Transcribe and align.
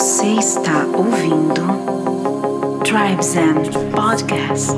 Você 0.00 0.28
está 0.28 0.86
ouvindo 0.96 1.60
Tribes 2.84 3.36
and 3.36 3.90
Podcast. 3.94 4.72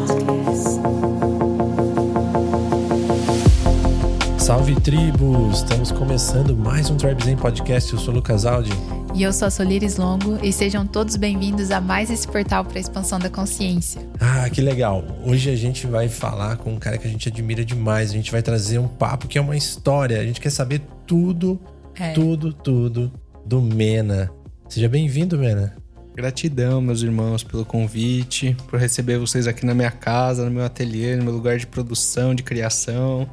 Salve 4.36 4.74
tribos! 4.80 5.58
Estamos 5.58 5.92
começando 5.92 6.56
mais 6.56 6.90
um 6.90 6.96
Tribes 6.96 7.26
Zen 7.26 7.36
Podcast. 7.36 7.92
Eu 7.92 8.00
sou 8.00 8.12
o 8.12 8.16
Lucas 8.16 8.44
Aldi. 8.44 8.72
E 9.14 9.22
eu 9.22 9.32
sou 9.32 9.46
a 9.46 9.50
Solires 9.52 9.96
Longo 9.96 10.40
e 10.42 10.52
sejam 10.52 10.84
todos 10.84 11.14
bem-vindos 11.14 11.70
a 11.70 11.80
mais 11.80 12.10
esse 12.10 12.26
portal 12.26 12.64
para 12.64 12.78
a 12.78 12.80
expansão 12.80 13.20
da 13.20 13.30
consciência. 13.30 14.02
Ah, 14.18 14.50
que 14.50 14.60
legal! 14.60 15.04
Hoje 15.24 15.48
a 15.50 15.56
gente 15.56 15.86
vai 15.86 16.08
falar 16.08 16.56
com 16.56 16.72
um 16.72 16.78
cara 16.80 16.98
que 16.98 17.06
a 17.06 17.10
gente 17.10 17.28
admira 17.28 17.64
demais. 17.64 18.10
A 18.10 18.14
gente 18.14 18.32
vai 18.32 18.42
trazer 18.42 18.80
um 18.80 18.88
papo 18.88 19.28
que 19.28 19.38
é 19.38 19.40
uma 19.40 19.56
história. 19.56 20.18
A 20.20 20.24
gente 20.24 20.40
quer 20.40 20.50
saber 20.50 20.82
tudo, 21.06 21.60
É. 21.94 22.10
tudo, 22.10 22.52
tudo 22.52 23.12
do 23.46 23.62
Mena. 23.62 24.28
Seja 24.72 24.88
bem-vindo, 24.88 25.36
Mena. 25.36 25.76
Gratidão, 26.14 26.80
meus 26.80 27.02
irmãos, 27.02 27.44
pelo 27.44 27.62
convite, 27.62 28.56
por 28.68 28.80
receber 28.80 29.18
vocês 29.18 29.46
aqui 29.46 29.66
na 29.66 29.74
minha 29.74 29.90
casa, 29.90 30.46
no 30.46 30.50
meu 30.50 30.64
ateliê, 30.64 31.14
no 31.14 31.24
meu 31.24 31.34
lugar 31.34 31.58
de 31.58 31.66
produção, 31.66 32.34
de 32.34 32.42
criação. 32.42 33.28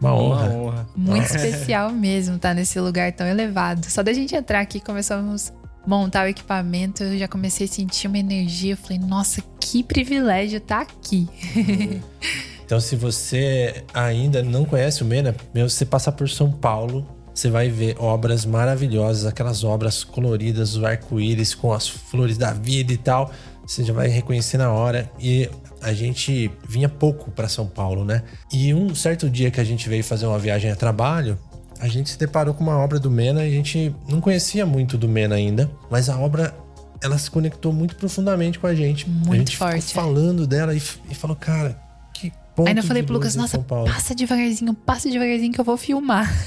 Uma 0.00 0.12
honra. 0.12 0.46
Uma 0.48 0.54
honra. 0.56 0.88
Muito 0.96 1.26
especial 1.26 1.92
mesmo 1.92 2.34
estar 2.34 2.54
nesse 2.54 2.80
lugar 2.80 3.12
tão 3.12 3.24
elevado. 3.24 3.88
Só 3.88 4.02
da 4.02 4.12
gente 4.12 4.34
entrar 4.34 4.58
aqui, 4.58 4.80
começamos 4.80 5.52
a 5.84 5.88
montar 5.88 6.26
o 6.26 6.28
equipamento, 6.28 7.04
eu 7.04 7.16
já 7.16 7.28
comecei 7.28 7.66
a 7.66 7.70
sentir 7.70 8.08
uma 8.08 8.18
energia. 8.18 8.72
Eu 8.72 8.76
falei, 8.76 8.98
nossa, 8.98 9.40
que 9.60 9.84
privilégio 9.84 10.56
estar 10.56 10.80
aqui. 10.80 11.28
Então, 12.66 12.80
se 12.80 12.96
você 12.96 13.84
ainda 13.94 14.42
não 14.42 14.64
conhece 14.64 15.02
o 15.04 15.06
Mena, 15.06 15.36
você 15.54 15.84
passar 15.84 16.10
por 16.12 16.28
São 16.28 16.50
Paulo, 16.50 17.06
você 17.40 17.48
vai 17.48 17.70
ver 17.70 17.96
obras 17.98 18.44
maravilhosas, 18.44 19.24
aquelas 19.24 19.64
obras 19.64 20.04
coloridas, 20.04 20.76
o 20.76 20.84
arco-íris 20.84 21.54
com 21.54 21.72
as 21.72 21.88
flores 21.88 22.36
da 22.36 22.52
vida 22.52 22.92
e 22.92 22.98
tal. 22.98 23.32
Você 23.66 23.82
já 23.82 23.94
vai 23.94 24.08
reconhecer 24.08 24.58
na 24.58 24.70
hora. 24.70 25.10
E 25.18 25.48
a 25.80 25.94
gente 25.94 26.50
vinha 26.68 26.88
pouco 26.88 27.30
para 27.30 27.48
São 27.48 27.66
Paulo, 27.66 28.04
né? 28.04 28.22
E 28.52 28.74
um 28.74 28.94
certo 28.94 29.30
dia 29.30 29.50
que 29.50 29.58
a 29.58 29.64
gente 29.64 29.88
veio 29.88 30.04
fazer 30.04 30.26
uma 30.26 30.38
viagem 30.38 30.70
a 30.70 30.76
trabalho, 30.76 31.38
a 31.80 31.88
gente 31.88 32.10
se 32.10 32.18
deparou 32.18 32.52
com 32.52 32.62
uma 32.62 32.76
obra 32.76 33.00
do 33.00 33.10
Mena 33.10 33.42
e 33.42 33.48
a 33.48 33.50
gente 33.50 33.94
não 34.06 34.20
conhecia 34.20 34.66
muito 34.66 34.98
do 34.98 35.08
Mena 35.08 35.34
ainda, 35.36 35.70
mas 35.90 36.10
a 36.10 36.18
obra 36.18 36.54
ela 37.02 37.16
se 37.16 37.30
conectou 37.30 37.72
muito 37.72 37.96
profundamente 37.96 38.58
com 38.58 38.66
a 38.66 38.74
gente. 38.74 39.06
a 39.06 39.08
Muito 39.08 39.38
gente 39.38 39.56
forte, 39.56 39.78
é. 39.78 39.80
ficou 39.80 40.02
falando 40.02 40.46
dela 40.46 40.74
e, 40.74 40.82
e 41.08 41.14
falou, 41.14 41.34
cara, 41.34 41.80
ponto 42.60 42.68
Ainda 42.68 42.82
falei 42.82 43.02
pro 43.02 43.14
Lucas, 43.14 43.34
nossa, 43.34 43.58
passa 43.58 44.14
devagarzinho, 44.14 44.74
passa 44.74 45.08
devagarzinho 45.10 45.52
que 45.52 45.60
eu 45.60 45.64
vou 45.64 45.76
filmar. 45.76 46.30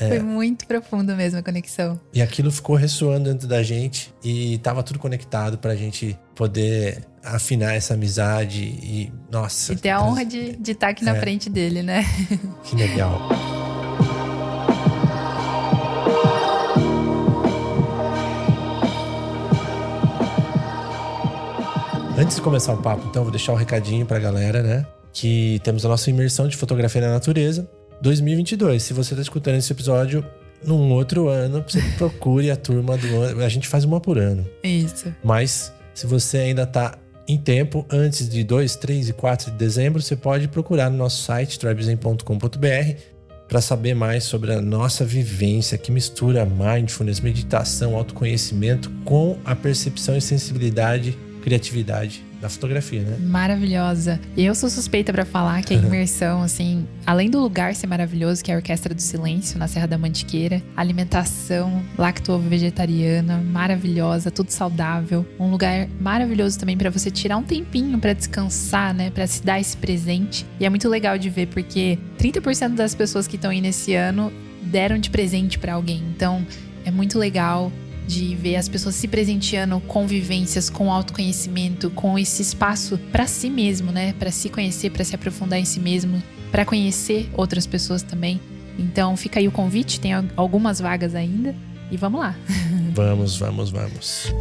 É. 0.00 0.08
Foi 0.10 0.20
muito 0.20 0.64
profundo 0.66 1.16
mesmo 1.16 1.40
a 1.40 1.42
conexão. 1.42 1.98
E 2.14 2.22
aquilo 2.22 2.52
ficou 2.52 2.76
ressoando 2.76 3.30
dentro 3.32 3.48
da 3.48 3.62
gente 3.64 4.14
e 4.22 4.58
tava 4.58 4.80
tudo 4.82 4.98
conectado 4.98 5.58
pra 5.58 5.74
gente 5.74 6.16
poder 6.36 7.04
afinar 7.24 7.74
essa 7.74 7.94
amizade 7.94 8.62
e, 8.62 9.12
nossa. 9.30 9.72
E 9.72 9.76
ter 9.76 9.90
a 9.90 10.00
honra 10.00 10.24
de 10.24 10.56
estar 10.70 10.88
aqui 10.90 11.04
na 11.04 11.16
É. 11.16 11.20
frente 11.20 11.50
dele, 11.50 11.82
né? 11.82 12.04
Que 12.62 12.76
legal. 12.76 13.28
Antes 22.18 22.36
de 22.36 22.42
começar 22.42 22.72
o 22.72 22.78
papo, 22.78 23.06
então, 23.08 23.22
vou 23.22 23.30
deixar 23.30 23.52
um 23.52 23.56
recadinho 23.56 24.04
pra 24.04 24.18
galera, 24.18 24.62
né? 24.62 24.86
Que 25.20 25.60
temos 25.64 25.84
a 25.84 25.88
nossa 25.88 26.08
imersão 26.10 26.46
de 26.46 26.56
fotografia 26.56 27.00
na 27.00 27.08
natureza 27.08 27.68
2022. 28.00 28.80
Se 28.80 28.92
você 28.92 29.16
tá 29.16 29.20
escutando 29.20 29.56
esse 29.56 29.72
episódio 29.72 30.24
num 30.64 30.92
outro 30.92 31.26
ano, 31.26 31.64
você 31.66 31.82
procure 31.98 32.52
a 32.52 32.56
turma 32.56 32.96
do 32.96 33.20
ano. 33.20 33.42
A 33.42 33.48
gente 33.48 33.66
faz 33.66 33.82
uma 33.82 34.00
por 34.00 34.16
ano. 34.16 34.46
Isso. 34.62 35.12
Mas 35.24 35.72
se 35.92 36.06
você 36.06 36.38
ainda 36.38 36.62
está 36.62 36.96
em 37.26 37.36
tempo, 37.36 37.84
antes 37.90 38.28
de 38.28 38.44
2, 38.44 38.76
3 38.76 39.08
e 39.08 39.12
4 39.12 39.50
de 39.50 39.56
dezembro, 39.56 40.00
você 40.00 40.14
pode 40.14 40.46
procurar 40.46 40.88
no 40.88 40.96
nosso 40.96 41.24
site 41.24 41.58
tribesen.com.br 41.58 43.00
para 43.48 43.60
saber 43.60 43.94
mais 43.94 44.22
sobre 44.22 44.52
a 44.52 44.60
nossa 44.60 45.04
vivência 45.04 45.76
que 45.76 45.90
mistura 45.90 46.46
mindfulness, 46.46 47.18
meditação, 47.18 47.96
autoconhecimento 47.96 48.88
com 49.04 49.36
a 49.44 49.56
percepção 49.56 50.16
e 50.16 50.20
sensibilidade, 50.20 51.18
criatividade 51.42 52.27
da 52.40 52.48
fotografia, 52.48 53.02
né? 53.02 53.16
Maravilhosa. 53.20 54.20
E 54.36 54.44
eu 54.44 54.54
sou 54.54 54.70
suspeita 54.70 55.12
pra 55.12 55.24
falar 55.24 55.62
que 55.62 55.74
a 55.74 55.76
imersão, 55.78 56.42
assim, 56.42 56.86
além 57.04 57.30
do 57.30 57.40
lugar 57.40 57.74
ser 57.74 57.86
maravilhoso, 57.86 58.42
que 58.42 58.50
é 58.50 58.54
a 58.54 58.58
Orquestra 58.58 58.94
do 58.94 59.02
Silêncio, 59.02 59.58
na 59.58 59.66
Serra 59.66 59.86
da 59.86 59.98
Mantiqueira, 59.98 60.62
alimentação 60.76 61.82
lacto-vegetariana, 61.96 63.38
maravilhosa, 63.38 64.30
tudo 64.30 64.50
saudável. 64.50 65.26
Um 65.38 65.50
lugar 65.50 65.88
maravilhoso 66.00 66.58
também 66.58 66.76
pra 66.76 66.90
você 66.90 67.10
tirar 67.10 67.36
um 67.36 67.42
tempinho 67.42 67.98
pra 67.98 68.12
descansar, 68.12 68.94
né? 68.94 69.10
Pra 69.10 69.26
se 69.26 69.42
dar 69.42 69.60
esse 69.60 69.76
presente. 69.76 70.46
E 70.60 70.64
é 70.64 70.70
muito 70.70 70.88
legal 70.88 71.18
de 71.18 71.28
ver, 71.28 71.48
porque 71.48 71.98
30% 72.18 72.74
das 72.74 72.94
pessoas 72.94 73.26
que 73.26 73.36
estão 73.36 73.52
indo 73.52 73.66
esse 73.66 73.94
ano 73.94 74.32
deram 74.62 74.98
de 74.98 75.10
presente 75.10 75.58
pra 75.58 75.74
alguém. 75.74 76.02
Então, 76.14 76.46
é 76.84 76.90
muito 76.90 77.18
legal 77.18 77.72
de 78.08 78.34
ver 78.34 78.56
as 78.56 78.68
pessoas 78.68 78.94
se 78.94 79.06
presenteando 79.06 79.78
com 79.80 80.06
vivências, 80.06 80.70
com 80.70 80.90
autoconhecimento, 80.90 81.90
com 81.90 82.18
esse 82.18 82.40
espaço 82.40 82.98
para 83.12 83.26
si 83.26 83.50
mesmo, 83.50 83.92
né? 83.92 84.14
Para 84.18 84.30
se 84.30 84.48
conhecer, 84.48 84.90
para 84.90 85.04
se 85.04 85.14
aprofundar 85.14 85.58
em 85.60 85.64
si 85.66 85.78
mesmo, 85.78 86.22
para 86.50 86.64
conhecer 86.64 87.28
outras 87.34 87.66
pessoas 87.66 88.02
também. 88.02 88.40
Então, 88.78 89.14
fica 89.16 89.38
aí 89.38 89.46
o 89.46 89.52
convite, 89.52 90.00
tem 90.00 90.14
al- 90.14 90.24
algumas 90.36 90.80
vagas 90.80 91.14
ainda 91.14 91.54
e 91.90 91.96
vamos 91.98 92.20
lá. 92.20 92.34
Vamos, 92.94 93.36
vamos, 93.38 93.70
vamos. 93.70 94.32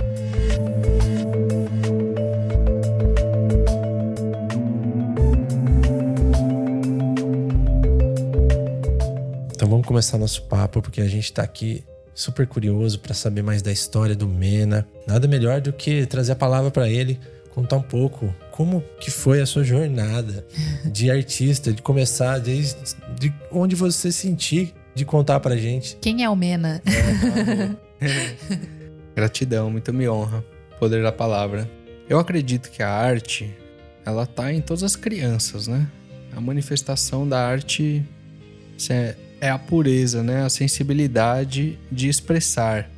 Então 9.51 9.67
vamos 9.67 9.85
começar 9.87 10.17
nosso 10.17 10.43
papo, 10.43 10.81
porque 10.81 11.01
a 11.01 11.07
gente 11.07 11.31
tá 11.33 11.41
aqui 11.43 11.83
super 12.17 12.47
curioso 12.47 12.99
para 12.99 13.13
saber 13.13 13.43
mais 13.43 13.61
da 13.61 13.71
história 13.71 14.15
do 14.15 14.27
Mena. 14.27 14.87
Nada 15.07 15.27
melhor 15.27 15.61
do 15.61 15.71
que 15.71 16.03
trazer 16.07 16.31
a 16.31 16.35
palavra 16.35 16.71
para 16.71 16.89
ele, 16.89 17.19
contar 17.51 17.75
um 17.75 17.81
pouco 17.81 18.33
como 18.51 18.83
que 18.99 19.11
foi 19.11 19.39
a 19.39 19.45
sua 19.45 19.63
jornada 19.63 20.43
de 20.83 21.09
artista, 21.11 21.71
de 21.71 21.79
começar 21.79 22.39
desde 22.39 22.75
de 23.19 23.31
onde 23.51 23.75
você 23.75 24.11
sentir 24.11 24.73
de 24.95 25.05
contar 25.05 25.39
pra 25.39 25.55
gente. 25.55 25.95
Quem 26.01 26.23
é 26.23 26.29
o 26.29 26.35
Mena? 26.35 26.81
Gratidão, 29.15 29.69
muito 29.69 29.93
me 29.93 30.09
honra. 30.09 30.43
Poder 30.79 31.03
da 31.03 31.11
palavra. 31.11 31.69
Eu 32.09 32.17
acredito 32.17 32.71
que 32.71 32.81
a 32.81 32.89
arte, 32.89 33.55
ela 34.03 34.25
tá 34.25 34.51
em 34.51 34.59
todas 34.59 34.81
as 34.81 34.95
crianças, 34.95 35.67
né? 35.67 35.87
A 36.35 36.41
manifestação 36.41 37.29
da 37.29 37.45
arte 37.45 38.03
é- 38.89 39.15
é 39.39 39.49
a 39.49 39.57
pureza, 39.57 40.23
né? 40.23 40.43
A 40.43 40.49
sensibilidade 40.49 41.77
de 41.91 42.09
expressar. 42.09 42.89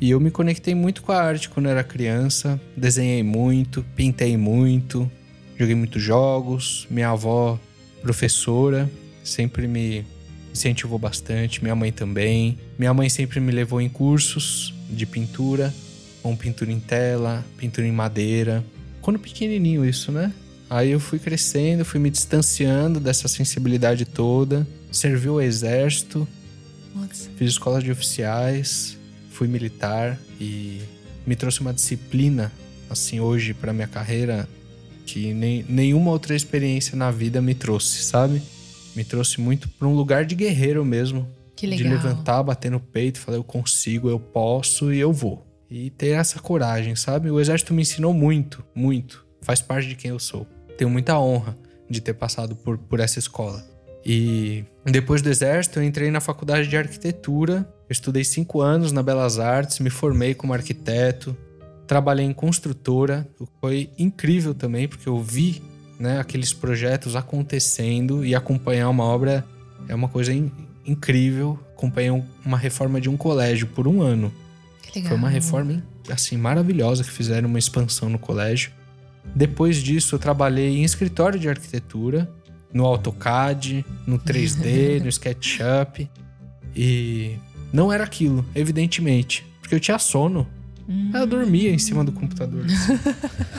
E 0.00 0.10
eu 0.10 0.20
me 0.20 0.30
conectei 0.30 0.74
muito 0.74 1.02
com 1.02 1.12
a 1.12 1.22
arte 1.22 1.48
quando 1.48 1.68
era 1.68 1.82
criança. 1.82 2.60
Desenhei 2.76 3.22
muito, 3.22 3.84
pintei 3.94 4.36
muito, 4.36 5.10
joguei 5.58 5.74
muitos 5.74 6.02
jogos. 6.02 6.86
Minha 6.90 7.10
avó, 7.10 7.58
professora, 8.02 8.90
sempre 9.24 9.66
me 9.66 10.04
incentivou 10.52 10.98
bastante. 10.98 11.62
Minha 11.62 11.74
mãe 11.74 11.92
também. 11.92 12.58
Minha 12.78 12.92
mãe 12.92 13.08
sempre 13.08 13.40
me 13.40 13.52
levou 13.52 13.80
em 13.80 13.88
cursos 13.88 14.74
de 14.90 15.06
pintura, 15.06 15.72
com 16.22 16.36
pintura 16.36 16.70
em 16.70 16.80
tela, 16.80 17.44
pintura 17.56 17.86
em 17.86 17.92
madeira. 17.92 18.64
Quando 19.00 19.18
pequenininho 19.18 19.84
isso, 19.84 20.12
né? 20.12 20.32
Aí 20.68 20.90
eu 20.90 20.98
fui 20.98 21.18
crescendo, 21.18 21.84
fui 21.84 22.00
me 22.00 22.10
distanciando 22.10 22.98
dessa 22.98 23.28
sensibilidade 23.28 24.04
toda. 24.04 24.66
Servi 24.96 25.28
o 25.28 25.40
exército, 25.40 26.26
Nossa. 26.94 27.28
fiz 27.36 27.50
escola 27.50 27.82
de 27.82 27.90
oficiais, 27.90 28.96
fui 29.30 29.46
militar 29.46 30.18
e 30.40 30.80
me 31.26 31.36
trouxe 31.36 31.60
uma 31.60 31.74
disciplina 31.74 32.50
assim 32.88 33.20
hoje 33.20 33.52
para 33.52 33.74
minha 33.74 33.86
carreira 33.86 34.48
que 35.04 35.34
nem, 35.34 35.64
nenhuma 35.68 36.10
outra 36.10 36.34
experiência 36.34 36.96
na 36.96 37.10
vida 37.10 37.42
me 37.42 37.54
trouxe, 37.54 38.02
sabe? 38.04 38.42
Me 38.94 39.04
trouxe 39.04 39.38
muito 39.38 39.68
para 39.68 39.86
um 39.86 39.94
lugar 39.94 40.24
de 40.24 40.34
guerreiro 40.34 40.82
mesmo, 40.82 41.28
Que 41.54 41.66
de 41.66 41.82
legal. 41.84 41.92
levantar, 41.92 42.42
bater 42.42 42.70
no 42.70 42.80
peito, 42.80 43.20
falar 43.20 43.36
eu 43.36 43.44
consigo, 43.44 44.08
eu 44.08 44.18
posso 44.18 44.92
e 44.94 44.98
eu 44.98 45.12
vou. 45.12 45.46
E 45.70 45.90
ter 45.90 46.08
essa 46.08 46.40
coragem, 46.40 46.96
sabe? 46.96 47.30
O 47.30 47.38
exército 47.38 47.74
me 47.74 47.82
ensinou 47.82 48.14
muito, 48.14 48.64
muito. 48.74 49.26
Faz 49.42 49.60
parte 49.60 49.88
de 49.88 49.94
quem 49.94 50.10
eu 50.10 50.18
sou. 50.18 50.46
Tenho 50.78 50.88
muita 50.88 51.18
honra 51.18 51.54
de 51.88 52.00
ter 52.00 52.14
passado 52.14 52.56
por, 52.56 52.78
por 52.78 52.98
essa 52.98 53.18
escola. 53.18 53.75
E 54.08 54.64
depois 54.84 55.20
do 55.20 55.28
exército, 55.28 55.80
eu 55.80 55.82
entrei 55.82 56.12
na 56.12 56.20
faculdade 56.20 56.68
de 56.68 56.76
arquitetura. 56.76 57.68
Eu 57.88 57.92
estudei 57.92 58.22
cinco 58.22 58.60
anos 58.60 58.92
na 58.92 59.02
Belas 59.02 59.40
Artes, 59.40 59.80
me 59.80 59.90
formei 59.90 60.32
como 60.32 60.52
arquiteto, 60.52 61.36
trabalhei 61.88 62.24
em 62.24 62.32
construtora, 62.32 63.28
o 63.38 63.46
que 63.46 63.52
foi 63.60 63.90
incrível 63.98 64.54
também, 64.54 64.86
porque 64.86 65.08
eu 65.08 65.20
vi 65.20 65.60
né, 65.98 66.20
aqueles 66.20 66.52
projetos 66.52 67.16
acontecendo 67.16 68.24
e 68.24 68.34
acompanhar 68.34 68.88
uma 68.90 69.02
obra 69.02 69.44
é 69.88 69.94
uma 69.94 70.08
coisa 70.08 70.32
in- 70.32 70.52
incrível. 70.84 71.58
Acompanhei 71.76 72.10
um- 72.10 72.24
uma 72.44 72.56
reforma 72.58 73.00
de 73.00 73.08
um 73.08 73.16
colégio 73.16 73.66
por 73.66 73.88
um 73.88 74.02
ano. 74.02 74.32
legal. 74.94 75.08
Foi 75.10 75.18
uma 75.18 75.28
reforma 75.28 75.82
assim 76.08 76.36
maravilhosa 76.36 77.02
que 77.02 77.10
fizeram 77.10 77.48
uma 77.48 77.58
expansão 77.58 78.08
no 78.08 78.18
colégio. 78.18 78.70
Depois 79.34 79.76
disso, 79.82 80.14
eu 80.14 80.18
trabalhei 80.18 80.76
em 80.76 80.84
escritório 80.84 81.38
de 81.38 81.48
arquitetura, 81.48 82.30
no 82.72 82.84
AutoCAD, 82.84 83.84
no 84.06 84.18
3D, 84.18 85.00
no 85.02 85.08
SketchUp. 85.08 86.08
E 86.74 87.36
não 87.72 87.92
era 87.92 88.04
aquilo, 88.04 88.44
evidentemente, 88.54 89.46
porque 89.60 89.74
eu 89.74 89.80
tinha 89.80 89.98
sono. 89.98 90.46
Hum. 90.88 91.10
Eu 91.14 91.26
dormia 91.26 91.70
em 91.70 91.78
cima 91.78 92.04
do 92.04 92.12
computador. 92.12 92.64
assim. 92.64 92.92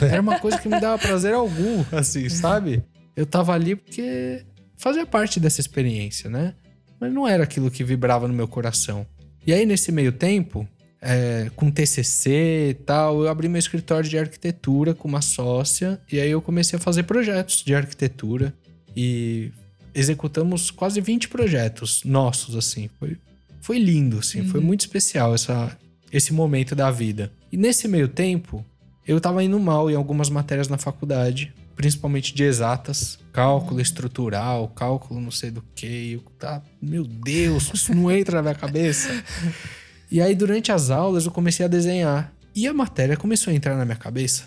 Era 0.06 0.20
uma 0.20 0.38
coisa 0.38 0.58
que 0.58 0.68
me 0.68 0.80
dava 0.80 0.98
prazer 0.98 1.34
algum, 1.34 1.84
assim, 1.92 2.28
sabe? 2.28 2.82
Eu 3.14 3.26
tava 3.26 3.52
ali 3.52 3.76
porque 3.76 4.46
fazia 4.78 5.04
parte 5.04 5.38
dessa 5.38 5.60
experiência, 5.60 6.30
né? 6.30 6.54
Mas 6.98 7.12
não 7.12 7.28
era 7.28 7.44
aquilo 7.44 7.70
que 7.70 7.84
vibrava 7.84 8.26
no 8.26 8.34
meu 8.34 8.48
coração. 8.48 9.06
E 9.46 9.52
aí, 9.52 9.64
nesse 9.66 9.92
meio 9.92 10.12
tempo, 10.12 10.66
é, 11.00 11.50
com 11.54 11.70
TCC 11.70 12.70
e 12.70 12.74
tal, 12.74 13.22
eu 13.22 13.28
abri 13.28 13.48
meu 13.48 13.58
escritório 13.58 14.08
de 14.08 14.18
arquitetura 14.18 14.94
com 14.94 15.06
uma 15.06 15.22
sócia. 15.22 16.00
E 16.10 16.20
aí 16.20 16.30
eu 16.30 16.42
comecei 16.42 16.78
a 16.78 16.80
fazer 16.80 17.04
projetos 17.04 17.62
de 17.62 17.74
arquitetura. 17.74 18.52
E 18.96 19.50
executamos 19.94 20.70
quase 20.70 21.00
20 21.00 21.28
projetos 21.28 22.02
nossos, 22.04 22.56
assim. 22.56 22.88
Foi, 22.98 23.16
foi 23.60 23.78
lindo, 23.78 24.18
assim. 24.18 24.44
Foi 24.44 24.60
muito 24.60 24.80
especial 24.80 25.34
essa, 25.34 25.76
esse 26.12 26.32
momento 26.32 26.74
da 26.74 26.90
vida. 26.90 27.32
E 27.50 27.56
nesse 27.56 27.88
meio 27.88 28.08
tempo, 28.08 28.64
eu 29.06 29.20
tava 29.20 29.42
indo 29.42 29.58
mal 29.58 29.90
em 29.90 29.94
algumas 29.94 30.28
matérias 30.28 30.68
na 30.68 30.78
faculdade, 30.78 31.52
principalmente 31.74 32.34
de 32.34 32.42
exatas, 32.42 33.18
cálculo 33.32 33.80
estrutural, 33.80 34.68
cálculo 34.68 35.20
não 35.20 35.30
sei 35.30 35.50
do 35.50 35.62
que. 35.74 36.12
Eu, 36.12 36.20
tá, 36.38 36.62
meu 36.80 37.04
Deus, 37.04 37.70
isso 37.72 37.94
não 37.94 38.10
entra 38.10 38.36
na 38.36 38.42
minha 38.42 38.54
cabeça. 38.54 39.08
E 40.10 40.22
aí, 40.22 40.34
durante 40.34 40.72
as 40.72 40.88
aulas, 40.88 41.26
eu 41.26 41.30
comecei 41.30 41.66
a 41.66 41.68
desenhar. 41.68 42.32
E 42.54 42.66
a 42.66 42.72
matéria 42.72 43.14
começou 43.14 43.52
a 43.52 43.54
entrar 43.54 43.76
na 43.76 43.84
minha 43.84 43.94
cabeça. 43.94 44.44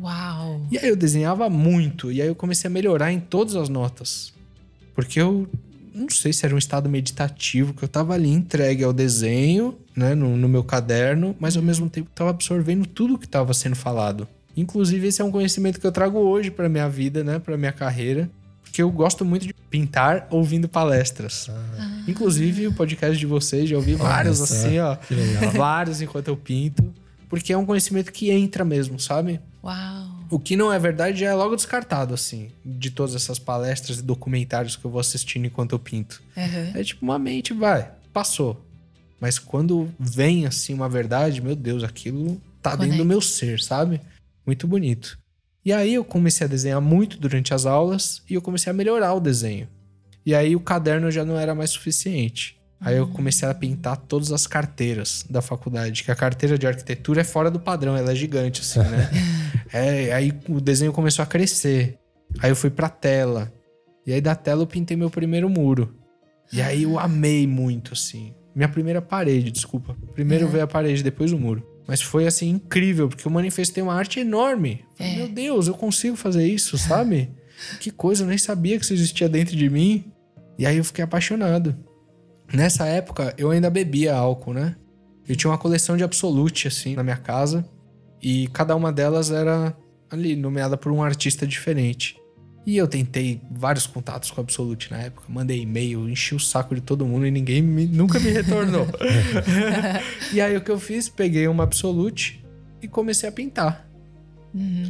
Uau. 0.00 0.66
E 0.70 0.78
aí 0.78 0.88
eu 0.88 0.96
desenhava 0.96 1.48
muito. 1.50 2.12
E 2.12 2.22
aí 2.22 2.28
eu 2.28 2.34
comecei 2.34 2.68
a 2.68 2.70
melhorar 2.70 3.12
em 3.12 3.20
todas 3.20 3.56
as 3.56 3.68
notas. 3.68 4.32
Porque 4.94 5.20
eu 5.20 5.48
não 5.94 6.08
sei 6.08 6.32
se 6.32 6.46
era 6.46 6.54
um 6.54 6.58
estado 6.58 6.88
meditativo, 6.88 7.74
que 7.74 7.82
eu 7.82 7.88
tava 7.88 8.14
ali 8.14 8.30
entregue 8.30 8.84
ao 8.84 8.92
desenho, 8.92 9.76
né, 9.96 10.14
no, 10.14 10.36
no 10.36 10.48
meu 10.48 10.62
caderno, 10.62 11.34
mas 11.40 11.56
ao 11.56 11.62
mesmo 11.62 11.90
tempo 11.90 12.08
tava 12.14 12.30
absorvendo 12.30 12.86
tudo 12.86 13.18
que 13.18 13.26
tava 13.26 13.52
sendo 13.52 13.74
falado. 13.74 14.28
Inclusive, 14.56 15.08
esse 15.08 15.20
é 15.20 15.24
um 15.24 15.30
conhecimento 15.30 15.80
que 15.80 15.86
eu 15.86 15.92
trago 15.92 16.18
hoje 16.18 16.50
pra 16.50 16.68
minha 16.68 16.88
vida, 16.88 17.22
né, 17.24 17.38
pra 17.38 17.56
minha 17.56 17.72
carreira. 17.72 18.30
Porque 18.62 18.82
eu 18.82 18.90
gosto 18.90 19.24
muito 19.24 19.46
de 19.46 19.54
pintar 19.70 20.26
ouvindo 20.30 20.68
palestras. 20.68 21.50
Inclusive, 22.06 22.66
o 22.68 22.72
podcast 22.72 23.18
de 23.18 23.26
vocês, 23.26 23.68
já 23.68 23.76
ouvi 23.76 23.94
vários 23.94 24.40
assim, 24.40 24.78
ó. 24.78 24.96
Vários 25.56 26.00
enquanto 26.00 26.28
eu 26.28 26.36
pinto. 26.36 26.92
Porque 27.28 27.52
é 27.52 27.56
um 27.56 27.66
conhecimento 27.66 28.12
que 28.12 28.30
entra 28.30 28.64
mesmo, 28.64 28.98
sabe? 28.98 29.40
Uau. 29.68 30.08
O 30.30 30.38
que 30.38 30.56
não 30.56 30.72
é 30.72 30.78
verdade 30.78 31.20
já 31.20 31.26
é 31.26 31.34
logo 31.34 31.54
descartado, 31.54 32.14
assim, 32.14 32.50
de 32.64 32.90
todas 32.90 33.14
essas 33.14 33.38
palestras 33.38 33.98
e 33.98 34.02
documentários 34.02 34.76
que 34.76 34.84
eu 34.84 34.90
vou 34.90 35.00
assistindo 35.00 35.46
enquanto 35.46 35.72
eu 35.72 35.78
pinto. 35.78 36.22
Aham. 36.36 36.72
É 36.74 36.82
tipo, 36.82 37.04
uma 37.04 37.18
mente 37.18 37.52
vai, 37.52 37.90
passou. 38.12 38.64
Mas 39.20 39.38
quando 39.38 39.88
vem, 39.98 40.46
assim, 40.46 40.72
uma 40.72 40.88
verdade, 40.88 41.42
meu 41.42 41.54
Deus, 41.54 41.82
aquilo 41.84 42.40
tá 42.62 42.70
dentro 42.70 42.86
Conecta. 42.86 43.04
do 43.04 43.08
meu 43.08 43.20
ser, 43.20 43.60
sabe? 43.60 44.00
Muito 44.46 44.66
bonito. 44.66 45.18
E 45.64 45.72
aí 45.72 45.94
eu 45.94 46.04
comecei 46.04 46.46
a 46.46 46.48
desenhar 46.48 46.80
muito 46.80 47.18
durante 47.18 47.52
as 47.52 47.66
aulas 47.66 48.22
e 48.28 48.34
eu 48.34 48.42
comecei 48.42 48.70
a 48.70 48.74
melhorar 48.74 49.12
o 49.12 49.20
desenho. 49.20 49.68
E 50.24 50.34
aí 50.34 50.56
o 50.56 50.60
caderno 50.60 51.10
já 51.10 51.24
não 51.24 51.38
era 51.38 51.54
mais 51.54 51.70
suficiente. 51.70 52.57
Aí 52.80 52.96
eu 52.96 53.08
comecei 53.08 53.48
a 53.48 53.54
pintar 53.54 53.96
todas 53.96 54.30
as 54.30 54.46
carteiras 54.46 55.24
da 55.28 55.42
faculdade, 55.42 56.04
que 56.04 56.10
a 56.10 56.14
carteira 56.14 56.56
de 56.56 56.66
arquitetura 56.66 57.22
é 57.22 57.24
fora 57.24 57.50
do 57.50 57.58
padrão, 57.58 57.96
ela 57.96 58.12
é 58.12 58.14
gigante, 58.14 58.60
assim, 58.60 58.78
né? 58.78 59.10
é, 59.72 60.12
aí 60.12 60.32
o 60.48 60.60
desenho 60.60 60.92
começou 60.92 61.22
a 61.22 61.26
crescer. 61.26 61.98
Aí 62.40 62.50
eu 62.50 62.56
fui 62.56 62.70
pra 62.70 62.88
tela. 62.88 63.52
E 64.06 64.12
aí 64.12 64.20
da 64.20 64.34
tela 64.34 64.62
eu 64.62 64.66
pintei 64.66 64.96
meu 64.96 65.10
primeiro 65.10 65.48
muro. 65.50 65.94
E 66.52 66.62
aí 66.62 66.84
eu 66.84 66.98
amei 66.98 67.46
muito, 67.46 67.92
assim. 67.92 68.32
Minha 68.54 68.68
primeira 68.68 69.02
parede, 69.02 69.50
desculpa. 69.50 69.96
Primeiro 70.14 70.48
veio 70.48 70.64
a 70.64 70.66
parede, 70.66 71.02
depois 71.02 71.32
o 71.32 71.38
muro. 71.38 71.66
Mas 71.86 72.02
foi, 72.02 72.26
assim, 72.26 72.50
incrível, 72.50 73.08
porque 73.08 73.26
eu 73.26 73.30
manifestei 73.30 73.82
uma 73.82 73.94
arte 73.94 74.20
enorme. 74.20 74.84
Falei, 74.96 75.12
É. 75.12 75.16
Meu 75.16 75.28
Deus, 75.28 75.68
eu 75.68 75.74
consigo 75.74 76.16
fazer 76.16 76.46
isso, 76.46 76.76
sabe? 76.76 77.30
que 77.80 77.90
coisa, 77.90 78.24
eu 78.24 78.28
nem 78.28 78.38
sabia 78.38 78.78
que 78.78 78.84
isso 78.84 78.92
existia 78.92 79.28
dentro 79.28 79.56
de 79.56 79.68
mim. 79.68 80.04
E 80.58 80.66
aí 80.66 80.76
eu 80.76 80.84
fiquei 80.84 81.04
apaixonado. 81.04 81.76
Nessa 82.52 82.86
época, 82.86 83.34
eu 83.36 83.50
ainda 83.50 83.68
bebia 83.70 84.14
álcool, 84.14 84.54
né? 84.54 84.76
Eu 85.28 85.36
tinha 85.36 85.50
uma 85.50 85.58
coleção 85.58 85.96
de 85.96 86.04
Absolute, 86.04 86.68
assim, 86.68 86.94
na 86.96 87.02
minha 87.02 87.16
casa. 87.16 87.68
E 88.22 88.48
cada 88.48 88.74
uma 88.74 88.90
delas 88.92 89.30
era 89.30 89.76
ali, 90.10 90.34
nomeada 90.34 90.76
por 90.76 90.90
um 90.90 91.02
artista 91.02 91.46
diferente. 91.46 92.16
E 92.66 92.76
eu 92.76 92.88
tentei 92.88 93.40
vários 93.50 93.86
contatos 93.86 94.30
com 94.30 94.40
a 94.40 94.44
Absolute 94.44 94.90
na 94.90 94.98
época. 94.98 95.26
Mandei 95.28 95.60
e-mail, 95.60 96.08
enchi 96.08 96.34
o 96.34 96.40
saco 96.40 96.74
de 96.74 96.80
todo 96.80 97.06
mundo 97.06 97.26
e 97.26 97.30
ninguém 97.30 97.62
me- 97.62 97.86
nunca 97.86 98.18
me 98.18 98.30
retornou. 98.30 98.86
e 100.32 100.40
aí 100.40 100.56
o 100.56 100.60
que 100.60 100.70
eu 100.70 100.78
fiz? 100.78 101.08
Peguei 101.08 101.46
uma 101.48 101.64
Absolute 101.64 102.44
e 102.82 102.88
comecei 102.88 103.28
a 103.28 103.32
pintar 103.32 103.86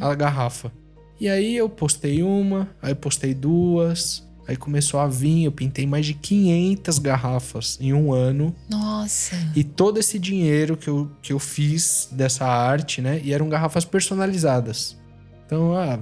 a 0.00 0.14
garrafa. 0.14 0.72
E 1.20 1.28
aí 1.28 1.56
eu 1.56 1.68
postei 1.68 2.22
uma, 2.22 2.68
aí 2.80 2.94
postei 2.94 3.34
duas, 3.34 4.27
aí 4.48 4.56
começou 4.56 4.98
a 4.98 5.06
vir, 5.06 5.44
eu 5.44 5.52
pintei 5.52 5.86
mais 5.86 6.06
de 6.06 6.14
500 6.14 6.98
garrafas 6.98 7.76
em 7.78 7.92
um 7.92 8.14
ano. 8.14 8.56
Nossa. 8.68 9.36
E 9.54 9.62
todo 9.62 9.98
esse 9.98 10.18
dinheiro 10.18 10.74
que 10.74 10.88
eu, 10.88 11.10
que 11.20 11.34
eu 11.34 11.38
fiz 11.38 12.08
dessa 12.10 12.46
arte, 12.46 13.02
né? 13.02 13.20
E 13.22 13.34
eram 13.34 13.46
garrafas 13.50 13.84
personalizadas. 13.84 14.96
Então, 15.44 15.76
ah, 15.76 15.98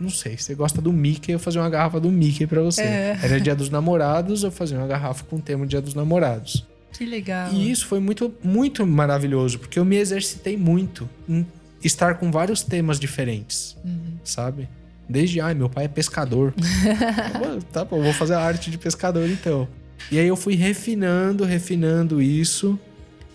não 0.00 0.08
sei, 0.08 0.38
você 0.38 0.54
gosta 0.54 0.80
do 0.80 0.90
Mickey, 0.90 1.32
eu 1.32 1.38
fazia 1.38 1.60
uma 1.60 1.68
garrafa 1.68 2.00
do 2.00 2.10
Mickey 2.10 2.46
pra 2.46 2.62
você. 2.62 2.80
É. 2.80 3.18
Era 3.22 3.38
dia 3.38 3.54
dos 3.54 3.68
namorados, 3.68 4.42
eu 4.42 4.50
fazia 4.50 4.78
uma 4.78 4.86
garrafa 4.86 5.24
com 5.24 5.36
o 5.36 5.40
tema 5.40 5.66
dia 5.66 5.82
dos 5.82 5.92
namorados. 5.92 6.66
Que 6.94 7.04
legal. 7.04 7.52
E 7.52 7.70
isso 7.70 7.86
foi 7.86 8.00
muito, 8.00 8.34
muito 8.42 8.86
maravilhoso, 8.86 9.58
porque 9.58 9.78
eu 9.78 9.84
me 9.84 9.96
exercitei 9.96 10.56
muito 10.56 11.08
em 11.28 11.46
estar 11.84 12.14
com 12.14 12.30
vários 12.30 12.62
temas 12.62 12.98
diferentes, 12.98 13.76
sabe? 14.24 14.68
Desde, 15.12 15.40
ai, 15.40 15.54
meu 15.54 15.68
pai 15.68 15.84
é 15.84 15.88
pescador. 15.88 16.52
Tá 17.72 17.84
bom, 17.84 18.02
vou 18.02 18.12
fazer 18.12 18.34
a 18.34 18.40
arte 18.40 18.70
de 18.70 18.78
pescador 18.78 19.28
então. 19.28 19.68
E 20.10 20.18
aí 20.18 20.26
eu 20.26 20.36
fui 20.36 20.54
refinando, 20.54 21.44
refinando 21.44 22.20
isso. 22.20 22.78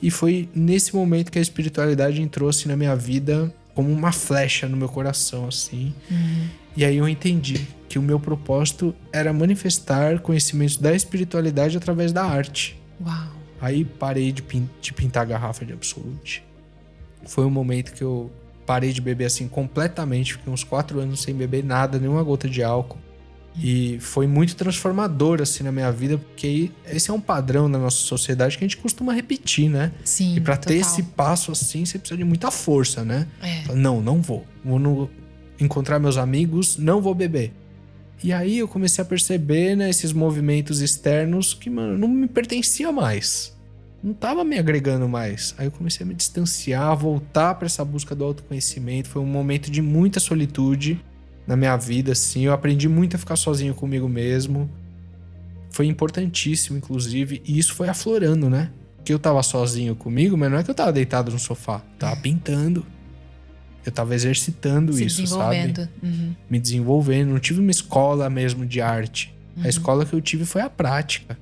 E 0.01 0.11
foi 0.11 0.49
nesse 0.53 0.95
momento 0.95 1.31
que 1.31 1.39
a 1.39 1.41
espiritualidade 1.41 2.21
entrou 2.21 2.49
assim 2.49 2.67
na 2.69 2.75
minha 2.75 2.95
vida 2.95 3.53
como 3.73 3.91
uma 3.91 4.11
flecha 4.11 4.67
no 4.67 4.75
meu 4.77 4.89
coração, 4.89 5.47
assim. 5.47 5.93
E 6.75 6.83
aí 6.85 6.97
eu 6.97 7.07
entendi 7.07 7.67
que 7.89 7.97
o 7.97 8.01
meu 8.01 8.19
propósito 8.19 8.93
era 9.13 9.31
manifestar 9.31 10.19
conhecimentos 10.19 10.77
da 10.77 10.93
espiritualidade 10.95 11.77
através 11.77 12.11
da 12.11 12.23
arte. 12.25 12.77
Uau. 13.03 13.27
Aí 13.61 13.83
parei 13.85 14.31
de, 14.31 14.41
pin- 14.43 14.69
de 14.81 14.93
pintar 14.93 15.25
garrafa 15.25 15.65
de 15.65 15.73
Absolute. 15.73 16.43
Foi 17.25 17.45
um 17.45 17.49
momento 17.49 17.93
que 17.93 18.03
eu 18.03 18.31
parei 18.67 18.93
de 18.93 19.01
beber 19.01 19.25
assim 19.25 19.47
completamente. 19.47 20.33
Fiquei 20.33 20.53
uns 20.53 20.63
quatro 20.63 20.99
anos 20.99 21.21
sem 21.23 21.33
beber 21.33 21.63
nada, 21.63 21.97
nenhuma 21.97 22.21
gota 22.21 22.47
de 22.47 22.61
álcool. 22.61 22.99
E 23.59 23.97
foi 23.99 24.27
muito 24.27 24.55
transformador 24.55 25.41
assim 25.41 25.63
na 25.63 25.71
minha 25.71 25.91
vida, 25.91 26.19
porque 26.19 26.69
esse 26.85 27.09
é 27.09 27.13
um 27.13 27.19
padrão 27.19 27.67
na 27.67 27.79
nossa 27.79 27.97
sociedade 27.97 28.55
que 28.55 28.63
a 28.63 28.67
gente 28.67 28.77
costuma 28.77 29.11
repetir, 29.13 29.67
né? 29.67 29.91
Sim. 30.03 30.35
E 30.35 30.39
pra 30.41 30.55
ter 30.55 30.75
esse 30.75 31.01
passo 31.01 31.51
assim, 31.51 31.83
você 31.83 31.97
precisa 31.97 32.17
de 32.19 32.23
muita 32.23 32.51
força, 32.51 33.03
né? 33.03 33.25
É. 33.41 33.73
Não, 33.73 33.99
não 33.99 34.21
vou. 34.21 34.45
Vou 34.63 34.77
no- 34.77 35.09
encontrar 35.59 35.97
meus 35.97 36.17
amigos, 36.17 36.77
não 36.77 37.01
vou 37.01 37.15
beber. 37.15 37.51
E 38.23 38.31
aí 38.31 38.59
eu 38.59 38.67
comecei 38.67 39.01
a 39.01 39.05
perceber, 39.05 39.75
né, 39.75 39.89
esses 39.89 40.13
movimentos 40.13 40.79
externos 40.81 41.55
que, 41.55 41.67
mano, 41.67 41.97
não 41.97 42.07
me 42.07 42.27
pertencia 42.27 42.91
mais. 42.91 43.56
Não 44.07 44.13
tava 44.13 44.41
me 44.45 44.57
agregando 44.57 45.05
mais. 45.09 45.53
Aí 45.57 45.67
eu 45.67 45.71
comecei 45.71 46.05
a 46.05 46.07
me 46.07 46.15
distanciar, 46.15 46.83
a 46.83 46.95
voltar 46.95 47.55
para 47.55 47.65
essa 47.65 47.83
busca 47.83 48.15
do 48.15 48.23
autoconhecimento. 48.23 49.09
Foi 49.09 49.21
um 49.21 49.25
momento 49.25 49.69
de 49.69 49.81
muita 49.81 50.17
solitude 50.17 51.03
na 51.45 51.57
minha 51.57 51.75
vida, 51.75 52.13
assim. 52.13 52.45
Eu 52.45 52.53
aprendi 52.53 52.87
muito 52.87 53.17
a 53.17 53.19
ficar 53.19 53.35
sozinho 53.35 53.75
comigo 53.75 54.07
mesmo. 54.07 54.71
Foi 55.69 55.87
importantíssimo, 55.87 56.77
inclusive. 56.77 57.41
E 57.43 57.59
isso 57.59 57.75
foi 57.75 57.89
aflorando, 57.89 58.49
né? 58.49 58.71
Que 59.03 59.13
eu 59.13 59.19
tava 59.19 59.43
sozinho 59.43 59.93
comigo, 59.93 60.37
mas 60.37 60.49
não 60.49 60.57
é 60.57 60.63
que 60.63 60.71
eu 60.71 60.75
tava 60.75 60.93
deitado 60.93 61.29
no 61.29 61.37
sofá. 61.37 61.81
Tava 61.99 62.15
pintando. 62.15 62.85
Eu 63.85 63.91
tava 63.91 64.15
exercitando 64.15 64.93
Se 64.93 65.03
isso, 65.03 65.27
sabe? 65.27 65.57
desenvolvendo. 65.57 65.89
Uhum. 66.01 66.35
Me 66.49 66.59
desenvolvendo. 66.61 67.31
Não 67.31 67.39
tive 67.39 67.59
uma 67.59 67.71
escola 67.71 68.29
mesmo 68.29 68.65
de 68.65 68.79
arte. 68.79 69.35
A 69.61 69.67
escola 69.67 70.05
que 70.05 70.13
eu 70.13 70.21
tive 70.21 70.45
foi 70.45 70.61
a 70.61 70.69
prática. 70.69 71.37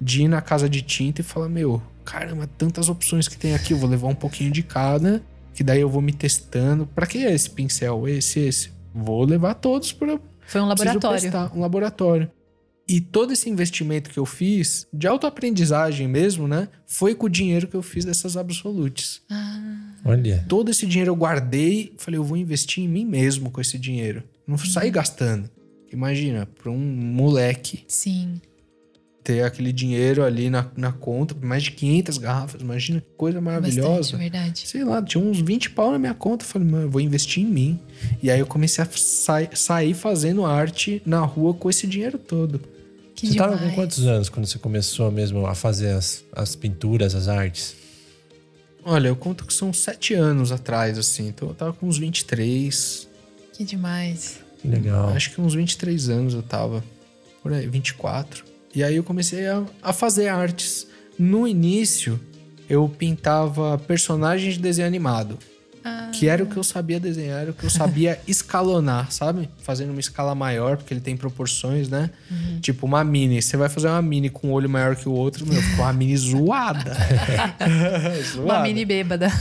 De 0.00 0.22
ir 0.22 0.28
na 0.28 0.40
casa 0.40 0.68
de 0.68 0.82
tinta 0.82 1.20
e 1.20 1.24
falar, 1.24 1.48
meu, 1.48 1.82
caramba, 2.06 2.46
tantas 2.46 2.88
opções 2.88 3.26
que 3.28 3.36
tem 3.36 3.54
aqui. 3.54 3.72
Eu 3.72 3.78
vou 3.78 3.88
levar 3.90 4.06
um 4.08 4.14
pouquinho 4.14 4.50
de 4.50 4.62
cada, 4.62 5.22
que 5.52 5.64
daí 5.64 5.80
eu 5.80 5.90
vou 5.90 6.00
me 6.00 6.12
testando. 6.12 6.86
Pra 6.86 7.06
que 7.06 7.18
é 7.26 7.34
esse 7.34 7.50
pincel? 7.50 8.08
Esse, 8.08 8.40
esse. 8.40 8.70
Vou 8.94 9.24
levar 9.24 9.54
todos 9.54 9.92
pra, 9.92 10.18
Foi 10.46 10.60
um 10.60 10.66
laboratório. 10.66 11.30
um 11.54 11.60
laboratório. 11.60 12.30
E 12.88 13.00
todo 13.00 13.32
esse 13.32 13.50
investimento 13.50 14.08
que 14.10 14.18
eu 14.18 14.24
fiz, 14.24 14.86
de 14.92 15.08
autoaprendizagem 15.08 16.06
mesmo, 16.06 16.46
né? 16.46 16.68
Foi 16.86 17.16
com 17.16 17.26
o 17.26 17.28
dinheiro 17.28 17.66
que 17.66 17.74
eu 17.74 17.82
fiz 17.82 18.04
dessas 18.04 18.36
absolutes. 18.36 19.22
Ah, 19.28 19.92
Olha. 20.04 20.44
Todo 20.48 20.70
esse 20.70 20.86
dinheiro 20.86 21.10
eu 21.10 21.16
guardei, 21.16 21.92
falei, 21.98 22.16
eu 22.18 22.22
vou 22.22 22.36
investir 22.36 22.84
em 22.84 22.88
mim 22.88 23.04
mesmo 23.04 23.50
com 23.50 23.60
esse 23.60 23.76
dinheiro. 23.76 24.22
Não 24.46 24.56
sair 24.56 24.90
gastando. 24.90 25.50
Imagina, 25.92 26.46
para 26.46 26.70
um 26.70 26.78
moleque 26.78 27.84
sim. 27.88 28.40
Ter 29.26 29.42
aquele 29.42 29.72
dinheiro 29.72 30.22
ali 30.22 30.48
na, 30.48 30.70
na 30.76 30.92
conta, 30.92 31.34
mais 31.42 31.64
de 31.64 31.72
500 31.72 32.16
garrafas, 32.18 32.60
imagina 32.60 33.00
que 33.00 33.08
coisa 33.16 33.40
maravilhosa. 33.40 33.90
Bastante, 34.16 34.16
verdade. 34.20 34.62
Sei 34.68 34.84
lá, 34.84 35.02
tinha 35.02 35.22
uns 35.22 35.40
20 35.40 35.70
pau 35.70 35.90
na 35.90 35.98
minha 35.98 36.14
conta. 36.14 36.44
Eu 36.44 36.48
falei, 36.48 36.68
mano, 36.68 36.84
eu 36.84 36.90
vou 36.90 37.00
investir 37.00 37.42
em 37.42 37.46
mim. 37.46 37.80
E 38.22 38.30
aí 38.30 38.38
eu 38.38 38.46
comecei 38.46 38.84
a 38.84 38.88
sa- 38.94 39.50
sair 39.52 39.94
fazendo 39.94 40.46
arte 40.46 41.02
na 41.04 41.18
rua 41.22 41.52
com 41.52 41.68
esse 41.68 41.88
dinheiro 41.88 42.18
todo. 42.18 42.60
Que 43.16 43.26
você 43.26 43.32
demais. 43.32 43.50
tava 43.58 43.68
com 43.68 43.74
quantos 43.74 44.06
anos 44.06 44.28
quando 44.28 44.46
você 44.46 44.60
começou 44.60 45.10
mesmo 45.10 45.44
a 45.44 45.56
fazer 45.56 45.90
as, 45.90 46.22
as 46.32 46.54
pinturas, 46.54 47.12
as 47.12 47.26
artes? 47.26 47.74
Olha, 48.84 49.08
eu 49.08 49.16
conto 49.16 49.44
que 49.44 49.52
são 49.52 49.72
sete 49.72 50.14
anos 50.14 50.52
atrás, 50.52 50.96
assim. 50.96 51.26
Então 51.26 51.48
eu 51.48 51.54
tava 51.54 51.72
com 51.72 51.88
uns 51.88 51.98
23. 51.98 53.08
Que 53.54 53.64
demais. 53.64 54.38
Que 54.62 54.68
legal. 54.68 55.08
Acho 55.08 55.32
que 55.34 55.40
uns 55.40 55.54
23 55.54 56.08
anos 56.10 56.32
eu 56.34 56.42
tava. 56.44 56.84
Por 57.42 57.52
aí, 57.52 57.66
24. 57.66 58.44
E 58.76 58.84
aí 58.84 58.96
eu 58.96 59.02
comecei 59.02 59.46
a, 59.46 59.64
a 59.82 59.90
fazer 59.90 60.28
artes. 60.28 60.86
No 61.18 61.48
início, 61.48 62.20
eu 62.68 62.86
pintava 62.86 63.78
personagens 63.78 64.52
de 64.54 64.60
desenho 64.60 64.86
animado. 64.86 65.38
Ah, 65.82 66.10
Que 66.12 66.28
era 66.28 66.42
o 66.42 66.46
que 66.46 66.58
eu 66.58 66.62
sabia 66.62 67.00
desenhar, 67.00 67.40
era 67.40 67.52
o 67.52 67.54
que 67.54 67.64
eu 67.64 67.70
sabia 67.70 68.20
escalonar, 68.28 69.10
sabe? 69.10 69.48
Fazendo 69.62 69.92
uma 69.92 70.00
escala 70.00 70.34
maior, 70.34 70.76
porque 70.76 70.92
ele 70.92 71.00
tem 71.00 71.16
proporções, 71.16 71.88
né? 71.88 72.10
Uhum. 72.30 72.60
Tipo, 72.60 72.84
uma 72.84 73.02
mini. 73.02 73.40
Você 73.40 73.56
vai 73.56 73.70
fazer 73.70 73.86
uma 73.88 74.02
mini 74.02 74.28
com 74.28 74.48
um 74.48 74.52
olho 74.52 74.68
maior 74.68 74.94
que 74.94 75.08
o 75.08 75.12
outro, 75.12 75.46
meu, 75.46 75.62
ficou 75.62 75.86
uma 75.86 75.92
mini 75.94 76.14
zoada. 76.14 76.94
uma 78.36 78.44
zoada. 78.44 78.62
mini 78.62 78.84
bêbada. 78.84 79.28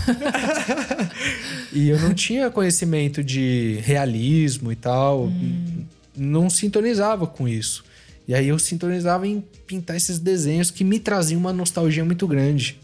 E 1.73 1.89
eu 1.89 1.99
não 1.99 2.13
tinha 2.13 2.49
conhecimento 2.49 3.21
de 3.21 3.79
realismo 3.83 4.71
e 4.71 4.77
tal. 4.77 5.29
Não 6.15 6.49
sintonizava 6.49 7.27
com 7.27 7.49
isso. 7.49 7.83
E 8.27 8.33
aí 8.33 8.47
eu 8.47 8.57
sintonizava 8.57 9.27
em 9.27 9.43
pintar 9.67 9.95
esses 9.95 10.19
desenhos 10.19 10.71
que 10.71 10.83
me 10.83 10.99
traziam 10.99 11.39
uma 11.39 11.53
nostalgia 11.53 12.03
muito 12.03 12.27
grande. 12.27 12.79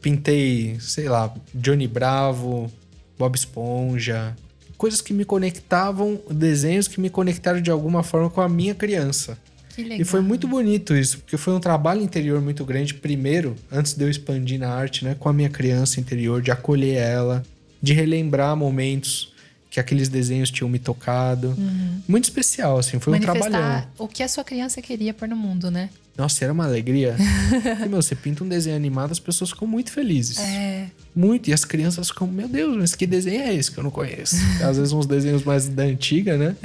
Pintei, 0.00 0.76
sei 0.80 1.08
lá, 1.08 1.34
Johnny 1.52 1.88
Bravo, 1.88 2.70
Bob 3.18 3.34
Esponja. 3.34 4.36
Coisas 4.76 5.00
que 5.00 5.12
me 5.12 5.24
conectavam, 5.24 6.20
desenhos 6.30 6.86
que 6.86 7.00
me 7.00 7.10
conectaram 7.10 7.60
de 7.60 7.70
alguma 7.70 8.04
forma 8.04 8.30
com 8.30 8.40
a 8.40 8.48
minha 8.48 8.74
criança. 8.76 9.36
Que 9.74 9.82
legal. 9.82 10.00
E 10.00 10.04
foi 10.04 10.20
muito 10.20 10.46
bonito 10.46 10.94
isso, 10.94 11.18
porque 11.18 11.36
foi 11.36 11.52
um 11.52 11.60
trabalho 11.60 12.00
interior 12.00 12.40
muito 12.40 12.64
grande, 12.64 12.94
primeiro, 12.94 13.56
antes 13.70 13.94
de 13.94 14.04
eu 14.04 14.10
expandir 14.10 14.58
na 14.58 14.68
arte, 14.68 15.04
né, 15.04 15.16
com 15.18 15.28
a 15.28 15.32
minha 15.32 15.48
criança 15.48 15.98
interior, 15.98 16.40
de 16.40 16.52
acolher 16.52 16.96
ela, 16.96 17.42
de 17.82 17.92
relembrar 17.92 18.56
momentos 18.56 19.32
que 19.70 19.78
aqueles 19.78 20.08
desenhos 20.08 20.50
tinham 20.50 20.68
me 20.68 20.78
tocado. 20.78 21.56
Muito 22.06 22.24
especial, 22.24 22.78
assim, 22.78 22.98
foi 22.98 23.14
um 23.14 23.20
trabalhão. 23.20 23.60
Manifestar 23.60 23.90
o 23.98 24.08
que 24.08 24.22
a 24.22 24.28
sua 24.28 24.44
criança 24.44 24.80
queria 24.80 25.12
pôr 25.12 25.28
no 25.28 25.36
mundo, 25.36 25.70
né? 25.70 25.90
Nossa, 26.16 26.44
era 26.44 26.52
uma 26.52 26.64
alegria. 26.64 27.14
Porque, 27.62 27.86
meu, 27.86 28.02
você 28.02 28.16
pinta 28.16 28.42
um 28.42 28.48
desenho 28.48 28.74
animado, 28.74 29.12
as 29.12 29.20
pessoas 29.20 29.50
ficam 29.50 29.68
muito 29.68 29.92
felizes. 29.92 30.38
É. 30.38 30.88
Muito. 31.14 31.48
E 31.48 31.52
as 31.52 31.64
crianças 31.64 32.08
ficam, 32.08 32.26
meu 32.26 32.48
Deus, 32.48 32.76
mas 32.76 32.94
que 32.96 33.06
desenho 33.06 33.42
é 33.42 33.54
esse 33.54 33.70
que 33.70 33.78
eu 33.78 33.84
não 33.84 33.90
conheço? 33.90 34.34
Às 34.60 34.78
vezes 34.78 34.92
uns 34.92 35.06
desenhos 35.06 35.44
mais 35.44 35.68
da 35.68 35.84
antiga, 35.84 36.36
né? 36.36 36.56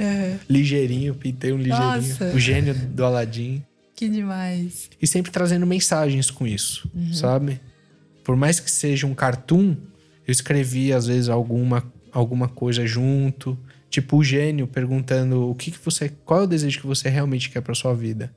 Ligeirinho, 0.50 1.14
pintei 1.14 1.52
um 1.52 1.58
ligeirinho. 1.58 2.08
Nossa. 2.08 2.32
O 2.34 2.38
gênio 2.40 2.74
do 2.74 3.04
Aladim. 3.04 3.62
Que 3.94 4.08
demais. 4.08 4.90
e 5.00 5.06
sempre 5.06 5.30
trazendo 5.30 5.64
mensagens 5.64 6.28
com 6.28 6.44
isso, 6.44 6.90
sabe? 7.12 7.60
Por 8.24 8.34
mais 8.34 8.58
que 8.58 8.68
seja 8.68 9.06
um 9.06 9.14
cartoon, 9.14 9.76
eu 10.26 10.32
escrevi 10.32 10.92
às 10.92 11.06
vezes 11.06 11.28
alguma, 11.28 11.84
alguma 12.14 12.48
coisa 12.48 12.86
junto, 12.86 13.58
tipo 13.90 14.16
o 14.16 14.24
gênio 14.24 14.66
perguntando 14.66 15.50
o 15.50 15.54
que, 15.54 15.70
que 15.70 15.78
você, 15.84 16.08
qual 16.08 16.40
é 16.40 16.42
o 16.44 16.46
desejo 16.46 16.80
que 16.80 16.86
você 16.86 17.08
realmente 17.08 17.50
quer 17.50 17.60
para 17.60 17.74
sua 17.74 17.94
vida. 17.94 18.34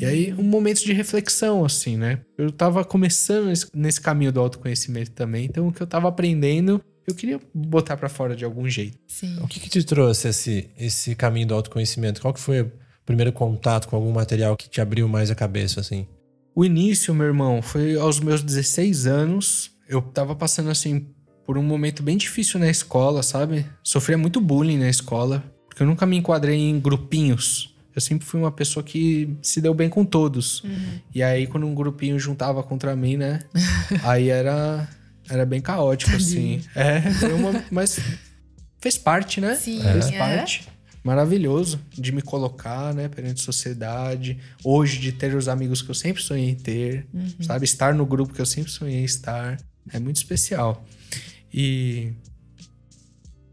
E 0.00 0.04
aí 0.04 0.32
um 0.32 0.44
momento 0.44 0.84
de 0.84 0.92
reflexão 0.92 1.64
assim, 1.64 1.96
né? 1.96 2.20
Eu 2.36 2.52
tava 2.52 2.84
começando 2.84 3.46
nesse, 3.46 3.66
nesse 3.74 4.00
caminho 4.00 4.32
do 4.32 4.40
autoconhecimento 4.40 5.10
também, 5.10 5.44
então 5.44 5.68
o 5.68 5.72
que 5.72 5.82
eu 5.82 5.86
tava 5.86 6.08
aprendendo, 6.08 6.80
eu 7.06 7.14
queria 7.14 7.40
botar 7.52 7.96
para 7.96 8.08
fora 8.08 8.36
de 8.36 8.44
algum 8.44 8.68
jeito. 8.68 8.98
Sim. 9.08 9.38
O 9.42 9.48
que, 9.48 9.58
que 9.58 9.68
te 9.68 9.82
trouxe 9.82 10.28
esse, 10.28 10.70
esse 10.78 11.14
caminho 11.14 11.48
do 11.48 11.54
autoconhecimento? 11.54 12.20
Qual 12.20 12.32
que 12.32 12.40
foi 12.40 12.62
o 12.62 12.72
primeiro 13.04 13.32
contato 13.32 13.88
com 13.88 13.96
algum 13.96 14.12
material 14.12 14.56
que 14.56 14.68
te 14.68 14.80
abriu 14.80 15.08
mais 15.08 15.30
a 15.30 15.34
cabeça, 15.34 15.80
assim? 15.80 16.06
O 16.54 16.64
início, 16.64 17.14
meu 17.14 17.26
irmão, 17.26 17.60
foi 17.60 17.96
aos 17.96 18.20
meus 18.20 18.42
16 18.42 19.06
anos. 19.06 19.72
Eu 19.88 20.00
tava 20.00 20.34
passando 20.34 20.70
assim 20.70 21.06
por 21.48 21.56
um 21.56 21.62
momento 21.62 22.02
bem 22.02 22.18
difícil 22.18 22.60
na 22.60 22.68
escola, 22.68 23.22
sabe? 23.22 23.64
Sofria 23.82 24.18
muito 24.18 24.38
bullying 24.38 24.76
na 24.76 24.90
escola, 24.90 25.42
porque 25.66 25.82
eu 25.82 25.86
nunca 25.86 26.04
me 26.04 26.14
enquadrei 26.14 26.58
em 26.58 26.78
grupinhos. 26.78 27.74
Eu 27.96 28.02
sempre 28.02 28.26
fui 28.26 28.38
uma 28.38 28.52
pessoa 28.52 28.84
que 28.84 29.34
se 29.40 29.58
deu 29.58 29.72
bem 29.72 29.88
com 29.88 30.04
todos. 30.04 30.62
E 31.14 31.22
aí 31.22 31.46
quando 31.46 31.66
um 31.66 31.74
grupinho 31.74 32.18
juntava 32.18 32.62
contra 32.62 32.94
mim, 32.94 33.16
né? 33.16 33.38
aí 34.04 34.28
era 34.28 34.86
era 35.26 35.46
bem 35.46 35.58
caótico 35.58 36.14
assim. 36.14 36.60
É, 36.74 37.00
foi 37.12 37.32
uma, 37.32 37.64
mas 37.70 37.98
fez 38.78 38.98
parte, 38.98 39.40
né? 39.40 39.54
Sim, 39.54 39.80
Fez 39.80 40.08
é. 40.08 40.18
parte. 40.18 40.68
Maravilhoso 41.02 41.80
de 41.92 42.12
me 42.12 42.20
colocar, 42.20 42.92
né, 42.92 43.08
perante 43.08 43.40
a 43.40 43.44
sociedade. 43.44 44.38
Hoje, 44.62 44.98
de 44.98 45.12
ter 45.12 45.34
os 45.34 45.48
amigos 45.48 45.80
que 45.80 45.88
eu 45.88 45.94
sempre 45.94 46.22
sonhei 46.22 46.50
em 46.50 46.54
ter, 46.54 47.06
sabe? 47.40 47.64
Estar 47.64 47.94
no 47.94 48.04
grupo 48.04 48.34
que 48.34 48.40
eu 48.42 48.46
sempre 48.46 48.70
sonhei 48.70 49.02
estar. 49.02 49.56
É 49.90 49.98
muito 49.98 50.16
especial. 50.16 50.84
E 51.52 52.12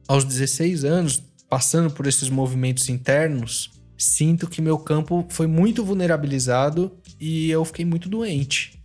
aos 0.07 0.23
16 0.23 0.83
anos, 0.83 1.23
passando 1.49 1.91
por 1.91 2.07
esses 2.07 2.29
movimentos 2.29 2.89
internos, 2.89 3.71
sinto 3.97 4.47
que 4.47 4.61
meu 4.61 4.77
campo 4.77 5.25
foi 5.29 5.47
muito 5.47 5.83
vulnerabilizado 5.83 6.91
e 7.19 7.49
eu 7.49 7.63
fiquei 7.65 7.85
muito 7.85 8.09
doente. 8.09 8.75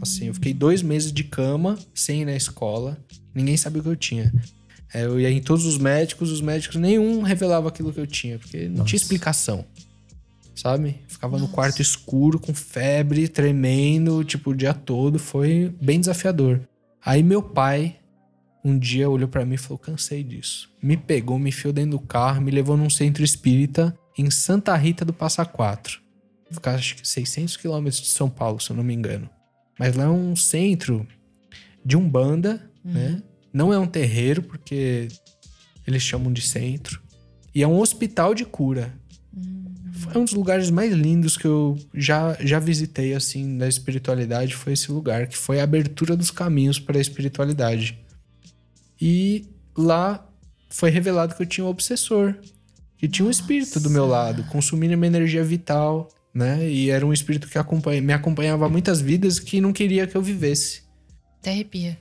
Assim, 0.00 0.26
eu 0.26 0.34
fiquei 0.34 0.52
dois 0.52 0.82
meses 0.82 1.12
de 1.12 1.24
cama, 1.24 1.78
sem 1.94 2.22
ir 2.22 2.24
na 2.24 2.36
escola. 2.36 2.98
Ninguém 3.34 3.56
sabia 3.56 3.80
o 3.80 3.82
que 3.82 3.90
eu 3.90 3.96
tinha. 3.96 4.32
É, 4.92 5.04
eu 5.04 5.18
ia 5.18 5.30
em 5.30 5.40
todos 5.40 5.64
os 5.64 5.78
médicos, 5.78 6.30
os 6.30 6.40
médicos 6.40 6.76
nenhum 6.76 7.22
revelava 7.22 7.68
aquilo 7.68 7.92
que 7.92 8.00
eu 8.00 8.06
tinha, 8.06 8.38
porque 8.38 8.68
não 8.68 8.84
tinha 8.84 8.96
explicação. 8.96 9.64
Sabe? 10.54 10.96
Ficava 11.06 11.38
no 11.38 11.48
quarto 11.48 11.82
escuro, 11.82 12.38
com 12.38 12.54
febre, 12.54 13.28
tremendo, 13.28 14.24
tipo, 14.24 14.50
o 14.50 14.54
dia 14.54 14.72
todo. 14.72 15.18
Foi 15.18 15.74
bem 15.80 16.00
desafiador. 16.00 16.60
Aí 17.04 17.22
meu 17.22 17.42
pai, 17.42 17.96
um 18.66 18.76
dia, 18.78 19.08
olhou 19.08 19.28
pra 19.28 19.44
mim 19.44 19.54
e 19.54 19.58
falou: 19.58 19.78
cansei 19.78 20.24
disso. 20.24 20.68
Me 20.82 20.96
pegou, 20.96 21.38
me 21.38 21.50
enfiou 21.50 21.72
dentro 21.72 21.92
do 21.92 22.00
carro, 22.00 22.42
me 22.42 22.50
levou 22.50 22.76
num 22.76 22.90
centro 22.90 23.22
espírita 23.22 23.96
em 24.18 24.30
Santa 24.30 24.74
Rita 24.76 25.04
do 25.04 25.12
Passa 25.12 25.44
Quatro. 25.44 26.00
Ficar, 26.50 26.74
acho 26.74 26.96
que 26.96 27.06
600 27.06 27.56
quilômetros 27.56 28.02
de 28.02 28.08
São 28.08 28.28
Paulo, 28.28 28.60
se 28.60 28.70
eu 28.70 28.76
não 28.76 28.82
me 28.82 28.94
engano. 28.94 29.28
Mas 29.78 29.94
lá 29.94 30.04
é 30.04 30.08
um 30.08 30.34
centro 30.34 31.06
de 31.84 31.96
Umbanda, 31.96 32.70
né? 32.84 33.22
Não 33.52 33.72
é 33.72 33.78
um 33.78 33.86
terreiro, 33.86 34.42
porque 34.42 35.08
eles 35.86 36.02
chamam 36.02 36.32
de 36.32 36.40
centro. 36.40 37.00
E 37.54 37.62
é 37.62 37.66
um 37.66 37.78
hospital 37.78 38.34
de 38.34 38.44
cura. 38.44 38.92
É 40.14 40.18
um 40.18 40.24
dos 40.24 40.34
lugares 40.34 40.70
mais 40.70 40.92
lindos 40.92 41.36
que 41.36 41.46
eu 41.46 41.78
já, 41.94 42.36
já 42.40 42.58
visitei, 42.58 43.14
assim, 43.14 43.56
da 43.56 43.66
espiritualidade. 43.66 44.54
Foi 44.54 44.72
esse 44.72 44.90
lugar, 44.92 45.26
que 45.26 45.36
foi 45.36 45.60
a 45.60 45.64
abertura 45.64 46.16
dos 46.16 46.30
caminhos 46.30 46.78
para 46.78 46.98
a 46.98 47.00
espiritualidade. 47.00 47.98
E 49.00 49.46
lá 49.76 50.26
foi 50.70 50.90
revelado 50.90 51.34
que 51.34 51.42
eu 51.42 51.46
tinha 51.46 51.64
um 51.64 51.70
obsessor. 51.70 52.34
Que 52.96 53.08
tinha 53.08 53.26
um 53.26 53.30
espírito 53.30 53.78
do 53.78 53.90
meu 53.90 54.06
lado, 54.06 54.44
consumindo 54.44 54.96
minha 54.96 55.08
energia 55.08 55.44
vital, 55.44 56.08
né? 56.32 56.68
E 56.68 56.90
era 56.90 57.06
um 57.06 57.12
espírito 57.12 57.48
que 57.48 57.58
acompanha, 57.58 58.00
me 58.00 58.12
acompanhava 58.12 58.68
muitas 58.68 59.00
vidas 59.00 59.38
que 59.38 59.60
não 59.60 59.72
queria 59.72 60.06
que 60.06 60.16
eu 60.16 60.22
vivesse. 60.22 60.82
Até 61.40 61.50
arrepia. 61.50 61.98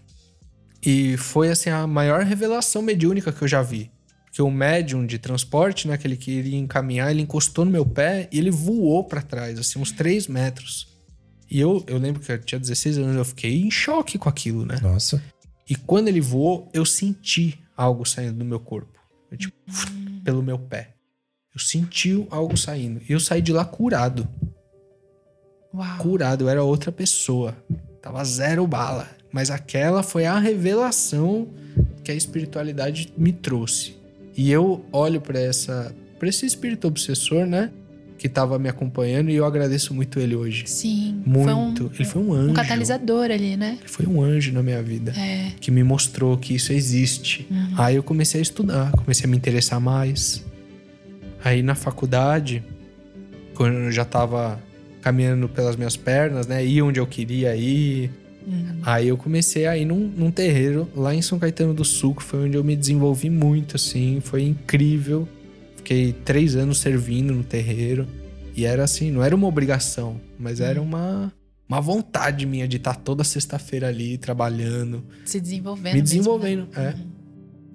E 0.86 1.18
foi 1.18 1.50
assim 1.50 1.70
a 1.70 1.86
maior 1.88 2.24
revelação 2.24 2.82
mediúnica 2.82 3.32
que 3.32 3.42
eu 3.42 3.48
já 3.48 3.62
vi. 3.62 3.92
Porque 4.26 4.42
o 4.42 4.52
médium 4.52 5.06
de 5.06 5.18
transporte, 5.18 5.88
né, 5.88 5.94
aquele 5.94 6.18
que 6.18 6.30
iria 6.30 6.58
encaminhar, 6.58 7.10
ele 7.10 7.22
encostou 7.22 7.64
no 7.64 7.72
meu 7.72 7.86
pé 7.86 8.28
e 8.32 8.38
ele 8.38 8.52
voou 8.52 9.04
pra 9.06 9.22
trás, 9.22 9.58
assim, 9.58 9.80
uns 9.80 9.92
3 9.92 10.28
metros. 10.28 10.88
E 11.50 11.60
eu, 11.60 11.84
eu 11.88 11.98
lembro 11.98 12.22
que 12.22 12.32
eu 12.32 12.38
tinha 12.40 12.60
16 12.60 12.98
anos, 12.98 13.16
eu 13.16 13.26
fiquei 13.26 13.62
em 13.62 13.72
choque 13.72 14.18
com 14.18 14.28
aquilo, 14.28 14.66
né? 14.66 14.78
Nossa. 14.82 15.24
E 15.70 15.76
quando 15.76 16.08
ele 16.08 16.22
voou, 16.22 16.70
eu 16.74 16.86
senti 16.86 17.60
algo 17.76 18.06
saindo 18.06 18.38
do 18.38 18.46
meu 18.46 18.60
corpo. 18.60 19.00
Eu, 19.32 19.38
tipo, 19.38 19.56
pelo 20.24 20.44
meu 20.44 20.60
pé. 20.60 20.94
Eu 21.54 21.60
senti 21.60 22.26
algo 22.30 22.58
saindo. 22.58 23.02
E 23.08 23.14
eu 23.14 23.20
saí 23.20 23.42
de 23.42 23.52
lá 23.52 23.66
curado. 23.66 24.28
Uau. 25.74 25.98
Curado, 25.98 26.44
eu 26.44 26.50
era 26.50 26.64
outra 26.64 26.92
pessoa. 26.92 27.56
Tava 28.02 28.24
zero 28.24 28.68
bala. 28.68 29.10
Mas 29.32 29.50
aquela 29.50 30.04
foi 30.04 30.26
a 30.26 30.38
revelação 30.38 31.50
que 32.04 32.12
a 32.12 32.16
espiritualidade 32.16 33.12
me 33.18 33.34
trouxe. 33.34 33.98
E 34.38 34.52
eu 34.52 34.86
olho 34.92 35.20
para 35.20 35.40
essa, 35.40 35.96
para 36.20 36.30
esse 36.30 36.46
espírito 36.46 36.88
obsessor, 36.88 37.46
né? 37.46 37.72
Que 38.18 38.28
estava 38.28 38.58
me 38.58 38.70
acompanhando 38.70 39.30
e 39.30 39.36
eu 39.36 39.46
agradeço 39.46 39.94
muito 39.94 40.20
ele 40.20 40.36
hoje. 40.36 40.64
Sim. 40.68 41.22
Muito. 41.26 41.90
Foi 41.90 42.00
ele 42.00 42.06
foi 42.06 42.22
um 42.22 42.34
anjo. 42.34 42.48
um, 42.48 42.52
um 42.52 42.54
catalisador 42.54 43.26
ali, 43.32 43.58
né? 43.58 43.78
Ele 43.80 43.90
foi 43.90 44.06
um 44.06 44.22
anjo 44.22 44.52
na 44.54 44.64
minha 44.64 44.82
vida. 44.82 45.12
É. 45.18 45.52
Que 45.60 45.70
me 45.72 45.84
mostrou 45.84 46.38
que 46.38 46.56
isso 46.56 46.72
existe. 46.72 47.48
Aí 47.78 47.96
eu 47.96 48.04
comecei 48.04 48.40
a 48.40 48.42
estudar, 48.42 48.92
comecei 48.92 49.26
a 49.26 49.28
me 49.28 49.36
interessar 49.36 49.80
mais. 49.80 50.44
Aí 51.44 51.62
na 51.62 51.76
faculdade, 51.76 52.64
quando 53.54 53.76
eu 53.76 53.92
já 53.92 54.06
tava 54.06 54.60
caminhando 55.02 55.48
pelas 55.48 55.76
minhas 55.76 55.96
pernas, 55.96 56.48
né? 56.48 56.66
Ir 56.66 56.82
onde 56.82 57.00
eu 57.00 57.06
queria 57.06 57.56
ir. 57.56 58.10
Aí 58.84 59.08
eu 59.08 59.18
comecei 59.18 59.66
a 59.66 59.78
ir 59.78 59.86
num, 59.86 60.12
num 60.16 60.32
terreiro 60.32 60.88
lá 60.96 61.14
em 61.14 61.22
São 61.22 61.40
Caetano 61.40 61.74
do 61.74 61.84
Sul, 61.84 62.14
que 62.14 62.24
foi 62.24 62.46
onde 62.46 62.56
eu 62.56 62.64
me 62.64 62.76
desenvolvi 62.76 63.30
muito, 63.30 63.76
assim. 63.76 64.20
Foi 64.22 64.44
incrível. 64.44 65.28
Fiquei 65.86 66.14
três 66.14 66.56
anos 66.56 66.80
servindo 66.80 67.32
no 67.32 67.44
terreiro. 67.44 68.08
E 68.56 68.66
era 68.66 68.84
assim, 68.84 69.12
não 69.12 69.24
era 69.24 69.36
uma 69.36 69.46
obrigação, 69.46 70.20
mas 70.40 70.60
era 70.60 70.82
uma, 70.82 71.32
uma 71.70 71.80
vontade 71.80 72.44
minha 72.48 72.68
de 72.68 72.78
estar 72.78 72.96
toda 72.96 73.24
sexta-feira 73.24 73.88
ali 73.90 74.18
trabalhando, 74.18 75.04
Se 75.26 75.40
desenvolvendo. 75.40 75.94
me 75.94 76.02
mesmo, 76.02 76.04
desenvolvendo. 76.04 76.68
né? 76.76 76.96
É. 76.98 77.16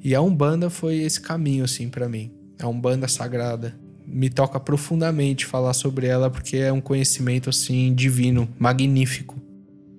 E 0.03 0.13
a 0.13 0.21
Umbanda 0.21 0.69
foi 0.69 0.97
esse 0.97 1.21
caminho, 1.21 1.63
assim, 1.63 1.89
pra 1.89 2.09
mim. 2.09 2.33
A 2.61 2.67
Umbanda 2.67 3.07
sagrada. 3.07 3.79
Me 4.05 4.29
toca 4.29 4.59
profundamente 4.59 5.47
falar 5.47 5.73
sobre 5.73 6.09
ela, 6.09 6.29
porque 6.29 6.57
é 6.57 6.73
um 6.73 6.81
conhecimento, 6.81 7.49
assim, 7.49 7.95
divino, 7.95 8.49
magnífico. 8.59 9.40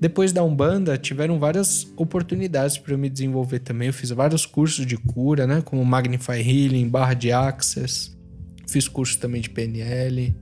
Depois 0.01 0.33
da 0.33 0.43
Umbanda, 0.43 0.97
tiveram 0.97 1.37
várias 1.37 1.87
oportunidades 1.95 2.75
para 2.75 2.93
eu 2.93 2.97
me 2.97 3.07
desenvolver 3.07 3.59
também. 3.59 3.87
Eu 3.89 3.93
fiz 3.93 4.09
vários 4.09 4.47
cursos 4.47 4.83
de 4.83 4.97
cura, 4.97 5.45
né? 5.45 5.61
Como 5.63 5.85
Magnify 5.85 6.41
Healing, 6.41 6.89
Barra 6.89 7.13
de 7.13 7.31
Access. 7.31 8.11
Fiz 8.67 8.87
curso 8.87 9.19
também 9.19 9.41
de 9.41 9.49
PNL. 9.51 10.35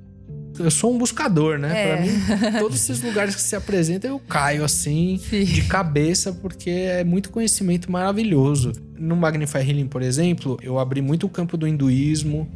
Eu 0.58 0.72
sou 0.72 0.94
um 0.94 0.98
buscador, 0.98 1.58
né? 1.60 1.74
É. 1.78 1.88
Pra 1.96 2.06
mim, 2.06 2.60
todos 2.60 2.78
esses 2.78 3.04
lugares 3.04 3.36
que 3.36 3.42
se 3.42 3.54
apresentam, 3.54 4.12
eu 4.12 4.20
caio 4.20 4.64
assim, 4.64 5.20
Sim. 5.30 5.44
de 5.44 5.64
cabeça, 5.64 6.32
porque 6.32 6.70
é 6.70 7.04
muito 7.04 7.30
conhecimento 7.30 7.92
maravilhoso. 7.92 8.72
No 8.98 9.16
Magnify 9.18 9.58
Healing, 9.60 9.88
por 9.88 10.02
exemplo, 10.02 10.58
eu 10.62 10.80
abri 10.80 11.02
muito 11.02 11.26
o 11.26 11.30
campo 11.30 11.58
do 11.58 11.68
hinduísmo. 11.68 12.48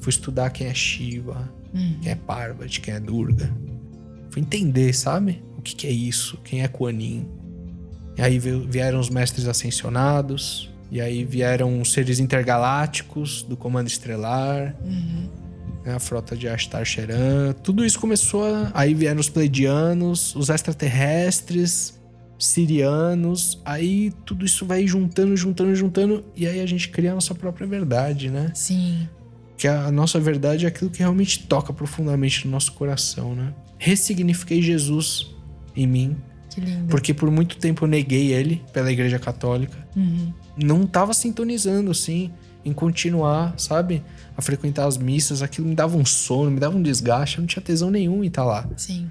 Fui 0.00 0.10
estudar 0.10 0.50
quem 0.50 0.66
é 0.66 0.74
Shiva, 0.74 1.48
Hum. 1.72 1.94
quem 2.02 2.10
é 2.10 2.14
Parvati, 2.16 2.80
quem 2.80 2.94
é 2.94 2.98
Durga. 2.98 3.48
Fui 4.30 4.42
entender, 4.42 4.92
sabe? 4.92 5.42
O 5.60 5.62
que, 5.62 5.74
que 5.74 5.86
é 5.86 5.90
isso? 5.90 6.38
Quem 6.42 6.62
é 6.62 6.68
Kuan 6.68 6.92
Yin? 6.92 7.26
E 8.16 8.22
aí 8.22 8.38
vieram 8.38 8.98
os 8.98 9.08
mestres 9.10 9.46
ascensionados. 9.46 10.70
E 10.90 11.00
aí 11.00 11.24
vieram 11.24 11.80
os 11.80 11.92
seres 11.92 12.18
intergalácticos 12.18 13.42
do 13.42 13.56
Comando 13.56 13.86
Estelar. 13.86 14.74
né, 15.84 15.94
A 15.94 15.98
frota 16.00 16.36
de 16.36 16.48
Astar 16.48 16.84
Sheran. 16.84 17.52
Tudo 17.62 17.84
isso 17.84 18.00
começou 18.00 18.44
a... 18.44 18.70
Aí 18.74 18.92
vieram 18.94 19.20
os 19.20 19.28
Pleidianos, 19.28 20.34
os 20.34 20.48
extraterrestres, 20.48 22.00
sirianos. 22.38 23.60
Aí 23.64 24.12
tudo 24.26 24.44
isso 24.44 24.66
vai 24.66 24.86
juntando, 24.86 25.36
juntando, 25.36 25.74
juntando. 25.74 26.24
E 26.34 26.46
aí 26.46 26.60
a 26.60 26.66
gente 26.66 26.88
cria 26.88 27.12
a 27.12 27.14
nossa 27.14 27.34
própria 27.34 27.66
verdade, 27.66 28.30
né? 28.30 28.50
Sim. 28.54 29.08
que 29.56 29.68
a 29.68 29.90
nossa 29.92 30.18
verdade 30.18 30.64
é 30.64 30.68
aquilo 30.68 30.90
que 30.90 31.00
realmente 31.00 31.46
toca 31.46 31.70
profundamente 31.72 32.46
no 32.46 32.50
nosso 32.52 32.72
coração, 32.72 33.34
né? 33.34 33.52
Ressignifiquei 33.78 34.60
Jesus 34.62 35.34
em 35.82 35.86
mim, 35.86 36.16
Que 36.48 36.60
lindo. 36.60 36.86
porque 36.88 37.12
por 37.14 37.30
muito 37.30 37.56
tempo 37.56 37.84
eu 37.84 37.88
neguei 37.88 38.32
ele 38.32 38.62
pela 38.72 38.90
Igreja 38.90 39.18
Católica. 39.18 39.76
Uhum. 39.96 40.32
Não 40.62 40.86
tava 40.86 41.14
sintonizando 41.14 41.90
assim 41.90 42.30
em 42.64 42.72
continuar, 42.72 43.54
sabe? 43.56 44.02
A 44.36 44.42
frequentar 44.42 44.86
as 44.86 44.98
missas, 44.98 45.42
aquilo 45.42 45.66
me 45.66 45.74
dava 45.74 45.96
um 45.96 46.04
sono, 46.04 46.50
me 46.50 46.60
dava 46.60 46.76
um 46.76 46.82
desgaste, 46.82 47.38
eu 47.38 47.42
não 47.42 47.46
tinha 47.46 47.62
tesão 47.62 47.90
nenhum 47.90 48.22
em 48.22 48.26
estar 48.26 48.44
lá. 48.44 48.68
Sim. 48.76 49.10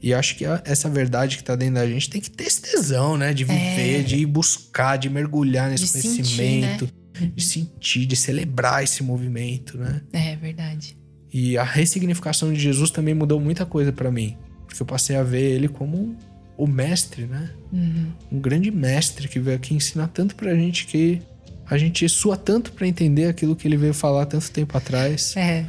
E 0.00 0.14
acho 0.14 0.36
que 0.36 0.44
essa 0.64 0.88
verdade 0.88 1.36
que 1.36 1.44
tá 1.44 1.56
dentro 1.56 1.74
da 1.74 1.86
gente 1.86 2.08
tem 2.08 2.20
que 2.20 2.30
ter 2.30 2.44
esse 2.44 2.62
tesão, 2.62 3.16
né? 3.16 3.34
De 3.34 3.44
viver, 3.44 4.00
É. 4.00 4.02
de 4.02 4.16
ir 4.16 4.26
buscar, 4.26 4.96
de 4.96 5.10
mergulhar 5.10 5.68
nesse 5.68 5.84
De 5.84 5.90
sentir, 5.90 6.08
conhecimento, 6.36 6.88
de 7.34 7.42
sentir, 7.44 8.06
de 8.06 8.14
celebrar 8.14 8.82
esse 8.84 9.02
movimento, 9.02 9.76
né? 9.76 10.00
É 10.12 10.36
verdade. 10.36 10.96
E 11.32 11.58
a 11.58 11.64
ressignificação 11.64 12.52
de 12.52 12.58
Jesus 12.60 12.90
também 12.90 13.12
mudou 13.12 13.38
muita 13.40 13.66
coisa 13.66 13.92
pra 13.92 14.10
mim. 14.10 14.36
Porque 14.68 14.80
eu 14.80 14.86
passei 14.86 15.16
a 15.16 15.22
ver 15.24 15.42
ele 15.56 15.66
como 15.66 15.96
um- 15.96 16.14
o 16.56 16.66
mestre, 16.66 17.24
né? 17.24 17.50
Uhum. 17.72 18.06
Um 18.32 18.38
grande 18.38 18.70
mestre 18.70 19.26
que 19.26 19.40
veio 19.40 19.56
aqui 19.56 19.74
ensinar 19.74 20.08
tanto 20.08 20.34
pra 20.36 20.54
gente 20.54 20.86
que 20.86 21.20
a 21.68 21.76
gente 21.78 22.08
sua 22.08 22.36
tanto 22.36 22.72
pra 22.72 22.86
entender 22.86 23.26
aquilo 23.26 23.56
que 23.56 23.66
ele 23.66 23.76
veio 23.76 23.94
falar 23.94 24.26
tanto 24.26 24.50
tempo 24.50 24.76
atrás. 24.76 25.36
É. 25.36 25.66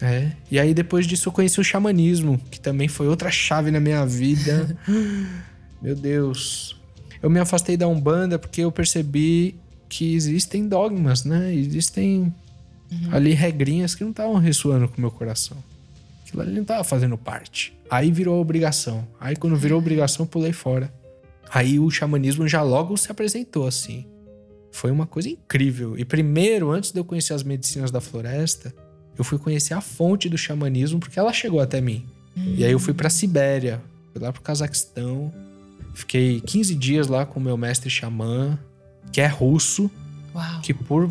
É. 0.00 0.32
E 0.50 0.58
aí 0.60 0.72
depois 0.74 1.06
disso 1.06 1.28
eu 1.28 1.32
conheci 1.32 1.58
o 1.60 1.64
xamanismo, 1.64 2.40
que 2.50 2.60
também 2.60 2.86
foi 2.88 3.08
outra 3.08 3.30
chave 3.30 3.70
na 3.70 3.80
minha 3.80 4.04
vida. 4.06 4.76
Meu 5.82 5.94
Deus. 5.94 6.76
Eu 7.22 7.28
me 7.30 7.38
afastei 7.40 7.76
da 7.76 7.86
Umbanda 7.88 8.38
porque 8.38 8.60
eu 8.62 8.70
percebi 8.72 9.56
que 9.88 10.14
existem 10.14 10.68
dogmas, 10.68 11.24
né? 11.24 11.54
Existem 11.54 12.32
ali 13.12 13.34
regrinhas 13.34 13.94
que 13.94 14.02
não 14.04 14.10
estavam 14.10 14.36
ressoando 14.36 14.88
com 14.88 14.96
o 14.98 15.00
meu 15.00 15.10
coração. 15.10 15.56
Aquilo 16.28 16.42
ali 16.42 16.52
não 16.52 16.62
estava 16.62 16.84
fazendo 16.84 17.16
parte. 17.16 17.74
Aí 17.90 18.12
virou 18.12 18.40
obrigação. 18.40 19.08
Aí 19.18 19.34
quando 19.34 19.56
virou 19.56 19.78
obrigação, 19.78 20.26
eu 20.26 20.28
pulei 20.28 20.52
fora. 20.52 20.92
Aí 21.50 21.78
o 21.78 21.90
xamanismo 21.90 22.46
já 22.46 22.62
logo 22.62 22.96
se 22.96 23.10
apresentou 23.10 23.66
assim. 23.66 24.06
Foi 24.70 24.90
uma 24.90 25.06
coisa 25.06 25.30
incrível. 25.30 25.98
E 25.98 26.04
primeiro, 26.04 26.70
antes 26.70 26.92
de 26.92 27.00
eu 27.00 27.04
conhecer 27.04 27.32
as 27.32 27.42
medicinas 27.42 27.90
da 27.90 28.00
floresta, 28.00 28.74
eu 29.16 29.24
fui 29.24 29.38
conhecer 29.38 29.72
a 29.72 29.80
fonte 29.80 30.28
do 30.28 30.36
xamanismo 30.36 31.00
porque 31.00 31.18
ela 31.18 31.32
chegou 31.32 31.60
até 31.60 31.80
mim. 31.80 32.06
E 32.36 32.64
aí 32.64 32.70
eu 32.70 32.78
fui 32.78 32.94
pra 32.94 33.10
Sibéria, 33.10 33.80
fui 34.12 34.22
lá 34.22 34.32
pro 34.32 34.42
Cazaquistão. 34.42 35.32
Fiquei 35.94 36.40
15 36.40 36.74
dias 36.74 37.08
lá 37.08 37.26
com 37.26 37.40
o 37.40 37.42
meu 37.42 37.56
mestre 37.56 37.90
xamã, 37.90 38.56
que 39.10 39.20
é 39.20 39.26
russo, 39.26 39.90
Uau. 40.34 40.60
que 40.60 40.72
por 40.72 41.10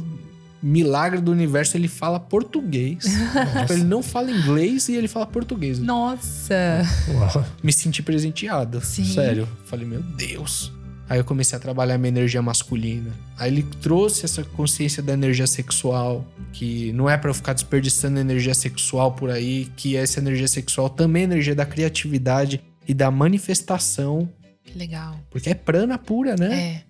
milagre 0.61 1.21
do 1.21 1.31
universo 1.31 1.77
ele 1.77 1.87
fala 1.87 2.19
português. 2.19 3.03
Tipo, 3.61 3.73
ele 3.73 3.83
não 3.83 4.01
fala 4.01 4.31
inglês 4.31 4.87
e 4.89 4.95
ele 4.95 5.07
fala 5.07 5.25
português. 5.25 5.79
Nossa. 5.79 6.83
Uau. 7.13 7.45
Me 7.63 7.71
senti 7.71 8.01
presenteado. 8.01 8.81
Sim. 8.81 9.05
Sério. 9.05 9.47
Falei, 9.65 9.85
meu 9.85 10.01
Deus. 10.01 10.71
Aí 11.09 11.19
eu 11.19 11.23
comecei 11.23 11.55
a 11.57 11.59
trabalhar 11.61 11.97
minha 11.97 12.09
energia 12.09 12.41
masculina. 12.41 13.11
Aí 13.37 13.49
ele 13.49 13.63
trouxe 13.81 14.25
essa 14.25 14.43
consciência 14.43 15.01
da 15.01 15.13
energia 15.13 15.47
sexual, 15.47 16.25
que 16.51 16.91
não 16.91 17.09
é 17.09 17.15
pra 17.17 17.29
eu 17.29 17.33
ficar 17.33 17.53
desperdiçando 17.53 18.19
energia 18.19 18.53
sexual 18.53 19.13
por 19.13 19.29
aí, 19.29 19.69
que 19.77 19.95
essa 19.95 20.19
energia 20.19 20.49
sexual 20.49 20.89
também 20.89 21.21
é 21.21 21.25
energia 21.25 21.55
da 21.55 21.65
criatividade 21.65 22.61
e 22.85 22.93
da 22.93 23.09
manifestação, 23.09 24.27
Que 24.65 24.77
legal. 24.77 25.17
porque 25.29 25.49
é 25.49 25.53
prana 25.53 25.97
pura, 25.97 26.35
né? 26.35 26.59
É. 26.59 26.83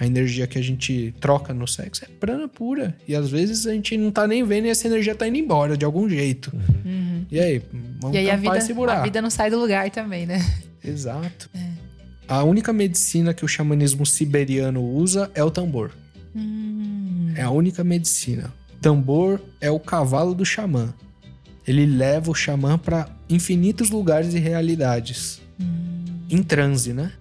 A 0.00 0.06
energia 0.06 0.46
que 0.46 0.58
a 0.58 0.62
gente 0.62 1.14
troca 1.20 1.52
no 1.52 1.68
sexo 1.68 2.06
é 2.06 2.08
prana 2.18 2.48
pura. 2.48 2.96
E 3.06 3.14
às 3.14 3.28
vezes 3.28 3.66
a 3.66 3.72
gente 3.74 3.98
não 3.98 4.10
tá 4.10 4.26
nem 4.26 4.42
vendo 4.42 4.64
e 4.66 4.70
essa 4.70 4.86
energia 4.86 5.14
tá 5.14 5.28
indo 5.28 5.36
embora 5.36 5.76
de 5.76 5.84
algum 5.84 6.08
jeito. 6.08 6.50
Uhum. 6.86 7.26
E 7.30 7.38
aí, 7.38 7.62
vamos 8.00 8.16
E 8.16 8.18
aí 8.18 8.30
a 8.30 8.38
tampar 8.38 8.56
esse 8.56 8.68
vida, 8.68 8.76
buraco. 8.76 9.00
a 9.00 9.04
vida 9.04 9.20
não 9.20 9.28
sai 9.28 9.50
do 9.50 9.58
lugar 9.58 9.90
também, 9.90 10.24
né? 10.24 10.38
Exato. 10.82 11.50
A 12.26 12.42
única 12.42 12.72
medicina 12.72 13.34
que 13.34 13.44
o 13.44 13.48
xamanismo 13.48 14.06
siberiano 14.06 14.82
usa 14.82 15.30
é 15.34 15.44
o 15.44 15.50
tambor. 15.50 15.90
Hum. 16.34 17.32
É 17.36 17.42
a 17.42 17.50
única 17.50 17.84
medicina. 17.84 18.50
Tambor 18.80 19.38
é 19.60 19.70
o 19.70 19.78
cavalo 19.78 20.34
do 20.34 20.46
xamã. 20.46 20.94
Ele 21.66 21.84
leva 21.84 22.30
o 22.30 22.34
xamã 22.34 22.78
para 22.78 23.06
infinitos 23.28 23.90
lugares 23.90 24.32
e 24.32 24.38
realidades. 24.38 25.42
Em 26.30 26.42
transe, 26.42 26.94
né? 26.94 27.12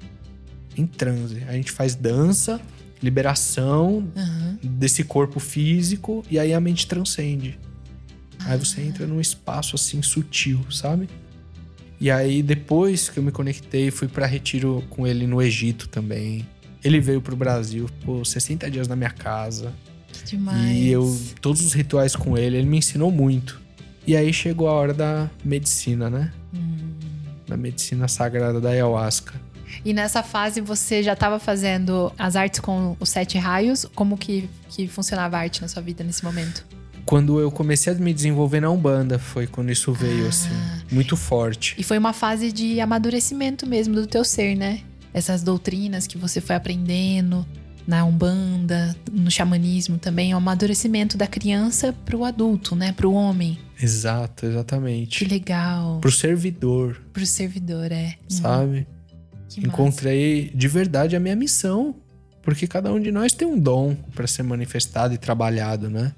Em 0.80 0.88
transe. 0.88 1.44
A 1.48 1.54
gente 1.54 1.72
faz 1.72 1.96
dança, 1.96 2.60
liberação 3.04 4.08
Aham. 4.16 4.58
desse 4.64 5.04
corpo 5.04 5.40
físico 5.40 6.24
e 6.30 6.40
aí 6.40 6.54
a 6.54 6.60
mente 6.60 6.88
transcende. 6.88 7.60
Aí 8.46 8.58
você 8.58 8.82
entra 8.82 9.06
num 9.06 9.20
espaço 9.20 9.76
assim 9.76 10.02
sutil, 10.02 10.60
sabe? 10.72 11.10
E 12.00 12.10
aí 12.10 12.42
depois 12.42 13.10
que 13.10 13.20
eu 13.20 13.24
me 13.24 13.32
conectei, 13.32 13.92
fui 13.92 14.08
pra 14.08 14.26
retiro 14.26 14.84
com 14.90 15.06
ele 15.06 15.28
no 15.28 15.42
Egito 15.42 15.90
também. 15.90 16.48
Ele 16.82 17.02
veio 17.02 17.22
pro 17.22 17.36
Brasil, 17.36 17.90
ficou 18.00 18.24
60 18.24 18.72
dias 18.72 18.88
na 18.88 18.96
minha 18.96 19.10
casa. 19.10 19.74
Que 20.14 20.24
demais. 20.24 20.78
E 20.78 20.88
eu 20.88 21.20
todos 21.42 21.62
os 21.62 21.74
rituais 21.74 22.16
com 22.16 22.38
ele, 22.38 22.56
ele 22.58 22.68
me 22.68 22.78
ensinou 22.78 23.12
muito. 23.12 23.60
E 24.08 24.16
aí 24.16 24.32
chegou 24.32 24.70
a 24.70 24.72
hora 24.72 24.94
da 24.94 25.30
medicina, 25.44 26.10
né? 26.10 26.32
Da 27.46 27.58
medicina 27.58 28.08
sagrada 28.08 28.62
da 28.62 28.70
ayahuasca. 28.70 29.34
E 29.84 29.94
nessa 29.94 30.22
fase 30.24 30.62
você 30.62 31.02
já 31.02 31.14
estava 31.14 31.40
fazendo 31.40 32.12
as 32.18 32.36
artes 32.36 32.60
com 32.60 32.96
os 33.00 33.10
sete 33.10 33.38
raios? 33.38 33.86
Como 33.96 34.18
que, 34.18 34.50
que 34.70 34.88
funcionava 34.88 35.38
a 35.38 35.42
arte 35.42 35.62
na 35.62 35.68
sua 35.68 35.82
vida 35.82 36.04
nesse 36.04 36.24
momento? 36.24 36.66
Quando 37.06 37.40
eu 37.40 37.50
comecei 37.50 37.92
a 37.92 37.96
me 37.96 38.14
desenvolver 38.14 38.60
na 38.60 38.70
Umbanda, 38.70 39.18
foi 39.18 39.48
quando 39.48 39.72
isso 39.72 39.92
veio, 39.92 40.28
assim, 40.28 40.50
muito 40.92 41.18
forte. 41.18 41.74
E 41.78 41.84
foi 41.84 41.98
uma 41.98 42.14
fase 42.14 42.52
de 42.52 42.80
amadurecimento 42.80 43.66
mesmo 43.66 43.96
do 43.96 44.06
teu 44.06 44.24
ser, 44.24 44.56
né? 44.56 44.82
Essas 45.12 45.42
doutrinas 45.42 46.06
que 46.06 46.20
você 46.20 46.40
foi 46.40 46.56
aprendendo, 46.56 47.44
na 47.88 48.06
umbanda, 48.06 48.96
no 49.12 49.32
xamanismo 49.32 49.98
também, 49.98 50.32
é 50.32 50.36
o 50.36 50.38
amadurecimento 50.38 51.18
da 51.18 51.26
criança 51.26 51.92
pro 52.06 52.24
adulto, 52.24 52.76
né? 52.76 52.92
Pro 52.92 53.12
homem. 53.12 53.58
Exato, 53.82 54.42
Que 54.42 54.46
exatamente. 54.46 55.26
legal. 55.26 56.00
Pro 56.00 56.12
servidor, 56.12 57.02
Pro 57.12 57.26
servidor, 57.26 57.92
é. 57.92 58.14
sabe? 58.28 58.86
Que 59.50 59.62
massa. 59.62 59.68
Encontrei 59.68 60.52
de 60.54 60.68
verdade 60.68 61.16
a 61.16 61.20
minha 61.20 61.36
missão. 61.36 61.96
Porque 62.42 62.66
cada 62.68 62.92
um 62.92 63.00
de 63.00 63.12
nós 63.12 63.34
tem 63.34 63.48
um 63.48 63.60
dom 63.60 63.96
para 64.16 64.26
ser 64.26 64.44
manifestado 64.44 65.14
e 65.14 65.18
trabalhado, 65.18 65.90
né? 65.90 66.14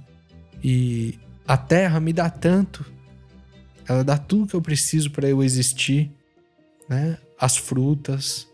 E 0.63 1.15
a 1.47 1.57
terra 1.57 1.99
me 1.99 2.13
dá 2.13 2.29
tanto. 2.29 2.85
Ela 3.87 4.03
dá 4.03 4.17
tudo 4.17 4.47
que 4.47 4.53
eu 4.53 4.61
preciso 4.61 5.09
para 5.11 5.27
eu 5.27 5.43
existir, 5.43 6.11
né? 6.87 7.17
As 7.39 7.57
frutas, 7.57 8.47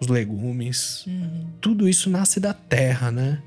os 0.00 0.08
legumes, 0.08 1.04
Uhum. 1.06 1.46
tudo 1.60 1.86
isso 1.88 2.08
nasce 2.08 2.40
da 2.40 2.54
terra, 2.54 3.10
né? 3.10 3.42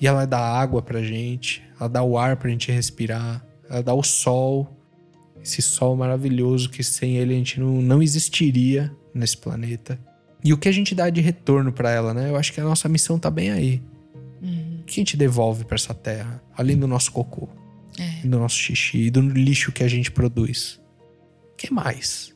E 0.00 0.06
ela 0.06 0.26
dá 0.26 0.40
água 0.40 0.82
pra 0.82 1.02
gente, 1.02 1.62
ela 1.78 1.88
dá 1.88 2.02
o 2.02 2.18
ar 2.18 2.36
pra 2.36 2.50
gente 2.50 2.70
respirar, 2.72 3.44
ela 3.70 3.82
dá 3.82 3.94
o 3.94 4.02
sol, 4.02 4.76
esse 5.42 5.62
sol 5.62 5.96
maravilhoso 5.96 6.68
que 6.68 6.82
sem 6.82 7.16
ele 7.16 7.32
a 7.32 7.36
gente 7.36 7.60
não, 7.60 7.80
não 7.80 8.02
existiria 8.02 8.92
nesse 9.14 9.36
planeta. 9.36 9.98
E 10.44 10.52
o 10.52 10.58
que 10.58 10.68
a 10.68 10.72
gente 10.72 10.94
dá 10.94 11.10
de 11.10 11.20
retorno 11.20 11.72
pra 11.72 11.90
ela, 11.90 12.14
né? 12.14 12.30
Eu 12.30 12.36
acho 12.36 12.52
que 12.52 12.60
a 12.60 12.64
nossa 12.64 12.88
missão 12.88 13.18
tá 13.18 13.30
bem 13.30 13.50
aí. 13.50 13.82
Uhum. 14.40 14.78
O 14.80 14.84
que 14.84 15.00
a 15.00 15.00
gente 15.00 15.16
devolve 15.16 15.64
pra 15.64 15.74
essa 15.74 15.92
terra, 15.92 16.42
além 16.56 16.76
do 16.76 16.86
nosso 16.86 17.10
cocô, 17.12 17.48
É, 17.98 18.26
do 18.26 18.38
nosso 18.38 18.56
xixi, 18.56 18.98
e 19.06 19.10
do 19.10 19.20
lixo 19.20 19.72
que 19.72 19.82
a 19.82 19.88
gente 19.88 20.10
produz? 20.12 20.80
O 21.52 21.56
que 21.56 21.72
mais? 21.72 22.32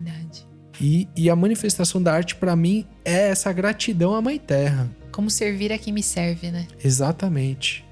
verdade. 0.00 0.44
E, 0.80 1.08
e 1.16 1.30
a 1.30 1.36
manifestação 1.36 2.02
da 2.02 2.12
arte 2.12 2.34
pra 2.34 2.56
mim 2.56 2.84
é 3.04 3.28
essa 3.28 3.52
gratidão 3.52 4.12
à 4.14 4.20
Mãe 4.20 4.38
Terra. 4.40 4.90
Como 5.12 5.30
servir 5.30 5.72
a 5.72 5.78
quem 5.78 5.92
me 5.92 6.02
serve, 6.02 6.50
né? 6.50 6.66
Exatamente. 6.84 7.84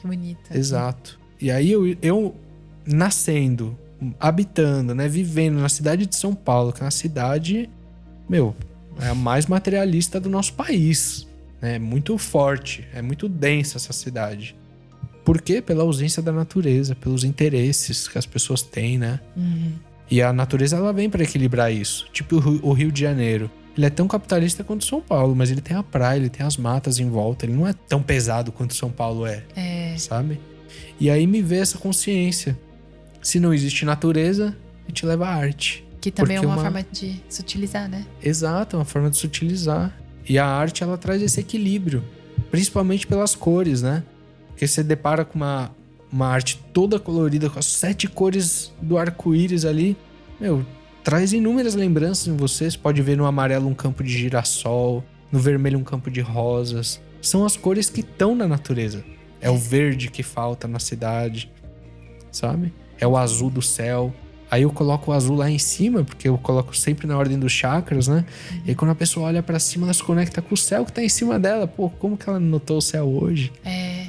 Que 0.00 0.06
bonito. 0.06 0.56
Exato. 0.56 1.18
E 1.40 1.50
aí 1.50 1.72
eu, 1.72 1.96
eu 2.00 2.36
nascendo, 2.86 3.76
habitando, 4.18 4.94
né, 4.94 5.08
vivendo 5.08 5.58
na 5.60 5.68
cidade 5.68 6.06
de 6.06 6.16
São 6.16 6.34
Paulo, 6.34 6.72
que 6.72 6.80
é 6.80 6.84
uma 6.84 6.90
cidade, 6.90 7.68
meu, 8.28 8.54
é 9.00 9.08
a 9.08 9.14
mais 9.14 9.46
materialista 9.46 10.18
do 10.20 10.28
nosso 10.28 10.52
país. 10.54 11.26
né? 11.60 11.76
É 11.76 11.78
muito 11.78 12.16
forte, 12.18 12.84
é 12.94 13.00
muito 13.02 13.28
densa 13.28 13.78
essa 13.78 13.92
cidade. 13.92 14.54
Por 15.24 15.40
quê? 15.40 15.62
Pela 15.62 15.84
ausência 15.84 16.20
da 16.22 16.32
natureza, 16.32 16.94
pelos 16.96 17.22
interesses 17.22 18.08
que 18.08 18.18
as 18.18 18.26
pessoas 18.26 18.60
têm, 18.62 18.98
né? 18.98 19.20
Uhum. 19.36 19.72
E 20.10 20.20
a 20.20 20.32
natureza 20.32 20.76
ela 20.76 20.92
vem 20.92 21.08
para 21.08 21.22
equilibrar 21.22 21.72
isso. 21.72 22.08
Tipo 22.12 22.36
o 22.62 22.72
Rio- 22.72 22.90
de 22.90 23.00
Janeiro. 23.00 23.48
Ele 23.76 23.86
é 23.86 23.90
tão 23.90 24.06
capitalista 24.08 24.62
quanto 24.64 24.84
São 24.84 25.00
Paulo, 25.00 25.34
mas 25.34 25.50
ele 25.50 25.60
tem 25.62 25.74
a 25.76 25.82
praia, 25.82 26.18
ele 26.18 26.28
tem 26.28 26.44
as 26.44 26.56
matas 26.58 26.98
em 26.98 27.08
volta. 27.08 27.46
Ele 27.46 27.54
não 27.54 27.66
é 27.66 27.72
tão 27.72 28.02
pesado 28.02 28.52
quanto 28.52 28.74
São 28.74 28.90
Paulo 28.90 29.24
é 29.24 29.42
É, 29.56 29.94
sabe? 29.96 30.38
E 31.00 31.08
aí 31.08 31.26
me 31.26 31.40
vê 31.40 31.56
essa 31.58 31.78
consciência. 31.78 32.58
Se 33.22 33.38
não 33.40 33.54
existe 33.54 33.84
natureza, 33.84 34.54
a 34.84 34.88
gente 34.88 35.06
leva 35.06 35.26
a 35.28 35.34
arte. 35.34 35.86
que 36.00 36.10
também 36.10 36.36
Porque 36.36 36.46
é 36.46 36.48
uma, 36.48 36.56
uma- 36.56 36.62
forma 36.64 36.84
de 36.90 37.22
se 37.28 37.40
utilizar, 37.40 37.88
né? 37.88 38.04
Exato, 38.20 38.74
é 38.74 38.78
uma 38.80 38.84
forma 38.84 39.08
de 39.08 39.16
se 39.16 39.24
utilizar. 39.24 39.96
E 40.28 40.36
a 40.38 40.44
arte, 40.46 40.82
ela 40.82 40.98
traz 40.98 41.22
esse 41.22 41.38
equilíbrio. 41.40 42.02
Principalmente 42.50 43.06
pelas 43.06 43.34
cores, 43.36 43.82
né? 43.82 44.02
Porque 44.48 44.66
você 44.66 44.82
depara 44.82 45.24
com 45.24 45.36
uma, 45.36 45.70
uma 46.12 46.26
arte 46.26 46.60
toda 46.72 46.98
colorida, 46.98 47.48
com 47.48 47.58
as 47.58 47.66
sete 47.66 48.08
cores 48.08 48.72
do 48.82 48.98
arco-íris 48.98 49.64
ali. 49.64 49.96
Meu, 50.40 50.66
traz 51.04 51.32
inúmeras 51.32 51.74
lembranças 51.76 52.26
em 52.26 52.36
você. 52.36 52.68
Você 52.70 52.76
pode 52.78 53.00
ver 53.00 53.16
no 53.16 53.24
amarelo 53.24 53.68
um 53.68 53.74
campo 53.74 54.02
de 54.02 54.10
girassol, 54.12 55.04
no 55.30 55.38
vermelho 55.38 55.78
um 55.78 55.84
campo 55.84 56.10
de 56.10 56.20
rosas. 56.20 57.00
São 57.20 57.44
as 57.46 57.56
cores 57.56 57.88
que 57.88 58.00
estão 58.00 58.34
na 58.34 58.48
natureza. 58.48 59.04
É 59.40 59.48
o 59.48 59.56
verde 59.56 60.10
que 60.10 60.22
falta 60.24 60.66
na 60.66 60.80
cidade, 60.80 61.48
sabe? 62.30 62.72
É 63.02 63.06
o 63.06 63.16
azul 63.16 63.50
do 63.50 63.60
céu. 63.60 64.14
Aí 64.48 64.62
eu 64.62 64.70
coloco 64.70 65.10
o 65.10 65.14
azul 65.14 65.34
lá 65.34 65.50
em 65.50 65.58
cima, 65.58 66.04
porque 66.04 66.28
eu 66.28 66.38
coloco 66.38 66.76
sempre 66.76 67.04
na 67.04 67.18
ordem 67.18 67.36
dos 67.36 67.50
chakras, 67.50 68.06
né? 68.06 68.24
E 68.64 68.70
aí 68.70 68.74
quando 68.76 68.92
a 68.92 68.94
pessoa 68.94 69.26
olha 69.26 69.42
pra 69.42 69.58
cima, 69.58 69.86
ela 69.86 69.92
se 69.92 70.04
conecta 70.04 70.40
com 70.40 70.54
o 70.54 70.56
céu 70.56 70.84
que 70.84 70.92
tá 70.92 71.02
em 71.02 71.08
cima 71.08 71.36
dela. 71.36 71.66
Pô, 71.66 71.90
como 71.90 72.16
que 72.16 72.28
ela 72.28 72.38
não 72.38 72.46
notou 72.46 72.76
o 72.76 72.80
céu 72.80 73.08
hoje? 73.08 73.50
É. 73.64 74.06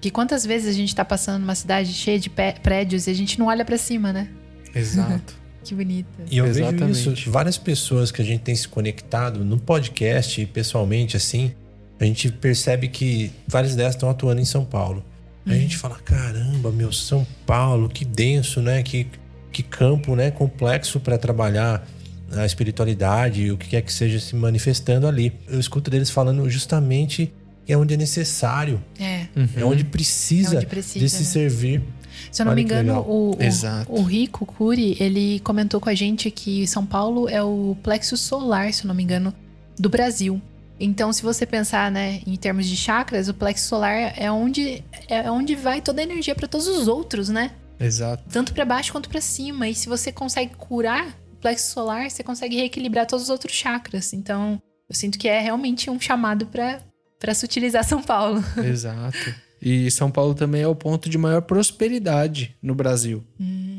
Que 0.00 0.10
quantas 0.10 0.44
vezes 0.44 0.68
a 0.68 0.72
gente 0.72 0.94
tá 0.94 1.02
passando 1.02 1.40
numa 1.40 1.54
cidade 1.54 1.94
cheia 1.94 2.18
de 2.18 2.28
prédios 2.28 3.06
e 3.06 3.10
a 3.10 3.14
gente 3.14 3.38
não 3.38 3.46
olha 3.46 3.64
pra 3.64 3.78
cima, 3.78 4.12
né? 4.12 4.28
Exato. 4.74 5.34
Que 5.64 5.74
bonito. 5.74 6.06
E 6.30 6.38
eu 6.38 6.44
vejo 6.44 6.60
Exatamente. 6.60 7.12
isso, 7.12 7.30
várias 7.32 7.58
pessoas 7.58 8.12
que 8.12 8.22
a 8.22 8.24
gente 8.24 8.42
tem 8.42 8.54
se 8.54 8.68
conectado 8.68 9.44
no 9.44 9.58
podcast 9.58 10.40
e 10.40 10.46
pessoalmente, 10.46 11.16
assim, 11.16 11.52
a 11.98 12.04
gente 12.04 12.30
percebe 12.30 12.86
que 12.86 13.32
várias 13.48 13.74
delas 13.74 13.96
estão 13.96 14.08
atuando 14.08 14.40
em 14.40 14.44
São 14.44 14.64
Paulo. 14.64 15.02
Aí 15.46 15.58
a 15.58 15.60
gente 15.60 15.76
fala, 15.76 15.96
caramba, 16.04 16.72
meu, 16.72 16.92
São 16.92 17.26
Paulo, 17.46 17.88
que 17.88 18.04
denso, 18.04 18.60
né? 18.60 18.82
Que, 18.82 19.06
que 19.52 19.62
campo, 19.62 20.16
né? 20.16 20.30
Complexo 20.30 20.98
para 20.98 21.16
trabalhar 21.16 21.86
a 22.32 22.44
espiritualidade 22.44 23.42
e 23.42 23.52
o 23.52 23.56
que 23.56 23.68
quer 23.68 23.82
que 23.82 23.92
seja 23.92 24.18
se 24.18 24.34
manifestando 24.34 25.06
ali. 25.06 25.32
Eu 25.48 25.60
escuto 25.60 25.90
deles 25.90 26.10
falando 26.10 26.48
justamente 26.50 27.32
que 27.64 27.72
é 27.72 27.76
onde 27.76 27.94
é 27.94 27.96
necessário, 27.96 28.82
É. 28.98 29.26
é 29.56 29.64
onde 29.64 29.84
precisa, 29.84 30.54
É 30.54 30.58
onde 30.58 30.66
precisa, 30.66 30.98
de 31.04 31.08
se 31.08 31.18
né? 31.18 31.24
servir. 31.24 31.82
Se 32.30 32.42
eu 32.42 32.44
não 32.46 32.52
Olha 32.52 32.56
me 32.56 32.62
engano, 32.62 33.00
o, 33.00 33.32
o, 33.32 34.00
o 34.00 34.02
Rico 34.02 34.46
Curi, 34.46 34.96
ele 34.98 35.40
comentou 35.40 35.80
com 35.80 35.88
a 35.88 35.94
gente 35.94 36.30
que 36.30 36.66
São 36.66 36.86
Paulo 36.86 37.28
é 37.28 37.42
o 37.42 37.76
plexo 37.82 38.16
solar, 38.16 38.72
se 38.72 38.84
eu 38.84 38.88
não 38.88 38.94
me 38.94 39.02
engano, 39.02 39.34
do 39.78 39.88
Brasil. 39.88 40.40
Então, 40.78 41.12
se 41.12 41.22
você 41.22 41.46
pensar, 41.46 41.90
né, 41.90 42.20
em 42.26 42.36
termos 42.36 42.66
de 42.66 42.76
chakras, 42.76 43.28
o 43.28 43.34
plexo 43.34 43.66
solar 43.66 44.12
é 44.16 44.30
onde 44.30 44.84
é 45.08 45.30
onde 45.30 45.54
vai 45.54 45.80
toda 45.80 46.00
a 46.00 46.04
energia 46.04 46.34
para 46.34 46.46
todos 46.46 46.66
os 46.66 46.86
outros, 46.86 47.28
né? 47.28 47.52
Exato. 47.80 48.24
Tanto 48.30 48.52
para 48.52 48.64
baixo 48.64 48.92
quanto 48.92 49.08
para 49.08 49.20
cima. 49.20 49.68
E 49.68 49.74
se 49.74 49.88
você 49.88 50.12
consegue 50.12 50.54
curar 50.56 51.08
o 51.32 51.36
plexo 51.36 51.72
solar, 51.72 52.10
você 52.10 52.22
consegue 52.22 52.56
reequilibrar 52.56 53.06
todos 53.06 53.24
os 53.24 53.30
outros 53.30 53.54
chakras. 53.54 54.12
Então, 54.12 54.60
eu 54.88 54.94
sinto 54.94 55.18
que 55.18 55.28
é 55.28 55.40
realmente 55.40 55.90
um 55.90 56.00
chamado 56.00 56.46
para 56.46 56.80
para 57.18 57.32
se 57.32 57.44
utilizar 57.46 57.82
São 57.82 58.02
Paulo. 58.02 58.44
Exato. 58.62 59.34
E 59.60 59.90
São 59.90 60.10
Paulo 60.10 60.34
também 60.34 60.62
é 60.62 60.68
o 60.68 60.74
ponto 60.74 61.08
de 61.08 61.16
maior 61.16 61.40
prosperidade 61.42 62.54
no 62.62 62.74
Brasil. 62.74 63.24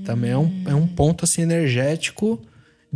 Também 0.03 0.31
é 0.31 0.37
um, 0.37 0.63
é 0.65 0.73
um 0.73 0.87
ponto 0.87 1.23
assim 1.23 1.43
energético 1.43 2.41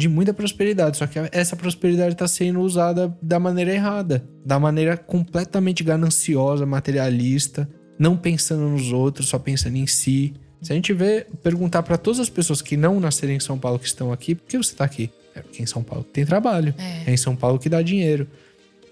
de 0.01 0.09
muita 0.09 0.33
prosperidade. 0.33 0.97
Só 0.97 1.07
que 1.07 1.19
essa 1.31 1.55
prosperidade 1.55 2.13
está 2.13 2.27
sendo 2.27 2.59
usada 2.61 3.15
da 3.21 3.39
maneira 3.39 3.71
errada, 3.73 4.23
da 4.45 4.59
maneira 4.59 4.97
completamente 4.97 5.83
gananciosa, 5.83 6.65
materialista, 6.65 7.69
não 7.97 8.17
pensando 8.17 8.67
nos 8.67 8.91
outros, 8.91 9.29
só 9.29 9.37
pensando 9.39 9.77
em 9.77 9.87
si. 9.87 10.33
Se 10.61 10.71
a 10.73 10.75
gente 10.75 10.91
vê, 10.93 11.25
perguntar 11.41 11.83
para 11.83 11.97
todas 11.97 12.19
as 12.19 12.29
pessoas 12.29 12.61
que 12.61 12.75
não 12.75 12.99
nasceram 12.99 13.33
em 13.33 13.39
São 13.39 13.57
Paulo 13.57 13.79
que 13.79 13.87
estão 13.87 14.11
aqui, 14.11 14.35
por 14.35 14.47
que 14.47 14.57
você 14.57 14.71
está 14.73 14.83
aqui? 14.85 15.09
É 15.35 15.41
porque 15.41 15.61
em 15.63 15.65
São 15.65 15.81
Paulo 15.81 16.03
tem 16.03 16.25
trabalho. 16.25 16.73
É. 16.77 17.09
É 17.09 17.13
em 17.13 17.17
São 17.17 17.35
Paulo 17.35 17.57
que 17.57 17.69
dá 17.69 17.81
dinheiro. 17.81 18.27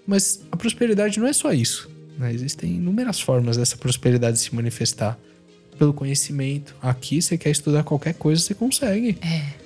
Mas 0.06 0.40
a 0.50 0.56
prosperidade 0.56 1.20
não 1.20 1.26
é 1.26 1.32
só 1.32 1.52
isso. 1.52 1.90
né? 2.18 2.32
Existem 2.32 2.76
inúmeras 2.76 3.20
formas 3.20 3.56
dessa 3.56 3.76
prosperidade 3.76 4.38
se 4.38 4.54
manifestar. 4.54 5.18
Pelo 5.78 5.94
conhecimento. 5.94 6.74
Aqui, 6.82 7.22
você 7.22 7.38
quer 7.38 7.48
estudar 7.50 7.82
qualquer 7.84 8.12
coisa, 8.14 8.42
você 8.42 8.52
consegue. 8.54 9.16
É. 9.22 9.59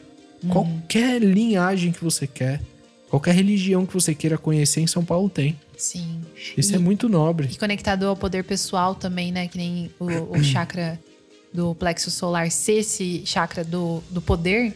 Qualquer 0.49 1.21
linhagem 1.23 1.93
que 1.93 2.03
você 2.03 2.27
quer, 2.27 2.61
qualquer 3.09 3.35
religião 3.35 3.85
que 3.87 3.95
você 3.95 4.15
queira 4.15 4.37
conhecer, 4.39 4.81
em 4.81 4.87
São 4.87 5.05
Paulo 5.05 5.29
tem. 5.29 5.59
Sim. 5.77 6.21
Isso 6.57 6.73
E- 6.73 6.77
é 6.77 6.79
muito 6.79 7.09
nobre. 7.09 7.49
E 7.53 7.57
conectado 7.59 8.07
ao 8.07 8.17
poder 8.17 8.45
pessoal 8.45 8.95
também, 8.95 9.33
né? 9.33 9.49
Que 9.49 9.59
nem 9.59 9.91
o, 9.99 10.37
o 10.39 10.43
chakra 10.45 10.99
do 11.53 11.75
plexo 11.75 12.11
solar 12.11 12.51
ser 12.51 12.79
esse 12.81 13.23
chakra 13.25 13.63
do, 13.65 14.03
do 14.11 14.21
poder. 14.21 14.75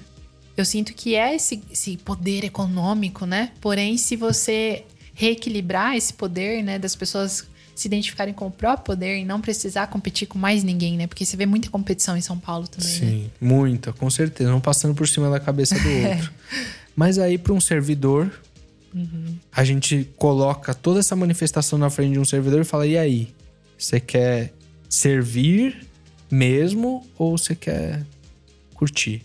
Eu 0.57 0.65
sinto 0.65 0.93
que 0.93 1.15
é 1.15 1.35
esse, 1.37 1.63
esse 1.71 1.97
poder 1.97 2.45
econômico, 2.45 3.25
né? 3.27 3.53
Porém, 3.61 3.97
se 3.97 4.17
você 4.17 4.85
reequilibrar 5.15 5.97
esse 5.97 6.13
poder, 6.13 6.63
né? 6.63 6.79
Das 6.79 6.95
pessoas 6.97 7.45
se 7.81 7.87
identificarem 7.87 8.35
com 8.35 8.47
o 8.49 8.51
próprio 8.51 8.85
poder 8.85 9.19
e 9.19 9.25
não 9.25 9.41
precisar 9.41 9.87
competir 9.87 10.27
com 10.27 10.39
mais 10.39 10.65
ninguém, 10.65 10.97
né? 10.97 11.07
Porque 11.07 11.25
você 11.25 11.37
vê 11.37 11.47
muita 11.47 11.71
competição 11.71 12.17
em 12.17 12.21
São 12.21 12.39
Paulo 12.39 12.67
também, 12.67 12.91
né? 12.91 12.99
Sim, 12.99 13.31
muita, 13.41 13.93
com 13.93 14.11
certeza. 14.11 14.51
Não 14.51 14.61
passando 14.61 14.95
por 14.95 15.07
cima 15.07 15.31
da 15.31 15.39
cabeça 15.39 15.79
do 15.79 15.89
outro. 16.09 16.33
Mas 16.97 17.19
aí, 17.19 17.39
para 17.39 17.53
um 17.53 17.61
servidor, 17.61 18.33
a 19.53 19.63
gente 19.63 20.11
coloca 20.17 20.75
toda 20.75 20.99
essa 20.99 21.15
manifestação 21.15 21.79
na 21.79 21.89
frente 21.89 22.15
de 22.15 22.19
um 22.19 22.25
servidor 22.25 22.61
e 22.61 22.65
fala: 22.65 22.87
e 22.87 22.99
aí? 22.99 23.29
Você 23.79 24.01
quer 24.01 24.53
servir 24.89 25.87
mesmo 26.29 27.07
ou 27.17 27.39
você 27.39 27.55
quer 27.55 28.05
curtir? 28.75 29.23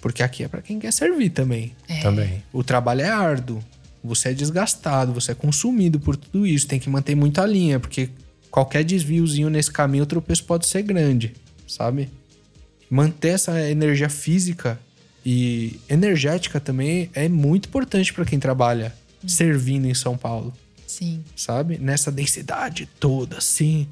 Porque 0.00 0.22
aqui 0.22 0.44
é 0.44 0.48
para 0.48 0.62
quem 0.62 0.78
quer 0.78 0.92
servir 0.92 1.30
também. 1.30 1.74
Também. 2.02 2.42
O 2.52 2.62
trabalho 2.62 3.00
é 3.00 3.08
árduo. 3.08 3.60
Você 4.08 4.30
é 4.30 4.34
desgastado, 4.34 5.12
você 5.12 5.32
é 5.32 5.34
consumido 5.34 6.00
por 6.00 6.16
tudo 6.16 6.46
isso. 6.46 6.66
Tem 6.66 6.80
que 6.80 6.90
manter 6.90 7.14
muita 7.14 7.46
linha, 7.46 7.78
porque 7.78 8.10
qualquer 8.50 8.82
desviozinho 8.82 9.50
nesse 9.50 9.70
caminho, 9.70 10.04
o 10.04 10.06
tropeço 10.06 10.44
pode 10.44 10.66
ser 10.66 10.82
grande, 10.82 11.34
sabe? 11.66 12.10
Manter 12.90 13.30
essa 13.30 13.68
energia 13.70 14.08
física 14.08 14.80
e 15.24 15.78
energética 15.88 16.58
também 16.58 17.10
é 17.14 17.28
muito 17.28 17.68
importante 17.68 18.12
para 18.12 18.24
quem 18.24 18.38
trabalha 18.38 18.94
servindo 19.26 19.86
em 19.86 19.94
São 19.94 20.16
Paulo. 20.16 20.52
Sim. 20.86 21.22
sabe? 21.36 21.78
Nessa 21.78 22.10
densidade 22.10 22.88
toda, 22.98 23.36
assim. 23.36 23.86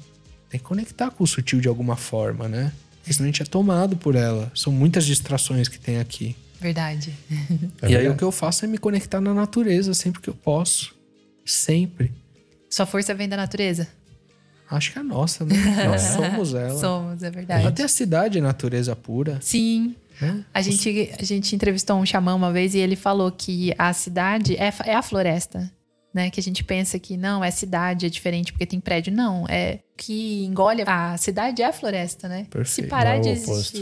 Tem 0.49 0.59
que 0.59 0.65
conectar 0.65 1.11
com 1.11 1.23
o 1.23 1.27
sutil 1.27 1.61
de 1.61 1.67
alguma 1.67 1.95
forma, 1.95 2.47
né? 2.47 2.73
Porque 2.97 3.13
senão 3.13 3.25
a 3.25 3.31
gente 3.31 3.43
é 3.43 3.45
tomado 3.45 3.95
por 3.95 4.15
ela. 4.15 4.51
São 4.55 4.73
muitas 4.73 5.05
distrações 5.05 5.67
que 5.67 5.79
tem 5.79 5.99
aqui. 5.99 6.35
Verdade. 6.59 7.13
É 7.81 7.85
e 7.85 7.85
aí 7.85 7.91
verdade. 7.91 8.09
o 8.09 8.17
que 8.17 8.23
eu 8.23 8.31
faço 8.31 8.65
é 8.65 8.67
me 8.67 8.77
conectar 8.77 9.21
na 9.21 9.33
natureza 9.33 9.93
sempre 9.93 10.21
que 10.21 10.29
eu 10.29 10.33
posso. 10.33 10.95
Sempre. 11.45 12.11
Sua 12.69 12.85
força 12.85 13.13
vem 13.13 13.29
da 13.29 13.37
natureza? 13.37 13.87
Acho 14.69 14.91
que 14.91 14.99
é 14.99 15.03
nossa, 15.03 15.45
né? 15.45 15.55
Nós 15.85 16.01
somos 16.13 16.53
ela. 16.53 16.77
Somos, 16.77 17.23
é 17.23 17.31
verdade. 17.31 17.65
Até 17.65 17.83
a 17.83 17.87
cidade 17.87 18.37
é 18.37 18.41
natureza 18.41 18.95
pura. 18.95 19.39
Sim. 19.41 19.95
né? 20.19 20.43
A 20.53 20.61
gente, 20.61 21.11
a 21.17 21.23
gente 21.23 21.55
entrevistou 21.55 21.97
um 21.97 22.05
xamã 22.05 22.35
uma 22.35 22.51
vez 22.51 22.75
e 22.75 22.79
ele 22.79 22.95
falou 22.95 23.31
que 23.31 23.73
a 23.77 23.93
cidade 23.93 24.57
é, 24.57 24.73
é 24.85 24.95
a 24.95 25.01
floresta. 25.01 25.71
Né? 26.13 26.29
Que 26.29 26.39
a 26.39 26.43
gente 26.43 26.63
pensa 26.63 26.97
que 26.97 27.15
não, 27.15 27.43
é 27.43 27.51
cidade, 27.51 28.07
é 28.07 28.09
diferente 28.09 28.51
porque 28.51 28.65
tem 28.65 28.79
prédio. 28.79 29.13
Não, 29.13 29.45
é 29.47 29.79
que 29.95 30.43
engole 30.45 30.83
a 30.85 31.15
cidade 31.17 31.61
é 31.61 31.65
a 31.65 31.73
floresta, 31.73 32.27
né? 32.27 32.47
Perfeito. 32.49 32.69
Se 32.69 32.89
parar 32.89 33.15
Não, 33.15 33.21
de 33.21 33.29
é 33.29 33.33
o 33.33 33.37
oposto. 33.37 33.77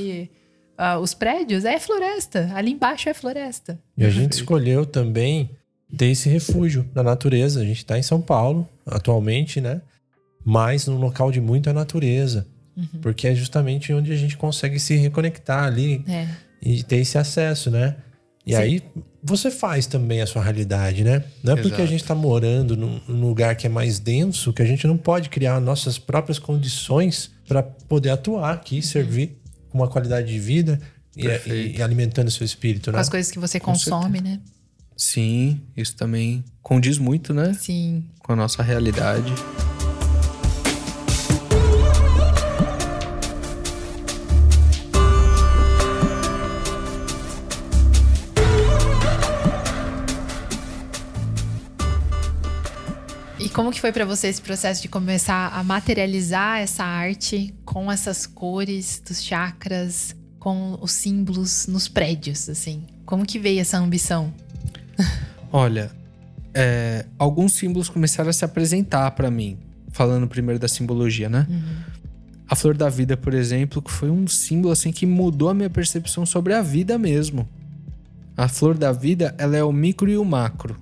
Ah, 0.78 1.00
os 1.00 1.14
prédios, 1.14 1.66
é 1.66 1.80
floresta. 1.80 2.52
Ali 2.54 2.72
embaixo 2.72 3.10
é 3.10 3.14
floresta. 3.14 3.80
E 3.98 4.06
a 4.06 4.10
gente 4.10 4.34
escolheu 4.34 4.86
também 4.86 5.50
ter 5.98 6.08
esse 6.08 6.28
refúgio 6.30 6.86
na 6.94 7.04
natureza. 7.04 7.62
A 7.62 7.64
gente 7.66 7.78
está 7.78 7.98
em 7.98 8.04
São 8.04 8.22
Paulo 8.22 8.68
atualmente, 8.86 9.62
né? 9.62 9.82
Mas 10.44 10.88
num 10.88 10.98
local 10.98 11.32
de 11.32 11.40
muita 11.42 11.72
natureza. 11.74 12.48
Porque 13.02 13.28
é 13.28 13.34
justamente 13.36 13.94
onde 13.94 14.12
a 14.12 14.16
gente 14.18 14.36
consegue 14.36 14.80
se 14.80 14.96
reconectar 14.96 15.64
ali 15.64 16.04
É. 16.08 16.28
e 16.62 16.84
ter 16.84 16.98
esse 16.98 17.18
acesso, 17.18 17.72
né? 17.72 17.96
E 18.46 18.52
Sim. 18.52 18.58
aí 18.58 18.84
você 19.24 19.50
faz 19.50 19.88
também 19.88 20.22
a 20.22 20.28
sua 20.28 20.44
realidade, 20.44 21.04
né? 21.04 21.24
Não 21.42 21.54
é 21.54 21.56
porque 21.56 21.76
a 21.76 21.78
Exato. 21.80 21.88
gente 21.88 22.02
está 22.02 22.14
morando 22.14 22.76
num, 22.78 23.00
lugar 23.08 23.56
que 23.56 23.66
é 23.66 23.70
mais 23.70 23.98
denso 23.98 24.54
que 24.54 24.62
a 24.62 24.66
gente 24.66 24.86
não 24.86 24.98
pode 24.98 25.30
criar 25.30 25.60
nossas 25.60 25.98
próprias 25.98 26.38
condições 26.38 27.32
para 27.48 27.64
poder 27.64 28.10
atuar 28.10 28.54
aqui, 28.54 28.82
servir 28.82 29.28
com 29.28 29.45
uma 29.76 29.88
qualidade 29.88 30.32
de 30.32 30.40
vida 30.40 30.80
e, 31.16 31.78
e 31.78 31.82
alimentando 31.82 32.32
seu 32.32 32.46
espírito, 32.46 32.92
Com 32.92 32.96
né? 32.98 33.02
as 33.02 33.10
coisas 33.10 33.32
que 33.32 33.40
você 33.40 33.60
Com 33.60 33.72
consome, 33.72 34.22
né? 34.22 34.40
Sim, 34.98 35.62
isso 35.76 35.96
também 35.96 36.44
condiz 36.62 36.98
muito, 36.98 37.34
né? 37.34 37.54
Sim. 37.54 38.06
Com 38.20 38.34
a 38.34 38.36
nossa 38.36 38.64
realidade. 38.64 39.34
Como 53.56 53.72
que 53.72 53.80
foi 53.80 53.94
pra 53.94 54.04
você 54.04 54.28
esse 54.28 54.42
processo 54.42 54.82
de 54.82 54.90
começar 54.90 55.48
a 55.54 55.64
materializar 55.64 56.60
essa 56.60 56.84
arte 56.84 57.56
com 57.64 57.90
essas 57.90 58.28
cores 58.28 59.02
dos 59.08 59.24
chakras, 59.24 60.14
com 60.38 60.78
os 60.82 60.92
símbolos 60.92 61.66
nos 61.66 61.88
prédios, 61.88 62.50
assim? 62.50 62.84
Como 63.06 63.26
que 63.26 63.40
veio 63.40 63.62
essa 63.62 63.78
ambição? 63.78 64.34
Olha, 65.54 65.90
é, 66.54 67.06
alguns 67.18 67.54
símbolos 67.54 67.88
começaram 67.88 68.30
a 68.30 68.34
se 68.34 68.44
apresentar 68.44 69.10
pra 69.12 69.32
mim. 69.32 69.58
Falando 69.90 70.28
primeiro 70.28 70.60
da 70.60 70.68
simbologia, 70.68 71.30
né? 71.30 71.48
A 72.50 72.58
flor 72.58 72.76
da 72.76 72.90
vida, 72.90 73.16
por 73.16 73.34
exemplo, 73.34 73.82
que 73.82 73.90
foi 73.90 74.12
um 74.12 74.28
símbolo 74.28 74.74
assim 74.74 74.92
que 74.92 75.06
mudou 75.06 75.48
a 75.48 75.54
minha 75.54 75.70
percepção 75.70 76.26
sobre 76.26 76.54
a 76.54 76.62
vida 76.62 76.98
mesmo. 76.98 77.48
A 78.36 78.50
flor 78.50 78.78
da 78.78 78.92
vida, 78.92 79.34
ela 79.38 79.56
é 79.56 79.64
o 79.64 79.72
micro 79.72 80.12
e 80.12 80.18
o 80.18 80.26
macro. 80.26 80.76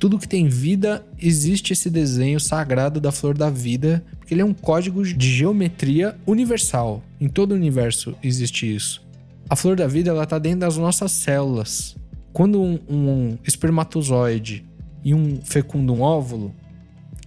Tudo 0.00 0.18
que 0.18 0.26
tem 0.26 0.48
vida, 0.48 1.04
existe 1.20 1.74
esse 1.74 1.90
desenho 1.90 2.40
sagrado 2.40 2.98
da 3.02 3.12
flor 3.12 3.36
da 3.36 3.50
vida, 3.50 4.02
porque 4.18 4.32
ele 4.32 4.40
é 4.40 4.44
um 4.44 4.54
código 4.54 5.04
de 5.04 5.30
geometria 5.30 6.16
universal. 6.26 7.04
Em 7.20 7.28
todo 7.28 7.52
o 7.52 7.54
universo 7.54 8.16
existe 8.22 8.74
isso. 8.74 9.06
A 9.46 9.54
flor 9.54 9.76
da 9.76 9.86
vida, 9.86 10.08
ela 10.08 10.24
tá 10.24 10.38
dentro 10.38 10.60
das 10.60 10.78
nossas 10.78 11.12
células. 11.12 11.96
Quando 12.32 12.62
um, 12.62 12.78
um 12.88 13.38
espermatozoide 13.46 14.64
e 15.04 15.12
um 15.12 15.38
fecunda 15.44 15.92
um 15.92 16.00
óvulo, 16.00 16.54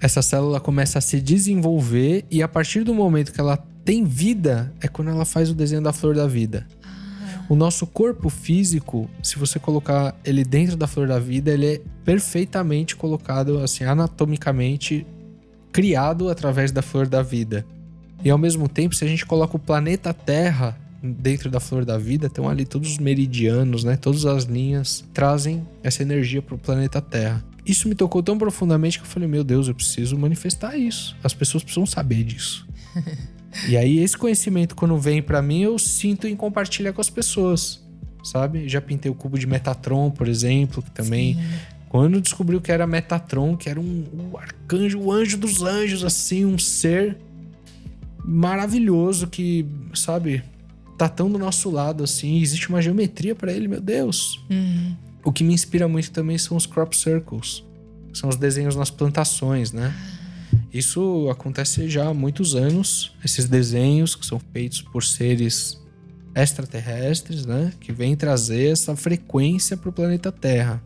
essa 0.02 0.24
célula 0.24 0.60
começa 0.60 0.98
a 0.98 1.02
se 1.02 1.22
desenvolver 1.22 2.26
e 2.32 2.42
a 2.42 2.48
partir 2.48 2.84
do 2.84 2.96
momento 2.96 3.32
que 3.32 3.40
ela 3.40 3.56
tem 3.86 4.04
vida, 4.04 4.74
é 4.82 4.88
quando 4.88 5.12
ela 5.12 5.26
faz 5.26 5.52
o 5.52 5.54
desenho 5.54 5.84
da 5.84 5.94
flor 5.94 6.16
da 6.16 6.26
vida. 6.26 6.66
O 7.50 7.56
nosso 7.56 7.86
corpo 7.86 8.30
físico, 8.30 9.10
se 9.22 9.38
você 9.38 9.60
colocar 9.60 10.16
ele 10.24 10.44
dentro 10.44 10.78
da 10.78 10.88
flor 10.88 11.08
da 11.08 11.20
vida, 11.20 11.52
ele 11.52 11.66
é 11.66 11.82
perfeitamente 12.06 12.96
colocado, 12.96 13.60
assim, 13.60 13.84
anatomicamente 13.84 15.06
criado 15.72 16.30
através 16.30 16.72
da 16.72 16.82
flor 16.82 17.08
da 17.08 17.22
vida. 17.22 17.66
E 18.24 18.30
ao 18.30 18.38
mesmo 18.38 18.70
tempo, 18.70 18.96
se 18.96 19.04
a 19.04 19.08
gente 19.08 19.26
coloca 19.26 19.58
o 19.58 19.60
planeta 19.60 20.14
Terra 20.14 20.80
dentro 21.02 21.50
da 21.50 21.60
flor 21.60 21.84
da 21.84 21.98
vida, 21.98 22.28
estão 22.28 22.48
ali 22.48 22.66
todos 22.66 22.92
os 22.92 22.98
meridianos, 22.98 23.84
né? 23.84 23.98
Todas 23.98 24.26
as 24.26 24.46
linhas 24.46 25.04
trazem 25.14 25.68
essa 25.84 26.02
energia 26.02 26.42
para 26.42 26.56
o 26.56 26.58
planeta 26.58 27.02
Terra. 27.02 27.44
Isso 27.66 27.90
me 27.90 27.96
tocou 27.96 28.24
tão 28.24 28.38
profundamente 28.38 28.98
que 28.98 29.06
eu 29.06 29.10
falei: 29.10 29.28
meu 29.28 29.44
Deus, 29.44 29.68
eu 29.68 29.76
preciso 29.76 30.18
manifestar 30.18 30.78
isso. 30.78 31.16
As 31.22 31.34
pessoas 31.34 31.64
precisam 31.64 31.86
saber 31.86 32.24
disso. 32.24 32.66
e 33.68 33.78
aí, 33.78 34.00
esse 34.00 34.18
conhecimento, 34.18 34.76
quando 34.76 34.98
vem 34.98 35.22
para 35.22 35.42
mim, 35.42 35.62
eu 35.62 35.78
sinto 35.78 36.28
em 36.28 36.36
compartilhar 36.36 36.94
com 36.94 37.02
as 37.02 37.10
pessoas, 37.10 37.82
sabe? 38.24 38.68
Já 38.68 38.82
pintei 38.82 39.12
o 39.12 39.16
cubo 39.16 39.38
de 39.38 39.48
Metatron, 39.48 40.10
por 40.10 40.28
exemplo, 40.28 40.82
que 40.82 40.92
também. 40.92 41.38
Quando 41.90 42.20
descobriu 42.20 42.60
que 42.60 42.72
era 42.72 42.88
Metatron, 42.88 43.56
que 43.56 43.70
era 43.70 43.80
um, 43.80 44.06
um 44.14 44.38
arcanjo, 44.38 45.00
o 45.00 45.12
anjo 45.12 45.38
dos 45.38 45.62
anjos, 45.62 46.04
assim, 46.04 46.44
um 46.44 46.58
ser 46.58 47.18
maravilhoso 48.26 49.28
que, 49.28 49.66
sabe, 49.94 50.44
tá 50.98 51.08
tão 51.08 51.32
do 51.32 51.38
nosso 51.38 51.70
lado, 51.70 52.04
assim. 52.04 52.42
Existe 52.42 52.70
uma 52.70 52.82
geometria 52.82 53.36
para 53.36 53.52
ele, 53.52 53.68
meu 53.68 53.80
Deus. 53.80 54.44
Uhum. 54.50 54.96
O 55.24 55.32
que 55.32 55.44
me 55.44 55.54
inspira 55.54 55.88
muito 55.88 56.12
também 56.12 56.38
são 56.38 56.58
os 56.58 56.66
crop 56.66 56.96
circles. 56.96 57.64
São 58.14 58.30
os 58.30 58.36
desenhos 58.36 58.76
nas 58.76 58.90
plantações, 58.90 59.72
né? 59.72 59.94
Isso 60.74 61.30
acontece 61.30 61.88
já 61.88 62.08
há 62.08 62.14
muitos 62.14 62.56
anos. 62.56 63.16
Esses 63.24 63.48
desenhos 63.48 64.16
que 64.16 64.26
são 64.26 64.40
feitos 64.40 64.82
por 64.82 65.04
seres 65.04 65.80
extraterrestres, 66.36 67.46
né? 67.46 67.72
Que 67.80 67.92
vêm 67.92 68.16
trazer 68.16 68.72
essa 68.72 68.96
frequência 68.96 69.78
para 69.78 69.90
o 69.90 69.94
planeta 69.94 70.32
Terra. 70.32 70.82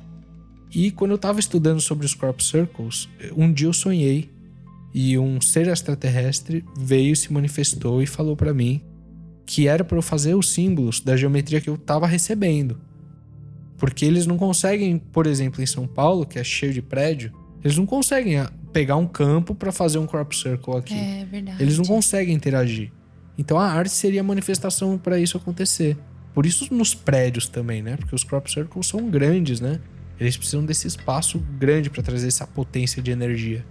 E 0.73 0.91
quando 0.91 1.11
eu 1.11 1.15
estava 1.15 1.39
estudando 1.39 1.79
sobre 1.79 2.05
os 2.05 2.13
crop 2.13 2.43
circles, 2.43 3.07
um 3.35 3.51
dia 3.51 3.67
eu 3.67 3.73
sonhei 3.73 4.29
e 4.93 5.17
um 5.17 5.39
ser 5.39 5.67
extraterrestre 5.67 6.65
veio, 6.77 7.15
se 7.15 7.31
manifestou 7.31 8.01
e 8.01 8.07
falou 8.07 8.35
para 8.35 8.53
mim 8.53 8.81
que 9.45 9.65
era 9.65 9.83
para 9.83 9.97
eu 9.97 10.01
fazer 10.01 10.35
os 10.35 10.51
símbolos 10.51 10.99
da 10.99 11.15
geometria 11.15 11.61
que 11.61 11.69
eu 11.69 11.75
estava 11.75 12.05
recebendo. 12.05 12.77
Porque 13.77 14.03
eles 14.03 14.25
não 14.25 14.37
conseguem, 14.37 14.97
por 14.97 15.25
exemplo, 15.25 15.63
em 15.63 15.65
São 15.65 15.87
Paulo, 15.87 16.25
que 16.25 16.37
é 16.37 16.43
cheio 16.43 16.73
de 16.73 16.81
prédio, 16.81 17.31
eles 17.63 17.77
não 17.77 17.85
conseguem 17.85 18.39
pegar 18.73 18.95
um 18.95 19.07
campo 19.07 19.55
para 19.55 19.71
fazer 19.71 19.97
um 19.97 20.05
crop 20.07 20.35
circle 20.35 20.75
aqui. 20.75 20.93
É 20.93 21.25
verdade. 21.25 21.61
Eles 21.61 21.77
não 21.77 21.85
conseguem 21.85 22.35
interagir. 22.35 22.91
Então 23.37 23.57
a 23.59 23.67
arte 23.67 23.91
seria 23.91 24.21
a 24.21 24.23
manifestação 24.23 24.97
para 24.97 25.19
isso 25.19 25.37
acontecer. 25.37 25.97
Por 26.33 26.45
isso 26.45 26.71
nos 26.73 26.93
prédios 26.93 27.47
também, 27.47 27.81
né? 27.81 27.97
Porque 27.97 28.13
os 28.13 28.23
crop 28.23 28.47
circles 28.51 28.87
são 28.87 29.09
grandes, 29.09 29.59
né? 29.59 29.79
Eles 30.19 30.35
precisam 30.37 30.65
desse 30.65 30.87
espaço 30.87 31.39
grande 31.59 31.89
para 31.89 32.01
trazer 32.03 32.27
essa 32.27 32.45
potência 32.47 33.01
de 33.01 33.11
energia. 33.11 33.65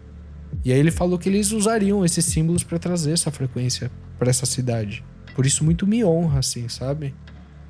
E 0.64 0.72
aí 0.72 0.78
ele 0.78 0.90
falou 0.92 1.18
que 1.18 1.28
eles 1.28 1.50
usariam 1.52 2.04
esses 2.04 2.24
símbolos 2.24 2.62
para 2.62 2.78
trazer 2.78 3.12
essa 3.12 3.30
frequência 3.30 3.90
para 4.18 4.30
essa 4.30 4.46
cidade. 4.46 5.04
Por 5.34 5.44
isso 5.44 5.64
muito 5.64 5.86
me 5.86 6.04
honra, 6.04 6.38
assim, 6.38 6.68
sabe? 6.68 7.14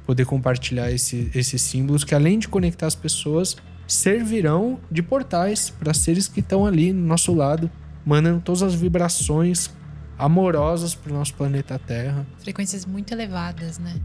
Poder 0.07 0.25
compartilhar 0.25 0.91
esse- 0.93 1.31
esses 1.35 1.61
símbolos 1.63 2.05
que 2.05 2.15
além 2.15 2.39
de 2.39 2.49
conectar 2.49 2.87
as 2.87 2.95
pessoas, 2.95 3.57
servirão 3.87 4.79
de 4.91 5.03
portais 5.03 5.71
para 5.71 5.95
seres 5.95 6.29
que 6.29 6.41
estão 6.41 6.67
ali 6.67 6.93
no 6.93 7.07
nosso 7.07 7.35
lado, 7.35 7.71
mandando 8.05 8.41
todas 8.41 8.63
as 8.63 8.75
vibrações 8.75 9.71
amorosas 10.19 10.95
para 10.95 11.13
o 11.13 11.15
nosso 11.15 11.35
planeta 11.35 11.79
Terra. 11.79 12.27
Frequências 12.39 12.85
muito 12.87 13.13
elevadas, 13.13 13.79
né? 13.79 14.01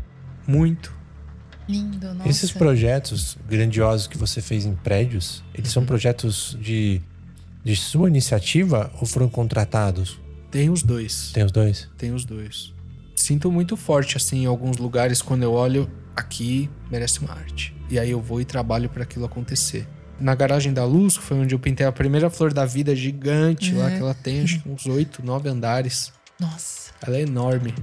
Muito. 0.48 0.94
Lindo, 1.70 2.13
nossa. 2.13 2.30
Esses 2.30 2.52
projetos 2.52 3.38
grandiosos 3.48 4.08
que 4.08 4.17
você 4.17 4.41
fez 4.41 4.65
em 4.65 4.76
prédios, 4.76 5.44
eles 5.54 5.70
Uhum. 5.70 5.74
são 5.74 5.86
projetos 5.86 6.58
de, 6.60 7.02
de 7.63 7.76
sua 7.76 8.10
iniciativa 8.10 8.91
ou 9.00 9.06
foram 9.06 9.30
contratados? 9.30 10.20
Tem 10.50 10.70
os 10.70 10.84
dois. 10.84 11.32
Tem 11.32 11.46
os 11.46 11.52
dois? 11.52 11.88
Tem 11.98 12.12
os 12.13 12.26
dois. 12.26 12.74
Sinto 13.15 13.52
muito 13.52 13.78
forte, 13.78 14.17
assim, 14.17 14.44
em 14.44 14.46
alguns 14.48 14.78
lugares, 14.78 15.22
quando 15.22 15.44
eu 15.44 15.54
olho, 15.54 15.89
aqui 16.15 16.70
merece 16.89 17.20
uma 17.20 17.32
arte. 17.32 17.74
E 17.91 17.99
aí 17.99 18.10
eu 18.12 18.21
vou 18.21 18.39
e 18.41 18.45
trabalho 18.45 18.89
para 18.89 19.04
aquilo 19.04 19.25
acontecer. 19.25 19.86
Na 20.19 20.34
Garagem 20.34 20.71
da 20.71 20.86
Luz, 20.86 21.15
foi 21.17 21.38
onde 21.38 21.54
eu 21.54 21.60
pintei 21.60 21.86
a 21.86 21.91
primeira 21.91 22.30
flor 22.30 22.54
da 22.54 22.65
vida 22.65 22.95
gigante 22.95 23.73
lá, 23.73 23.86
Uhum. 23.86 23.91
que 23.91 23.97
ela 23.97 24.13
tem 24.13 24.41
acho 24.41 24.60
que 24.62 24.69
uns 24.69 24.86
oito, 24.86 25.23
nove 25.25 25.49
andares. 25.49 26.13
Nossa. 26.39 26.91
Ela 27.06 27.17
é 27.17 27.21
enorme. 27.23 27.73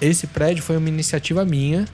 Esse 0.00 0.26
prédio 0.26 0.62
foi 0.62 0.76
uma 0.76 0.88
iniciativa 0.88 1.44
minha 1.44 1.86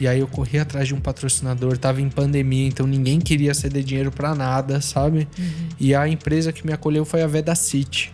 E 0.00 0.08
aí 0.08 0.18
eu 0.18 0.26
corri 0.26 0.58
atrás 0.58 0.88
de 0.88 0.94
um 0.94 1.00
patrocinador, 1.00 1.78
tava 1.78 2.00
em 2.00 2.08
pandemia, 2.10 2.66
então 2.66 2.84
ninguém 2.84 3.20
queria 3.20 3.54
ceder 3.54 3.84
dinheiro 3.84 4.10
para 4.10 4.34
nada, 4.34 4.80
sabe? 4.80 5.28
Uhum. 5.38 5.68
E 5.78 5.94
a 5.94 6.08
empresa 6.08 6.52
que 6.52 6.66
me 6.66 6.72
acolheu 6.72 7.04
foi 7.04 7.22
a 7.22 7.28
Veda 7.28 7.54
City. 7.54 8.12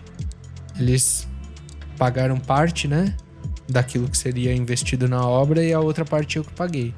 Eles 0.78 1.26
pagaram 1.96 2.38
parte, 2.38 2.86
né? 2.86 3.16
Daquilo 3.66 4.08
que 4.10 4.18
seria 4.18 4.52
investido 4.54 5.08
na 5.08 5.26
obra 5.26 5.64
e 5.64 5.72
a 5.72 5.80
outra 5.80 6.04
parte 6.04 6.36
eu 6.36 6.44
que 6.44 6.52
paguei. 6.52 6.94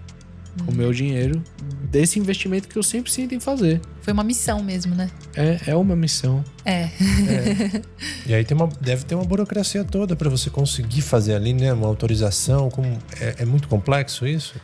Com 0.64 0.70
o 0.70 0.74
meu 0.74 0.92
dinheiro, 0.92 1.42
desse 1.90 2.18
investimento 2.18 2.68
que 2.68 2.76
eu 2.76 2.82
sempre 2.82 3.10
sinto 3.10 3.34
em 3.34 3.40
fazer. 3.40 3.80
Foi 4.02 4.12
uma 4.12 4.22
missão 4.22 4.62
mesmo, 4.62 4.94
né? 4.94 5.10
É, 5.34 5.70
é 5.70 5.76
uma 5.76 5.96
missão. 5.96 6.44
É. 6.64 6.90
E 8.26 8.34
aí 8.34 8.44
tem 8.44 8.56
uma, 8.56 8.68
deve 8.80 9.04
ter 9.04 9.14
uma 9.14 9.24
burocracia 9.24 9.82
toda 9.84 10.14
para 10.14 10.28
você 10.28 10.50
conseguir 10.50 11.02
fazer 11.02 11.34
ali, 11.34 11.52
né? 11.52 11.72
Uma 11.72 11.86
autorização. 11.86 12.70
Como, 12.70 12.98
é, 13.20 13.36
é 13.38 13.44
muito 13.44 13.66
complexo 13.68 14.26
isso? 14.26 14.54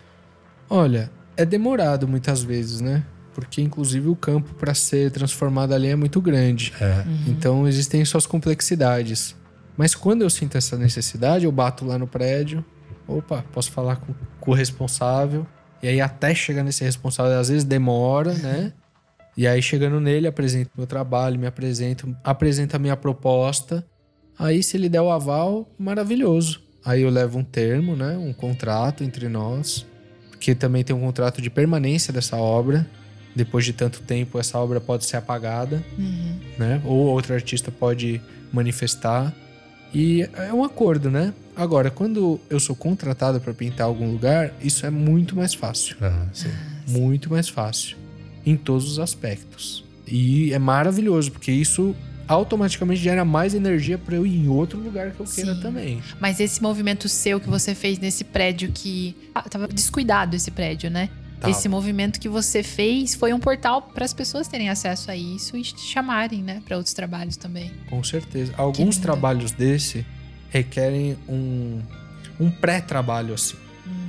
Olha, 0.71 1.11
é 1.37 1.45
demorado 1.45 2.07
muitas 2.07 2.43
vezes, 2.43 2.81
né? 2.81 3.05
Porque 3.35 3.63
inclusive 3.63 4.09
o 4.09 4.17
campo 4.17 4.55
para 4.55 4.75
ser 4.75 5.11
transformado 5.11 5.73
ali 5.73 5.89
é 5.89 5.97
muito 5.97 6.21
grande. 6.21 6.73
É. 6.81 7.05
Então 7.27 7.67
existem 7.67 8.05
suas 8.05 8.27
complexidades. 8.27 9.35
Mas 9.77 9.95
quando 9.95 10.23
eu 10.23 10.31
sinto 10.31 10.59
essa 10.59 10.77
necessidade, 10.77 11.45
eu 11.45 11.53
bato 11.53 11.85
lá 11.85 11.97
no 11.97 12.07
prédio. 12.07 12.65
Opa, 13.07 13.45
posso 13.53 13.71
falar 13.71 13.97
com, 13.97 14.13
com 14.41 14.51
o 14.51 14.55
responsável. 14.55 15.47
E 15.83 15.89
aí 15.89 16.01
até 16.01 16.35
chegar 16.35 16.63
nesse 16.65 16.83
responsável, 16.85 17.39
às 17.39 17.49
vezes 17.49 17.65
demora, 17.65 18.33
né? 18.35 18.73
E 19.37 19.47
aí 19.47 19.63
chegando 19.63 20.01
nele, 20.01 20.27
apresento 20.27 20.71
meu 20.77 20.87
trabalho, 20.87 21.39
me 21.39 21.47
apresento, 21.47 22.15
apresento 22.25 22.75
a 22.75 22.79
minha 22.79 22.97
proposta. 22.97 23.85
Aí 24.39 24.63
se 24.63 24.77
ele 24.77 24.89
der 24.89 25.01
o 25.01 25.11
aval, 25.11 25.69
maravilhoso. 25.79 26.61
Aí 26.85 27.03
eu 27.03 27.11
levo 27.11 27.39
um 27.39 27.45
termo, 27.45 27.95
né? 27.95 28.17
Um 28.17 28.33
contrato 28.33 29.05
entre 29.05 29.29
nós. 29.29 29.87
Porque 30.31 30.55
também 30.55 30.83
tem 30.83 30.95
um 30.95 31.01
contrato 31.01 31.43
de 31.43 31.51
permanência 31.51 32.13
dessa 32.13 32.37
obra. 32.37 32.87
Depois 33.35 33.65
de 33.65 33.73
tanto 33.73 34.01
tempo, 34.03 34.39
essa 34.39 34.59
obra 34.59 34.81
pode 34.81 35.05
ser 35.05 35.17
apagada 35.17 35.85
Uhum. 35.97 36.41
né? 36.59 36.81
Ou 36.85 36.97
outro 37.07 37.35
artista 37.35 37.71
pode 37.71 38.21
manifestar. 38.53 39.33
E 39.93 40.29
é 40.35 40.53
um 40.53 40.65
acordo, 40.65 41.11
né? 41.11 41.33
Agora, 41.57 41.91
quando 41.91 42.41
eu 42.49 42.61
sou 42.61 42.77
contratado 42.77 43.41
para 43.41 43.53
pintar 43.53 43.87
algum 43.87 44.11
lugar, 44.11 44.53
isso 44.63 44.87
é 44.87 44.91
muito 44.91 45.35
mais 45.35 45.55
fácil. 45.55 45.97
Ah, 46.01 46.27
sim. 46.33 46.51
Muito 46.87 47.31
mais 47.31 47.49
fácil. 47.49 47.97
Em 48.47 48.57
todos 48.57 48.91
os 48.91 48.99
aspectos. 48.99 49.85
E 50.07 50.53
é 50.53 50.59
maravilhoso, 50.59 51.33
porque 51.33 51.51
isso 51.51 51.95
automaticamente 52.29 53.01
gera 53.01 53.25
mais 53.25 53.55
energia 53.55 53.97
para 53.97 54.15
eu 54.15 54.27
ir 54.27 54.37
em 54.37 54.49
outro 54.49 54.79
lugar 54.79 55.13
que 55.13 55.21
eu 55.21 55.27
queira 55.27 55.55
Sim. 55.55 55.61
também. 55.61 56.03
Mas 56.21 56.39
esse 56.39 56.63
movimento 56.63 57.09
seu 57.09 57.41
que 57.41 57.49
você 57.49 57.75
fez 57.75 57.99
nesse 57.99 58.23
prédio 58.23 58.71
que. 58.73 59.17
Ah, 59.35 59.43
tava 59.43 59.67
descuidado 59.67 60.37
esse 60.37 60.51
prédio, 60.51 60.91
né? 60.91 61.09
Esse 61.47 61.69
movimento 61.69 62.19
que 62.19 62.29
você 62.29 62.63
fez 62.63 63.15
foi 63.15 63.33
um 63.33 63.39
portal 63.39 63.83
para 63.83 64.05
as 64.05 64.13
pessoas 64.13 64.49
terem 64.49 64.69
acesso 64.69 65.11
a 65.11 65.17
isso 65.17 65.57
e 65.57 65.63
te 65.63 65.81
chamarem, 65.81 66.43
né, 66.43 66.63
para 66.65 66.77
outros 66.77 66.95
trabalhos 66.95 67.37
também. 67.37 67.71
Com 67.89 68.03
certeza. 68.03 68.53
Alguns 68.57 68.97
trabalhos 68.97 69.53
desse 69.53 70.05
requerem 70.51 71.17
um, 71.29 71.81
um 72.41 72.51
pré-trabalho 72.51 73.35
assim. 73.35 73.57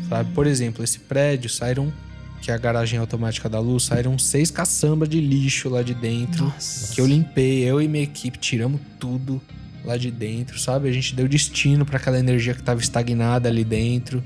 Sabe? 0.07 0.31
Por 0.33 0.47
exemplo, 0.47 0.83
esse 0.83 0.99
prédio 0.99 1.49
saíram, 1.49 1.93
que 2.41 2.49
é 2.49 2.53
a 2.53 2.57
garagem 2.57 2.99
automática 2.99 3.47
da 3.47 3.59
luz, 3.59 3.83
saíram 3.83 4.17
seis 4.17 4.49
caçambas 4.49 5.07
de 5.07 5.21
lixo 5.21 5.69
lá 5.69 5.83
de 5.83 5.93
dentro. 5.93 6.45
Nossa. 6.45 6.93
Que 6.93 7.01
eu 7.01 7.05
limpei, 7.05 7.63
eu 7.63 7.81
e 7.81 7.87
minha 7.87 8.03
equipe 8.03 8.37
tiramos 8.37 8.81
tudo 8.99 9.41
lá 9.83 9.97
de 9.97 10.09
dentro, 10.11 10.59
sabe? 10.59 10.89
A 10.89 10.91
gente 10.91 11.15
deu 11.15 11.27
destino 11.27 11.85
para 11.85 11.97
aquela 11.97 12.19
energia 12.19 12.53
que 12.53 12.63
tava 12.63 12.81
estagnada 12.81 13.47
ali 13.47 13.63
dentro. 13.63 14.23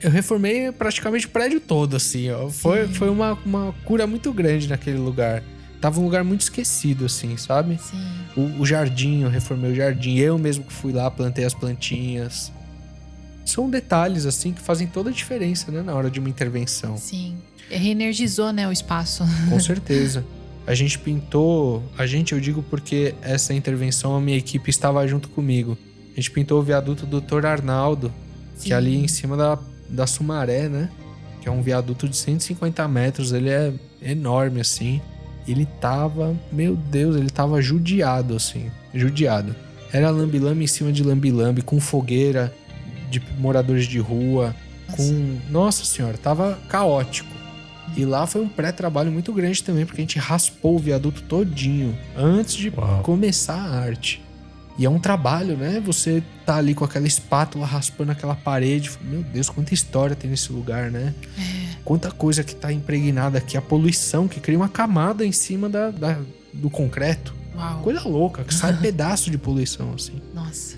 Eu 0.00 0.10
reformei 0.10 0.70
praticamente 0.72 1.26
o 1.26 1.30
prédio 1.30 1.60
todo, 1.60 1.96
assim, 1.96 2.30
ó. 2.30 2.48
Foi, 2.48 2.86
Sim. 2.86 2.94
foi 2.94 3.08
uma, 3.08 3.32
uma 3.44 3.74
cura 3.84 4.06
muito 4.06 4.32
grande 4.32 4.68
naquele 4.68 4.98
lugar. 4.98 5.42
Tava 5.80 6.00
um 6.00 6.04
lugar 6.04 6.22
muito 6.24 6.42
esquecido, 6.42 7.06
assim, 7.06 7.36
sabe? 7.36 7.78
Sim. 7.80 8.04
O, 8.36 8.60
o 8.62 8.66
jardim, 8.66 9.22
eu 9.22 9.30
reformei 9.30 9.72
o 9.72 9.74
jardim. 9.74 10.16
Eu 10.16 10.38
mesmo 10.38 10.64
que 10.64 10.72
fui 10.72 10.92
lá, 10.92 11.10
plantei 11.10 11.44
as 11.44 11.54
plantinhas. 11.54 12.52
São 13.44 13.70
detalhes, 13.70 14.26
assim, 14.26 14.52
que 14.52 14.60
fazem 14.60 14.86
toda 14.86 15.10
a 15.10 15.12
diferença, 15.12 15.70
né? 15.70 15.82
Na 15.82 15.94
hora 15.94 16.10
de 16.10 16.18
uma 16.18 16.28
intervenção. 16.28 16.96
Sim. 16.96 17.36
Reenergizou, 17.70 18.52
né, 18.52 18.68
o 18.68 18.72
espaço. 18.72 19.24
Com 19.48 19.58
certeza. 19.60 20.24
A 20.66 20.74
gente 20.74 20.98
pintou. 20.98 21.82
A 21.96 22.06
gente, 22.06 22.32
eu 22.32 22.40
digo 22.40 22.62
porque 22.62 23.14
essa 23.22 23.54
intervenção, 23.54 24.16
a 24.16 24.20
minha 24.20 24.36
equipe 24.36 24.68
estava 24.68 25.06
junto 25.06 25.28
comigo. 25.28 25.78
A 26.12 26.16
gente 26.16 26.30
pintou 26.30 26.60
o 26.60 26.62
viaduto 26.62 27.06
do 27.06 27.20
Dr. 27.20 27.46
Arnaldo, 27.46 28.12
que 28.60 28.72
é 28.72 28.76
ali 28.76 28.96
em 28.96 29.06
cima 29.06 29.36
da, 29.36 29.58
da 29.88 30.06
Sumaré, 30.06 30.68
né? 30.68 30.88
Que 31.40 31.48
é 31.48 31.52
um 31.52 31.62
viaduto 31.62 32.08
de 32.08 32.16
150 32.16 32.86
metros. 32.88 33.32
Ele 33.32 33.50
é 33.50 33.72
enorme, 34.02 34.60
assim. 34.60 35.00
Ele 35.46 35.66
tava. 35.80 36.34
Meu 36.52 36.76
Deus, 36.76 37.16
ele 37.16 37.30
tava 37.30 37.60
judiado, 37.60 38.34
assim. 38.34 38.70
Judiado. 38.94 39.54
Era 39.92 40.10
lambi-lambi 40.10 40.64
em 40.64 40.66
cima 40.66 40.92
de 40.92 41.02
lambi-lambi, 41.02 41.62
com 41.62 41.80
fogueira 41.80 42.52
de 43.10 43.22
moradores 43.38 43.86
de 43.86 43.98
rua. 43.98 44.54
Com. 44.90 45.38
Nossa 45.50 45.84
senhora, 45.84 46.18
tava 46.18 46.58
caótico. 46.68 47.36
E 47.96 48.04
lá 48.04 48.26
foi 48.26 48.42
um 48.42 48.48
pré-trabalho 48.48 49.12
muito 49.12 49.32
grande 49.32 49.62
também, 49.62 49.86
porque 49.86 50.00
a 50.00 50.04
gente 50.04 50.18
raspou 50.18 50.74
o 50.74 50.78
viaduto 50.78 51.22
todinho 51.22 51.96
antes 52.16 52.54
de 52.54 52.68
Uau. 52.70 53.02
começar 53.02 53.54
a 53.54 53.78
arte. 53.78 54.22
E 54.78 54.84
é 54.84 54.90
um 54.90 54.98
trabalho, 54.98 55.56
né? 55.56 55.80
Você 55.84 56.22
tá 56.46 56.56
ali 56.56 56.74
com 56.74 56.84
aquela 56.84 57.06
espátula 57.06 57.66
raspando 57.66 58.12
aquela 58.12 58.34
parede. 58.34 58.90
Meu 59.02 59.22
Deus, 59.22 59.50
quanta 59.50 59.74
história 59.74 60.14
tem 60.14 60.30
nesse 60.30 60.52
lugar, 60.52 60.90
né? 60.90 61.12
Quanta 61.84 62.10
coisa 62.10 62.42
que 62.44 62.54
tá 62.54 62.72
impregnada 62.72 63.38
aqui. 63.38 63.56
A 63.56 63.62
poluição 63.62 64.26
que 64.28 64.40
cria 64.40 64.56
uma 64.56 64.68
camada 64.68 65.26
em 65.26 65.32
cima 65.32 65.68
da, 65.68 65.90
da- 65.90 66.20
do 66.52 66.70
concreto. 66.70 67.34
Uau. 67.54 67.80
Coisa 67.82 68.02
louca, 68.08 68.44
que 68.44 68.54
sai 68.54 68.76
pedaço 68.80 69.30
de 69.30 69.36
poluição, 69.38 69.92
assim. 69.94 70.20
Nossa. 70.34 70.76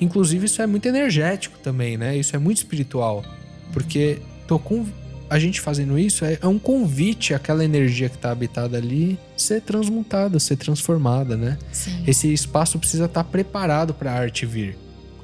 Inclusive, 0.00 0.46
isso 0.46 0.60
é 0.62 0.66
muito 0.66 0.86
energético 0.86 1.58
também, 1.62 1.96
né? 1.96 2.16
Isso 2.16 2.34
é 2.34 2.38
muito 2.38 2.58
espiritual. 2.58 3.24
Porque 3.72 4.18
tô 4.46 4.58
com... 4.58 4.86
a 5.28 5.38
gente 5.38 5.60
fazendo 5.60 5.98
isso 5.98 6.24
é, 6.24 6.38
é 6.40 6.46
um 6.46 6.58
convite 6.58 7.34
àquela 7.34 7.64
energia 7.64 8.08
que 8.08 8.16
tá 8.18 8.30
habitada 8.30 8.76
ali 8.76 9.18
ser 9.36 9.60
transmutada, 9.60 10.38
ser 10.40 10.56
transformada, 10.56 11.36
né? 11.36 11.58
Sim. 11.72 12.02
Esse 12.06 12.32
espaço 12.32 12.78
precisa 12.78 13.04
estar 13.06 13.24
preparado 13.24 13.92
para 13.94 14.12
a 14.12 14.14
arte 14.18 14.46
vir. 14.46 14.76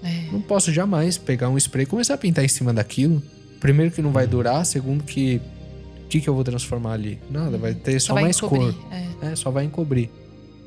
É. 0.04 0.30
Não 0.30 0.40
posso 0.40 0.72
jamais 0.72 1.16
pegar 1.18 1.48
um 1.48 1.56
spray 1.56 1.84
e 1.84 1.86
começar 1.86 2.14
a 2.14 2.18
pintar 2.18 2.44
em 2.44 2.48
cima 2.48 2.72
daquilo. 2.72 3.22
Primeiro 3.60 3.90
que 3.90 4.02
não 4.02 4.12
vai 4.12 4.26
durar, 4.26 4.64
segundo 4.66 5.02
que 5.02 5.40
o 6.04 6.08
que, 6.08 6.20
que 6.20 6.28
eu 6.28 6.34
vou 6.34 6.44
transformar 6.44 6.92
ali? 6.92 7.18
Nada, 7.30 7.56
vai 7.56 7.74
ter 7.74 7.98
só, 7.98 8.14
vai 8.14 8.24
mais 8.24 8.36
encobrir, 8.36 8.74
cor. 8.74 8.92
É. 8.92 9.32
É, 9.32 9.36
só 9.36 9.50
vai 9.50 9.64
encobrir. 9.64 10.10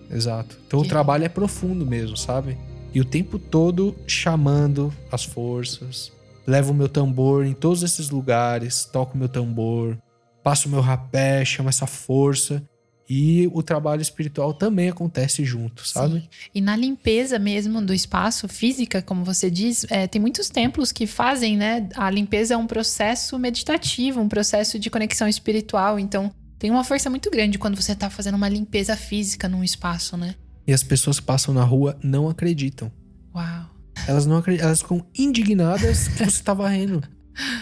Exato. 0.09 0.57
Então 0.65 0.81
Que 0.81 0.87
o 0.87 0.89
trabalho 0.89 1.23
é 1.23 1.29
profundo 1.29 1.85
mesmo, 1.85 2.17
sabe? 2.17 2.57
E 2.93 2.99
o 2.99 3.05
tempo 3.05 3.37
todo 3.37 3.95
chamando 4.07 4.93
as 5.11 5.23
forças. 5.23 6.11
Levo 6.45 6.71
o 6.71 6.75
meu 6.75 6.89
tambor 6.89 7.45
em 7.45 7.53
todos 7.53 7.83
esses 7.83 8.09
lugares, 8.09 8.85
toco 8.85 9.17
meu 9.17 9.27
tambor, 9.27 9.97
passo 10.41 10.69
meu 10.69 10.79
rapé, 10.79 11.43
chamo 11.43 11.69
essa 11.69 11.85
força. 11.85 12.63
E 13.09 13.49
o 13.53 13.63
trabalho 13.63 14.01
espiritual 14.01 14.53
também 14.53 14.89
acontece 14.89 15.45
junto, 15.45 15.87
sabe? 15.87 16.19
Sim. 16.19 16.27
E 16.53 16.61
na 16.61 16.75
limpeza 16.75 17.39
mesmo 17.39 17.81
do 17.81 17.93
espaço 17.93 18.47
física, 18.47 19.01
como 19.01 19.23
você 19.23 19.49
diz, 19.49 19.85
é, 19.89 20.07
tem 20.07 20.19
muitos 20.19 20.49
templos 20.49 20.91
que 20.91 21.07
fazem, 21.07 21.55
né? 21.55 21.87
A 21.95 22.09
limpeza 22.09 22.53
é 22.53 22.57
um 22.57 22.67
processo 22.67 23.39
meditativo, 23.39 24.19
um 24.19 24.27
processo 24.27 24.77
de 24.77 24.89
conexão 24.89 25.27
espiritual. 25.27 25.97
Então, 25.97 26.31
tem 26.59 26.69
uma 26.69 26.83
força 26.83 27.09
muito 27.09 27.31
grande 27.31 27.57
quando 27.57 27.75
você 27.75 27.95
tá 27.95 28.09
fazendo 28.09 28.35
uma 28.35 28.49
limpeza 28.49 28.95
física 28.97 29.47
num 29.47 29.63
espaço, 29.63 30.17
né? 30.17 30.35
E 30.65 30.73
as 30.73 30.83
pessoas 30.83 31.19
que 31.19 31.25
passam 31.25 31.53
na 31.53 31.63
rua 31.63 31.97
não 32.03 32.27
acreditam. 32.27 32.91
Uau. 33.33 33.69
Elas 34.05 34.25
não 34.25 34.37
acreditam, 34.37 34.67
elas 34.67 34.81
ficam 34.81 35.05
indignadas 35.17 36.07
que 36.09 36.25
você 36.25 36.43
tá 36.43 36.53
varrendo 36.53 37.01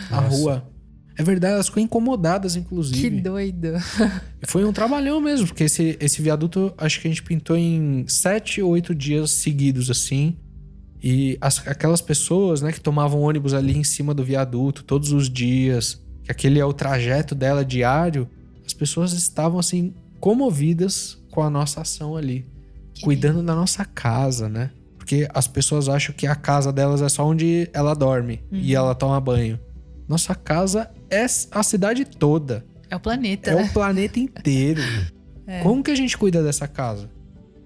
a 0.10 0.22
Nossa. 0.22 0.36
rua. 0.36 0.75
É 1.18 1.24
verdade, 1.24 1.54
elas 1.54 1.68
ficam 1.68 1.82
incomodadas, 1.84 2.56
inclusive. 2.56 3.00
Que 3.02 3.10
doido. 3.22 3.70
Foi 4.48 4.66
um 4.66 4.74
trabalhão 4.74 5.22
mesmo, 5.22 5.48
porque 5.48 5.64
esse, 5.64 5.98
esse 6.02 6.22
viaduto 6.22 6.74
acho 6.78 7.00
que 7.00 7.08
a 7.08 7.12
gente 7.12 7.24
pintou 7.24 7.56
em 7.56 8.06
sete 8.08 8.62
ou 8.62 8.72
oito 8.72 8.94
dias 8.94 9.32
seguidos, 9.32 9.90
assim. 9.90 10.36
E 11.02 11.38
as- 11.40 11.66
aquelas 11.68 12.02
pessoas, 12.02 12.62
né, 12.62 12.72
que 12.72 12.82
tomavam 12.82 13.22
ônibus 13.22 13.54
ali 13.54 13.78
em 13.78 13.84
cima 13.84 14.14
do 14.14 14.24
viaduto 14.24 14.84
todos 14.84 15.12
os 15.14 15.30
dias, 15.30 16.02
que 16.24 16.32
aquele 16.32 16.60
é 16.60 16.66
o 16.66 16.74
trajeto 16.74 17.34
dela 17.34 17.64
diário, 17.64 18.28
as 18.66 18.74
pessoas 18.74 19.14
estavam, 19.14 19.58
assim, 19.60 19.94
comovidas 20.20 21.18
com 21.32 21.42
a 21.42 21.50
nossa 21.50 21.82
ação 21.82 22.18
ali. 22.18 22.46
Que 22.94 23.02
cuidando 23.04 23.42
da 23.44 23.56
nossa 23.56 23.86
casa, 23.86 24.50
né? 24.50 24.72
Porque 24.98 25.28
as 25.34 25.48
pessoas 25.48 25.88
acham 25.88 26.14
que 26.16 26.26
a 26.28 26.36
casa 26.36 26.74
delas 26.74 27.02
é 27.02 27.08
só 27.08 27.26
onde 27.26 27.70
ela 27.74 27.94
dorme 27.94 28.42
e 28.52 28.74
ela 28.76 28.96
toma 28.96 29.20
banho. 29.22 29.60
Nossa 30.08 30.34
casa 30.36 30.90
é 31.10 31.26
a 31.52 31.64
cidade 31.64 32.06
toda. 32.06 32.66
É 32.90 32.96
o 32.96 33.00
planeta, 33.00 33.52
É 33.52 33.56
né? 33.56 33.64
o 33.64 33.74
planeta 33.74 34.20
inteiro. 34.20 34.82
Como 35.64 35.84
que 35.84 35.92
a 35.92 35.96
gente 35.96 36.18
cuida 36.18 36.42
dessa 36.44 36.68
casa? 36.68 37.10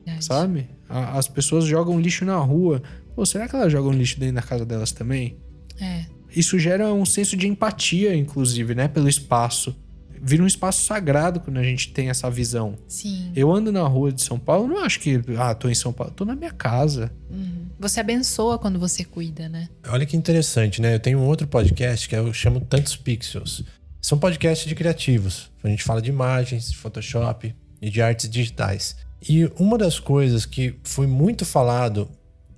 Verdade. 0.05 0.25
Sabe? 0.25 0.69
A- 0.89 1.17
As 1.17 1.27
pessoas 1.27 1.65
jogam 1.65 1.99
lixo 1.99 2.25
na 2.25 2.37
rua. 2.37 2.81
Pô, 3.15 3.25
será 3.25 3.47
que 3.47 3.55
elas 3.55 3.71
jogam 3.71 3.91
lixo 3.91 4.19
dentro 4.19 4.35
da 4.35 4.41
casa 4.41 4.65
delas 4.65 4.91
também? 4.91 5.37
É. 5.81 6.05
isso 6.35 6.59
gera 6.59 6.93
um 6.93 7.05
senso 7.05 7.35
de 7.37 7.47
empatia, 7.47 8.13
inclusive, 8.15 8.75
né? 8.75 8.87
Pelo 8.89 9.07
espaço. 9.09 9.75
Vira 10.21 10.43
um 10.43 10.47
espaço 10.47 10.83
sagrado 10.85 11.39
quando 11.39 11.57
a 11.57 11.63
gente 11.63 11.91
tem 11.91 12.09
essa 12.09 12.29
visão. 12.29 12.75
Sim. 12.87 13.31
Eu 13.35 13.51
ando 13.51 13.71
na 13.71 13.83
rua 13.83 14.11
de 14.11 14.21
São 14.21 14.39
Paulo, 14.39 14.67
não 14.67 14.83
acho 14.83 14.99
que, 14.99 15.21
ah, 15.37 15.53
tô 15.53 15.69
em 15.69 15.75
São 15.75 15.93
Paulo, 15.93 16.13
tô 16.13 16.25
na 16.25 16.35
minha 16.35 16.51
casa. 16.51 17.11
Uhum. 17.29 17.67
Você 17.79 17.99
abençoa 17.99 18.59
quando 18.59 18.77
você 18.79 19.03
cuida, 19.03 19.47
né? 19.47 19.69
Olha 19.87 20.05
que 20.05 20.17
interessante, 20.17 20.81
né? 20.81 20.95
Eu 20.95 20.99
tenho 20.99 21.19
um 21.19 21.25
outro 21.25 21.47
podcast 21.47 22.07
que 22.07 22.15
eu 22.15 22.33
chamo 22.33 22.61
Tantos 22.61 22.95
Pixels. 22.95 23.63
São 24.01 24.17
podcasts 24.17 24.67
de 24.67 24.75
criativos. 24.75 25.51
A 25.63 25.67
gente 25.67 25.83
fala 25.83 26.01
de 26.01 26.09
imagens, 26.09 26.71
de 26.71 26.77
Photoshop 26.77 27.55
e 27.81 27.89
de 27.89 28.01
artes 28.01 28.29
digitais. 28.29 28.95
E 29.27 29.49
uma 29.57 29.77
das 29.77 29.99
coisas 29.99 30.45
que 30.45 30.75
foi 30.83 31.07
muito 31.07 31.45
falado 31.45 32.09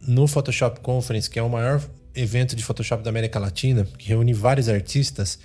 no 0.08 0.28
Photoshop 0.28 0.80
Conference, 0.80 1.30
que 1.30 1.40
é 1.40 1.44
o 1.44 1.50
maior 1.50 1.82
evento 2.16 2.56
de 2.56 2.64
Photoshop 2.64 3.04
da 3.04 3.10
América 3.10 3.40
Latina, 3.40 3.88
que 3.98 4.10
reúne 4.10 4.34
vários 4.34 4.68
artistas, 4.68 5.40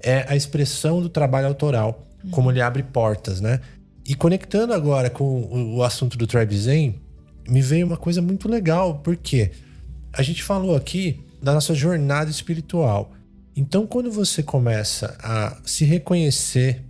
é 0.00 0.24
a 0.28 0.36
expressão 0.36 1.00
do 1.00 1.08
trabalho 1.08 1.48
autoral, 1.48 2.06
como 2.30 2.50
ele 2.50 2.60
abre 2.60 2.82
portas, 2.82 3.40
né? 3.40 3.60
E 4.04 4.14
conectando 4.14 4.72
agora 4.72 5.10
com 5.10 5.24
o, 5.24 5.76
o 5.76 5.82
assunto 5.82 6.16
do 6.16 6.26
Tribe 6.26 6.56
Zen, 6.56 7.00
me 7.48 7.60
veio 7.60 7.86
uma 7.86 7.96
coisa 7.96 8.20
muito 8.22 8.48
legal, 8.48 9.00
porque 9.00 9.50
a 10.12 10.22
gente 10.22 10.42
falou 10.42 10.76
aqui 10.76 11.24
da 11.42 11.52
nossa 11.52 11.74
jornada 11.74 12.30
espiritual. 12.30 13.12
Então, 13.54 13.86
quando 13.86 14.10
você 14.10 14.42
começa 14.42 15.16
a 15.22 15.56
se 15.64 15.84
reconhecer 15.84 16.84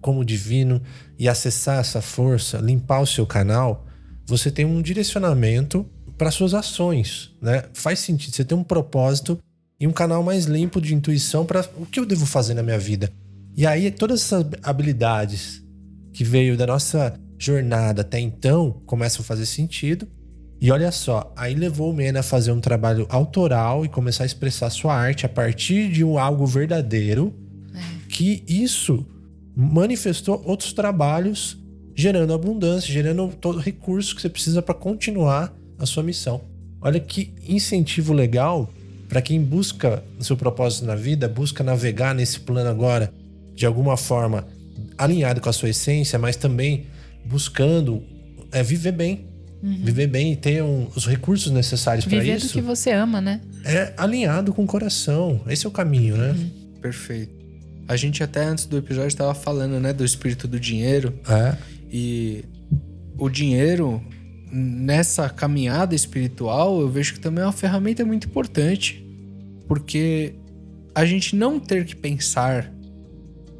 como 0.00 0.24
divino 0.24 0.80
e 1.18 1.28
acessar 1.28 1.80
essa 1.80 2.00
força, 2.00 2.58
limpar 2.58 3.00
o 3.00 3.06
seu 3.06 3.26
canal, 3.26 3.86
você 4.26 4.50
tem 4.50 4.64
um 4.64 4.80
direcionamento 4.80 5.86
para 6.16 6.30
suas 6.30 6.54
ações, 6.54 7.34
né? 7.40 7.64
Faz 7.72 8.00
sentido, 8.00 8.34
você 8.34 8.44
tem 8.44 8.56
um 8.56 8.64
propósito 8.64 9.38
e 9.80 9.86
um 9.86 9.92
canal 9.92 10.22
mais 10.22 10.46
limpo 10.46 10.80
de 10.80 10.94
intuição 10.94 11.46
para 11.46 11.64
o 11.76 11.86
que 11.86 12.00
eu 12.00 12.06
devo 12.06 12.26
fazer 12.26 12.54
na 12.54 12.62
minha 12.62 12.78
vida. 12.78 13.12
E 13.56 13.66
aí 13.66 13.90
todas 13.90 14.22
essas 14.22 14.44
habilidades 14.62 15.62
que 16.12 16.24
veio 16.24 16.56
da 16.56 16.66
nossa 16.66 17.18
jornada 17.38 18.02
até 18.02 18.18
então 18.18 18.82
começam 18.86 19.22
a 19.22 19.24
fazer 19.24 19.46
sentido. 19.46 20.08
E 20.60 20.72
olha 20.72 20.90
só, 20.90 21.32
aí 21.36 21.54
levou 21.54 21.90
o 21.90 21.94
Mena 21.94 22.20
a 22.20 22.24
fazer 22.24 22.50
um 22.50 22.60
trabalho 22.60 23.06
autoral 23.08 23.84
e 23.84 23.88
começar 23.88 24.24
a 24.24 24.26
expressar 24.26 24.70
sua 24.70 24.92
arte 24.92 25.24
a 25.24 25.28
partir 25.28 25.88
de 25.88 26.02
um 26.02 26.18
algo 26.18 26.44
verdadeiro, 26.44 27.32
que 28.08 28.42
isso 28.48 29.06
manifestou 29.54 30.42
outros 30.44 30.72
trabalhos, 30.72 31.56
gerando 31.94 32.32
abundância, 32.32 32.92
gerando 32.92 33.28
todo 33.40 33.58
o 33.58 33.60
recurso 33.60 34.16
que 34.16 34.22
você 34.22 34.28
precisa 34.28 34.60
para 34.60 34.74
continuar 34.74 35.54
a 35.78 35.86
sua 35.86 36.02
missão. 36.02 36.40
Olha 36.80 36.98
que 36.98 37.32
incentivo 37.46 38.12
legal 38.12 38.68
para 39.08 39.22
quem 39.22 39.40
busca 39.42 40.02
o 40.18 40.24
seu 40.24 40.36
propósito 40.36 40.84
na 40.84 40.94
vida, 40.94 41.28
busca 41.28 41.64
navegar 41.64 42.14
nesse 42.14 42.40
plano 42.40 42.68
agora 42.68 43.12
de 43.54 43.64
alguma 43.66 43.96
forma 43.96 44.46
alinhado 44.96 45.40
com 45.40 45.48
a 45.48 45.52
sua 45.52 45.70
essência, 45.70 46.18
mas 46.18 46.36
também 46.36 46.86
buscando 47.24 48.02
é, 48.52 48.62
viver 48.62 48.92
bem. 48.92 49.26
Viver 49.60 50.06
bem 50.06 50.32
e 50.32 50.36
ter 50.36 50.62
um- 50.62 50.86
os 50.94 51.04
recursos 51.04 51.50
necessários 51.50 52.04
para 52.04 52.18
Viver 52.20 52.38
do 52.38 52.44
isso. 52.44 52.52
que 52.54 52.60
você 52.60 52.92
ama, 52.92 53.20
né? 53.20 53.40
É 53.64 53.92
alinhado 53.96 54.52
com 54.54 54.62
o 54.62 54.66
coração. 54.66 55.40
Esse 55.48 55.66
é 55.66 55.68
o 55.68 55.72
caminho, 55.72 56.16
né? 56.16 56.32
Perfeito. 56.80 57.32
A 57.88 57.96
gente 57.96 58.22
até 58.22 58.44
antes 58.44 58.66
do 58.66 58.76
episódio 58.78 59.08
estava 59.08 59.34
falando, 59.34 59.80
né, 59.80 59.92
do 59.92 60.04
espírito 60.04 60.46
do 60.46 60.60
dinheiro. 60.60 61.12
É. 61.28 61.56
E 61.90 62.44
o 63.18 63.28
dinheiro, 63.28 64.00
nessa 64.50 65.28
caminhada 65.28 65.94
espiritual, 65.94 66.80
eu 66.80 66.88
vejo 66.88 67.14
que 67.14 67.20
também 67.20 67.42
é 67.42 67.46
uma 67.46 67.52
ferramenta 67.52 68.04
muito 68.04 68.26
importante. 68.26 69.04
Porque 69.66 70.34
a 70.94 71.04
gente 71.04 71.36
não 71.36 71.60
ter 71.60 71.84
que 71.84 71.94
pensar, 71.94 72.72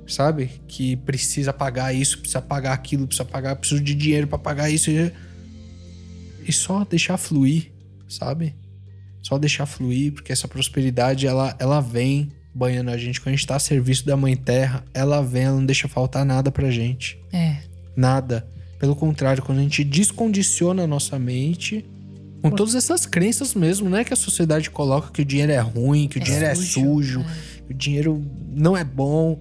sabe? 0.07 0.51
Que 0.67 0.97
precisa 0.97 1.53
pagar 1.53 1.95
isso, 1.95 2.19
precisa 2.19 2.41
pagar 2.41 2.73
aquilo, 2.73 3.07
precisa 3.07 3.25
pagar, 3.25 3.57
preciso 3.57 3.83
de 3.83 3.95
dinheiro 3.95 4.27
para 4.27 4.39
pagar 4.39 4.71
isso. 4.71 4.91
E 4.91 6.53
só 6.53 6.85
deixar 6.85 7.19
fluir, 7.19 7.71
sabe? 8.09 8.55
Só 9.23 9.39
deixar 9.39 9.67
fluir, 9.67 10.13
porque 10.13 10.33
essa 10.33 10.49
prosperidade, 10.49 11.27
ela, 11.27 11.55
ela 11.59 11.81
vem 11.81 12.33
banhando 12.55 12.91
a 12.91 12.97
gente. 12.97 13.21
Quando 13.21 13.35
a 13.35 13.37
gente 13.37 13.47
tá 13.47 13.57
a 13.57 13.61
serviço 13.61 14.07
da 14.07 14.17
Mãe 14.17 14.35
Terra, 14.35 14.85
ela 14.95 15.23
vem, 15.23 15.45
ela 15.45 15.57
não 15.57 15.67
deixa 15.67 15.87
faltar 15.87 16.25
nada 16.25 16.51
pra 16.51 16.71
gente. 16.71 17.19
É. 17.33 17.59
Nada. 17.95 18.49
Pelo 18.79 18.95
contrário, 18.95 19.43
quando 19.43 19.59
a 19.59 19.63
gente 19.63 19.83
descondiciona 19.83 20.85
a 20.85 20.87
nossa 20.87 21.19
mente 21.19 21.85
com 22.41 22.51
todas 22.51 22.75
essas 22.75 23.05
crenças 23.05 23.55
mesmo, 23.55 23.89
né? 23.89 24.05
Que 24.05 24.13
a 24.13 24.17
sociedade 24.17 24.71
coloca 24.71 25.11
que 25.11 25.23
o 25.23 25.25
dinheiro 25.25 25.53
é 25.53 25.59
ruim, 25.59 26.07
que 26.07 26.19
o 26.19 26.23
É 26.23 26.25
dinheiro 26.25 26.45
é 26.47 26.55
sujo, 26.55 26.71
sujo, 26.71 27.27
que 27.67 27.73
o 27.73 27.75
dinheiro 27.75 28.25
não 28.55 28.77
é 28.77 28.85
bom. 28.85 29.41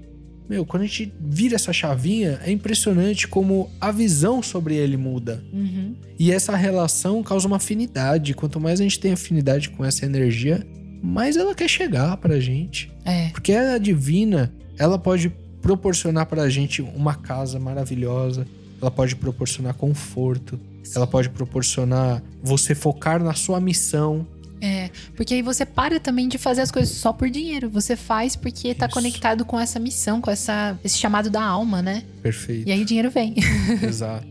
Meu, 0.50 0.66
quando 0.66 0.84
a 0.84 0.86
gente 0.86 1.14
vira 1.20 1.56
essa 1.56 1.74
chavinha, 1.74 2.40
é 2.44 2.52
impressionante 2.52 3.28
como 3.28 3.70
a 3.82 3.92
visão 3.92 4.42
sobre 4.42 4.76
ele 4.76 4.96
muda. 4.96 5.44
Uhum. 5.52 5.96
E 6.18 6.32
essa 6.32 6.56
relação 6.56 7.22
causa 7.22 7.46
uma 7.48 7.58
afinidade. 7.58 8.34
Quanto 8.34 8.60
mais 8.60 8.80
a 8.80 8.84
gente 8.84 9.00
tem 9.00 9.12
afinidade 9.12 9.70
com 9.70 9.84
essa 9.84 10.06
energia, 10.06 10.66
mais 11.04 11.36
ela 11.36 11.54
quer 11.54 11.68
chegar 11.68 12.16
pra 12.18 12.40
gente. 12.40 12.90
É. 13.04 13.30
Porque 13.30 13.52
ela 13.52 13.78
divina, 13.78 14.54
ela 14.78 14.98
pode 14.98 15.32
proporcionar 15.62 16.26
pra 16.26 16.50
gente 16.50 16.82
uma 16.82 17.14
casa 17.14 17.60
maravilhosa, 17.60 18.48
ela 18.82 18.92
pode 18.92 19.16
proporcionar 19.16 19.74
conforto, 19.74 20.60
ela 20.96 21.08
pode 21.08 21.30
proporcionar 21.30 22.22
você 22.42 22.74
focar 22.74 23.22
na 23.22 23.34
sua 23.34 23.60
missão. 23.60 24.26
É, 24.60 24.90
porque 25.16 25.36
aí 25.36 25.42
você 25.42 25.66
para 25.66 26.00
também 26.00 26.28
de 26.28 26.38
fazer 26.38 26.62
as 26.62 26.72
coisas 26.72 26.96
só 26.96 27.14
por 27.14 27.30
dinheiro. 27.30 27.70
Você 27.70 27.96
faz 27.96 28.36
porque 28.36 28.74
tá 28.74 28.88
Isso. 28.88 28.94
conectado 28.94 29.46
com 29.46 29.60
essa 29.60 29.80
missão, 29.80 30.20
com 30.20 30.32
essa, 30.32 30.80
esse 30.84 30.98
chamado 30.98 31.30
da 31.30 31.44
alma, 31.44 31.82
né? 31.82 32.04
Perfeito. 32.24 32.68
E 32.68 32.72
aí 32.72 32.82
o 32.82 32.86
dinheiro 32.86 33.12
vem. 33.12 33.36
Exato. 33.84 34.28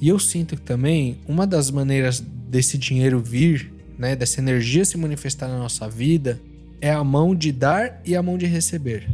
E 0.00 0.08
eu 0.08 0.18
sinto 0.18 0.56
que 0.56 0.62
também 0.62 1.18
uma 1.26 1.46
das 1.46 1.70
maneiras 1.70 2.20
desse 2.20 2.78
dinheiro 2.78 3.20
vir, 3.20 3.72
né, 3.98 4.16
dessa 4.16 4.40
energia 4.40 4.84
se 4.84 4.96
manifestar 4.96 5.48
na 5.48 5.58
nossa 5.58 5.88
vida, 5.88 6.40
é 6.80 6.90
a 6.90 7.02
mão 7.02 7.34
de 7.34 7.52
dar 7.52 8.00
e 8.04 8.14
a 8.14 8.22
mão 8.22 8.38
de 8.38 8.46
receber. 8.46 9.06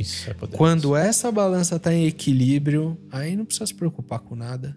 Isso 0.00 0.30
é 0.30 0.34
poder. 0.34 0.56
Quando 0.56 0.96
essa 0.96 1.30
balança 1.30 1.78
tá 1.78 1.92
em 1.92 2.06
equilíbrio, 2.06 2.98
aí 3.10 3.36
não 3.36 3.44
precisa 3.44 3.66
se 3.66 3.74
preocupar 3.74 4.20
com 4.20 4.34
nada. 4.34 4.76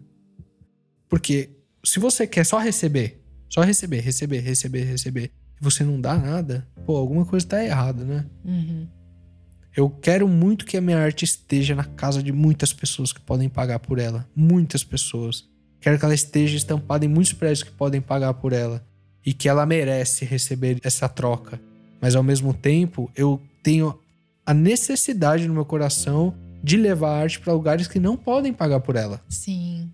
Porque 1.07 1.49
se 1.83 1.99
você 1.99 2.25
quer 2.25 2.45
só 2.45 2.57
receber, 2.57 3.21
só 3.49 3.61
receber, 3.61 3.99
receber, 3.99 4.39
receber, 4.39 4.83
receber, 4.83 5.31
e 5.59 5.63
você 5.63 5.83
não 5.83 5.99
dá 5.99 6.17
nada, 6.17 6.67
pô, 6.85 6.95
alguma 6.95 7.25
coisa 7.25 7.45
tá 7.45 7.63
errada, 7.63 8.03
né? 8.03 8.25
Uhum. 8.45 8.87
Eu 9.75 9.89
quero 9.89 10.27
muito 10.27 10.65
que 10.65 10.75
a 10.75 10.81
minha 10.81 10.97
arte 10.97 11.23
esteja 11.23 11.75
na 11.75 11.85
casa 11.85 12.21
de 12.21 12.31
muitas 12.31 12.73
pessoas 12.73 13.13
que 13.13 13.21
podem 13.21 13.47
pagar 13.47 13.79
por 13.79 13.99
ela. 13.99 14.27
Muitas 14.35 14.83
pessoas. 14.83 15.47
Quero 15.79 15.97
que 15.97 16.03
ela 16.03 16.13
esteja 16.13 16.57
estampada 16.57 17.05
em 17.05 17.07
muitos 17.07 17.33
prédios 17.33 17.63
que 17.63 17.71
podem 17.71 18.01
pagar 18.01 18.33
por 18.33 18.51
ela. 18.51 18.85
E 19.25 19.33
que 19.33 19.47
ela 19.47 19.65
merece 19.65 20.25
receber 20.25 20.79
essa 20.83 21.07
troca. 21.07 21.59
Mas 22.01 22.15
ao 22.15 22.23
mesmo 22.23 22.53
tempo, 22.53 23.09
eu 23.15 23.41
tenho 23.63 23.97
a 24.51 24.53
necessidade 24.53 25.47
no 25.47 25.53
meu 25.53 25.63
coração 25.63 26.35
de 26.61 26.75
levar 26.75 27.11
a 27.11 27.21
arte 27.21 27.39
para 27.39 27.53
lugares 27.53 27.87
que 27.87 28.01
não 28.01 28.17
podem 28.17 28.51
pagar 28.51 28.81
por 28.81 28.97
ela. 28.97 29.21
Sim. 29.29 29.89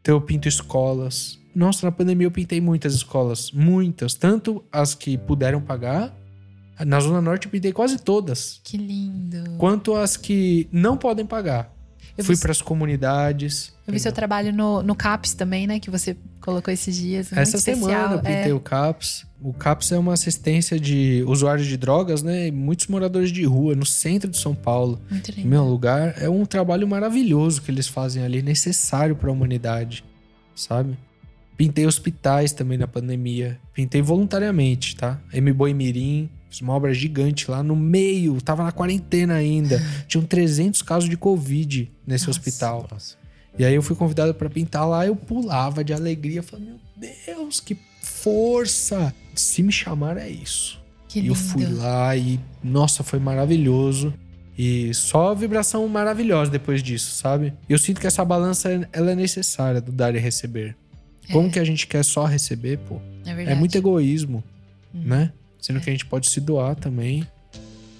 Então 0.00 0.16
eu 0.16 0.20
pinto 0.22 0.48
escolas. 0.48 1.38
Nossa, 1.54 1.84
na 1.84 1.92
pandemia 1.92 2.26
eu 2.26 2.30
pintei 2.30 2.58
muitas 2.58 2.94
escolas. 2.94 3.52
Muitas. 3.52 4.14
Tanto 4.14 4.64
as 4.72 4.94
que 4.94 5.18
puderam 5.18 5.60
pagar. 5.60 6.16
Na 6.86 6.98
Zona 7.00 7.20
Norte 7.20 7.46
eu 7.46 7.50
pintei 7.50 7.72
quase 7.72 7.98
todas 7.98 8.60
Que 8.64 8.78
lindo. 8.78 9.56
quanto 9.58 9.94
as 9.94 10.16
que 10.16 10.68
não 10.72 10.96
podem 10.96 11.26
pagar. 11.26 11.70
Eu 12.16 12.24
Fui 12.24 12.36
para 12.36 12.50
as 12.50 12.62
comunidades. 12.62 13.74
Eu 13.86 13.92
vi 13.92 14.00
seu 14.00 14.12
trabalho 14.12 14.54
no, 14.54 14.82
no 14.82 14.94
CAPS 14.94 15.34
também, 15.34 15.66
né? 15.66 15.78
Que 15.78 15.90
você 15.90 16.16
colocou 16.40 16.72
esses 16.72 16.96
dias. 16.96 17.30
Essa 17.30 17.58
especial. 17.58 17.90
semana 17.90 18.14
eu 18.14 18.18
pintei 18.20 18.50
é. 18.52 18.54
o 18.54 18.60
CAPS. 18.60 19.27
O 19.40 19.52
CAPS 19.52 19.92
é 19.92 19.98
uma 19.98 20.14
assistência 20.14 20.80
de 20.80 21.22
usuários 21.26 21.66
de 21.66 21.76
drogas, 21.76 22.22
né? 22.22 22.48
E 22.48 22.50
muitos 22.50 22.88
moradores 22.88 23.30
de 23.30 23.44
rua, 23.44 23.74
no 23.74 23.86
centro 23.86 24.28
de 24.28 24.36
São 24.36 24.52
Paulo. 24.52 25.00
Lindo. 25.10 25.48
meu 25.48 25.64
lugar, 25.64 26.14
é 26.20 26.28
um 26.28 26.44
trabalho 26.44 26.88
maravilhoso 26.88 27.62
que 27.62 27.70
eles 27.70 27.86
fazem 27.86 28.24
ali, 28.24 28.42
necessário 28.42 29.14
para 29.14 29.30
a 29.30 29.32
humanidade, 29.32 30.04
sabe? 30.56 30.98
Pintei 31.56 31.86
hospitais 31.86 32.52
também 32.52 32.76
na 32.76 32.88
pandemia. 32.88 33.58
Pintei 33.72 34.02
voluntariamente, 34.02 34.96
tá? 34.96 35.20
M 35.32 35.52
Boi 35.52 35.72
Mirim, 35.72 36.28
fiz 36.50 36.60
uma 36.60 36.72
obra 36.72 36.92
gigante 36.92 37.48
lá 37.48 37.62
no 37.62 37.76
meio, 37.76 38.40
tava 38.40 38.64
na 38.64 38.72
quarentena 38.72 39.34
ainda. 39.34 39.80
Tinham 40.08 40.24
300 40.24 40.82
casos 40.82 41.08
de 41.08 41.16
Covid 41.16 41.90
nesse 42.04 42.26
Nossa. 42.26 42.40
hospital. 42.40 42.88
Nossa. 42.90 43.16
E 43.56 43.64
aí 43.64 43.74
eu 43.74 43.82
fui 43.82 43.94
convidado 43.94 44.34
pra 44.34 44.50
pintar 44.50 44.88
lá, 44.88 45.06
eu 45.06 45.14
pulava 45.14 45.84
de 45.84 45.92
alegria, 45.92 46.42
falando, 46.42 46.66
meu 46.66 46.87
Deus, 46.98 47.60
que 47.60 47.76
força! 48.02 49.14
Se 49.34 49.62
me 49.62 49.72
chamar 49.72 50.16
é 50.16 50.28
isso. 50.28 50.80
Que 51.08 51.20
E 51.20 51.22
lindo. 51.22 51.32
eu 51.32 51.36
fui 51.36 51.64
lá 51.66 52.16
e, 52.16 52.40
nossa, 52.62 53.02
foi 53.02 53.18
maravilhoso. 53.18 54.12
E 54.56 54.92
só 54.92 55.34
vibração 55.34 55.86
maravilhosa 55.86 56.50
depois 56.50 56.82
disso, 56.82 57.14
sabe? 57.14 57.54
Eu 57.68 57.78
sinto 57.78 58.00
que 58.00 58.06
essa 58.08 58.24
balança, 58.24 58.88
ela 58.92 59.12
é 59.12 59.14
necessária 59.14 59.80
do 59.80 59.92
dar 59.92 60.14
e 60.16 60.18
receber. 60.18 60.76
Como 61.30 61.50
que 61.50 61.58
a 61.60 61.64
gente 61.64 61.86
quer 61.86 62.04
só 62.04 62.24
receber, 62.24 62.78
pô? 62.78 63.00
É. 63.24 63.52
É 63.52 63.54
muito 63.54 63.76
egoísmo, 63.76 64.42
né? 64.92 65.30
Sendo 65.60 65.80
que 65.80 65.88
a 65.88 65.92
gente 65.92 66.06
pode 66.06 66.28
se 66.28 66.40
doar 66.40 66.74
também. 66.74 67.24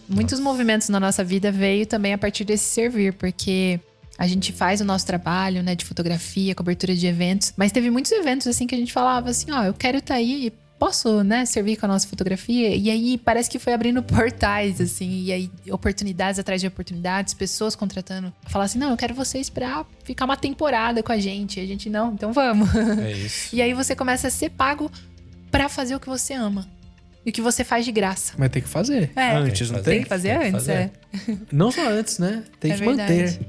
Muitos 0.09 0.41
movimentos 0.41 0.89
na 0.89 0.99
nossa 0.99 1.23
vida 1.23 1.53
veio 1.53 1.87
também 1.87 2.15
a 2.15 2.19
partir 2.19 2.43
desse 2.45 2.65
servir, 2.65 3.13
porque 3.13 3.79
a 4.19 4.27
gente 4.27 4.53
faz 4.53 4.81
o 4.81 4.85
nosso 4.85 5.07
trabalho, 5.07 5.63
né, 5.63 5.75
de 5.77 5.85
fotografia, 5.85 6.55
cobertura 6.55 6.95
de 6.95 7.07
eventos, 7.07 7.53
mas 7.57 7.71
teve 7.73 7.89
muitos 7.89 8.11
eventos 8.13 8.47
assim 8.49 8.67
que 8.67 8.75
a 8.75 8.79
gente 8.79 8.93
falava 8.93 9.31
assim, 9.31 9.51
ó, 9.53 9.63
eu 9.65 9.73
quero 9.73 9.99
estar 9.99 10.15
tá 10.15 10.19
aí, 10.19 10.53
posso, 10.79 11.23
né, 11.23 11.45
servir 11.45 11.77
com 11.77 11.87
a 11.87 11.89
nossa 11.89 12.07
fotografia? 12.07 12.75
E 12.75 12.91
aí 12.91 13.17
parece 13.17 13.49
que 13.49 13.59
foi 13.61 13.73
abrindo 13.73 14.03
portais, 14.05 14.81
assim, 14.81 15.23
e 15.25 15.33
aí 15.33 15.51
oportunidades 15.71 16.39
atrás 16.39 16.61
de 16.61 16.67
oportunidades, 16.67 17.33
pessoas 17.33 17.77
contratando, 17.77 18.33
falar 18.49 18.65
assim, 18.65 18.79
não, 18.79 18.91
eu 18.91 18.97
quero 18.97 19.15
vocês 19.15 19.49
pra 19.49 19.85
ficar 20.05 20.25
uma 20.25 20.37
temporada 20.37 21.01
com 21.03 21.13
a 21.13 21.19
gente. 21.19 21.61
E 21.61 21.63
a 21.63 21.67
gente, 21.67 21.89
não, 21.89 22.13
então 22.13 22.33
vamos. 22.33 22.69
É 22.75 23.13
isso. 23.15 23.55
e 23.55 23.63
aí 23.63 23.73
você 23.73 23.95
começa 23.95 24.27
a 24.29 24.31
ser 24.31 24.51
pago 24.51 24.91
para 25.51 25.69
fazer 25.69 25.95
o 25.95 26.01
que 26.01 26.09
você 26.09 26.35
ama. 26.35 26.67
E 27.27 27.31
o 27.31 27.33
que 27.33 27.41
você 27.43 27.63
faz 27.63 27.85
de 27.85 27.93
graça. 27.93 28.33
Mas 28.39 28.49
tem 28.51 28.63
que 28.63 28.69
fazer. 28.69 29.11
É. 29.15 29.35
Antes, 29.37 29.71
não 29.71 29.83
Tem 29.83 29.95
tem? 29.95 30.03
que 30.03 30.09
fazer 30.09 30.29
Tem 30.31 30.39
que 30.39 30.45
antes, 30.47 30.67
fazer. 30.67 30.73
é. 30.73 30.91
Não 31.53 31.71
só 31.71 31.89
antes, 31.89 32.19
né? 32.19 32.43
Tem 32.59 32.71
É 32.73 32.75
que 32.75 32.81
verdade. 32.85 33.13
manter. 33.13 33.41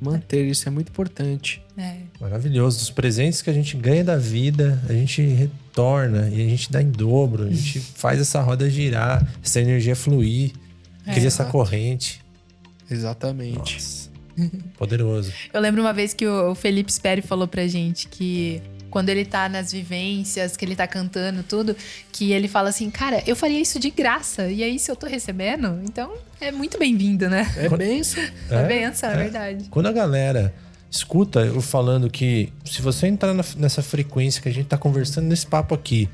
Manter, 0.00 0.46
isso 0.46 0.66
é 0.68 0.70
muito 0.70 0.88
importante. 0.88 1.62
é. 1.76 1.96
Maravilhoso. 2.20 2.78
Os 2.78 2.90
presentes 2.90 3.42
que 3.42 3.50
a 3.50 3.52
gente 3.52 3.76
ganha 3.76 4.02
da 4.04 4.16
vida, 4.16 4.82
a 4.88 4.92
gente 4.92 5.20
retorna 5.22 6.28
e 6.28 6.34
a 6.46 6.48
gente 6.48 6.70
dá 6.72 6.80
em 6.82 6.90
dobro. 6.90 7.44
A 7.44 7.50
gente 7.50 7.80
faz 7.96 8.20
essa 8.20 8.40
roda 8.40 8.68
girar, 8.70 9.26
essa 9.42 9.60
energia 9.60 9.94
fluir, 9.96 10.52
É. 11.06 11.12
cria 11.14 11.26
essa 11.26 11.44
corrente. 11.44 12.20
Exatamente. 12.90 13.58
Nossa. 13.74 14.10
Poderoso. 14.78 15.32
Eu 15.52 15.60
lembro 15.60 15.82
uma 15.82 15.92
vez 15.92 16.14
que 16.14 16.26
o 16.26 16.54
Felipe 16.54 16.90
Speri 16.92 17.20
falou 17.20 17.46
pra 17.46 17.66
gente 17.66 18.08
que 18.08 18.62
quando 18.90 19.08
ele 19.08 19.24
tá 19.24 19.48
nas 19.48 19.72
vivências, 19.72 20.56
que 20.56 20.64
ele 20.64 20.74
tá 20.76 20.86
cantando 20.86 21.42
tudo, 21.42 21.76
que 22.12 22.32
ele 22.32 22.48
fala 22.48 22.68
assim, 22.70 22.90
cara, 22.90 23.22
eu 23.26 23.36
faria 23.36 23.60
isso 23.60 23.78
de 23.78 23.90
graça. 23.90 24.48
E 24.48 24.62
aí, 24.62 24.78
se 24.78 24.90
eu 24.90 24.96
tô 24.96 25.06
recebendo, 25.06 25.80
então 25.84 26.12
é 26.40 26.50
muito 26.50 26.78
bem-vindo, 26.78 27.28
né? 27.28 27.50
É 27.56 27.68
benção. 27.74 28.22
É, 28.50 28.54
É, 28.56 28.64
benção, 28.66 29.10
é, 29.10 29.14
é. 29.14 29.16
verdade. 29.16 29.64
Quando 29.70 29.86
a 29.86 29.92
galera 29.92 30.52
escuta 30.90 31.40
eu 31.40 31.60
falando 31.60 32.10
que 32.10 32.52
se 32.64 32.82
você 32.82 33.06
entrar 33.06 33.32
na- 33.32 33.44
nessa 33.56 33.80
frequência 33.82 34.42
que 34.42 34.48
a 34.48 34.52
gente 34.52 34.66
tá 34.66 34.76
conversando 34.76 35.26
nesse 35.28 35.46
papo 35.46 35.74
aqui, 35.74 36.08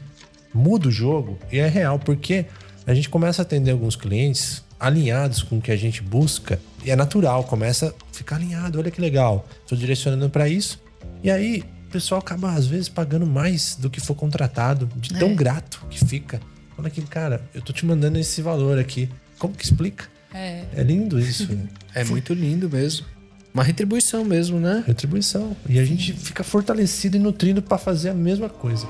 muda 0.53 0.89
o 0.89 0.91
jogo, 0.91 1.39
e 1.51 1.59
é 1.59 1.67
real, 1.69 1.99
porque 1.99 2.45
a 2.87 2.95
gente 2.95 3.09
começa 3.09 3.41
a 3.41 3.45
atender 3.45 3.71
alguns 3.71 3.97
clientes 3.97 4.63
alinhados 4.79 5.43
com 5.43 5.57
o 5.59 5.63
que 5.63 5.71
a 5.71 5.77
gente 5.77 6.03
busca, 6.03 6.61
e 6.85 6.91
é 6.91 6.97
natural, 6.97 7.43
começa 7.45 7.89
a 7.89 8.15
ficar 8.15 8.37
alinhado, 8.37 8.79
olha 8.79 8.91
que 8.91 9.01
legal, 9.01 9.47
tô 9.67 9.75
direcionando 9.75 10.29
para 10.29 10.47
isso, 10.49 10.79
e 11.23 11.31
aí 11.31 11.65
pessoal 11.97 12.21
acaba 12.21 12.53
às 12.53 12.67
vezes 12.67 12.89
pagando 12.91 13.25
mais 13.27 13.75
do 13.77 13.89
que 13.89 14.01
for 14.01 14.15
contratado, 14.15 14.87
de 14.97 15.15
tão 15.15 15.31
É. 15.31 15.35
grato 15.35 15.85
que 15.89 16.05
fica. 16.05 16.39
Olha 16.77 16.89
aqui, 16.89 17.01
cara, 17.03 17.41
eu 17.55 17.63
tô 17.63 17.73
te 17.73 17.87
mandando 17.87 18.19
esse 18.19 18.43
valor 18.43 18.79
aqui. 18.79 19.09
Como 19.39 19.55
que 19.55 19.65
explica? 19.65 20.05
É. 20.35 20.65
É 20.75 20.83
lindo 20.83 21.19
isso. 21.19 21.51
né? 21.55 21.67
É 21.95 22.05
muito 22.05 22.35
lindo 22.35 22.69
mesmo. 22.69 23.07
Uma 23.55 23.63
retribuição 23.65 24.23
mesmo, 24.23 24.61
né? 24.61 24.85
retribuição. 24.87 25.57
E 25.67 25.79
a 25.79 25.85
gente 25.87 26.13
fica 26.13 26.45
fortalecido 26.45 27.17
e 27.17 27.19
nutrido 27.19 27.63
para 27.63 27.79
fazer 27.79 28.11
a 28.11 28.15
mesma 28.15 28.51
coisa. 28.51 28.87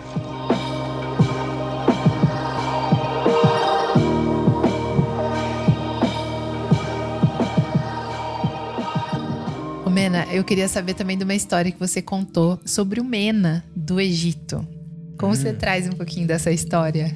Mena, 10.25 10.33
eu 10.33 10.45
queria 10.45 10.69
saber 10.69 10.95
também 10.95 11.17
de 11.19 11.25
uma 11.25 11.35
história 11.35 11.71
que 11.71 11.79
você 11.79 12.01
contou 12.01 12.59
sobre 12.65 13.01
o 13.01 13.05
Mena 13.05 13.65
do 13.75 14.01
Egito. 14.01 14.67
Como 15.19 15.35
você 15.35 15.53
traz 15.53 15.87
um 15.89 15.93
pouquinho 15.93 16.27
dessa 16.27 16.51
história 16.51 17.15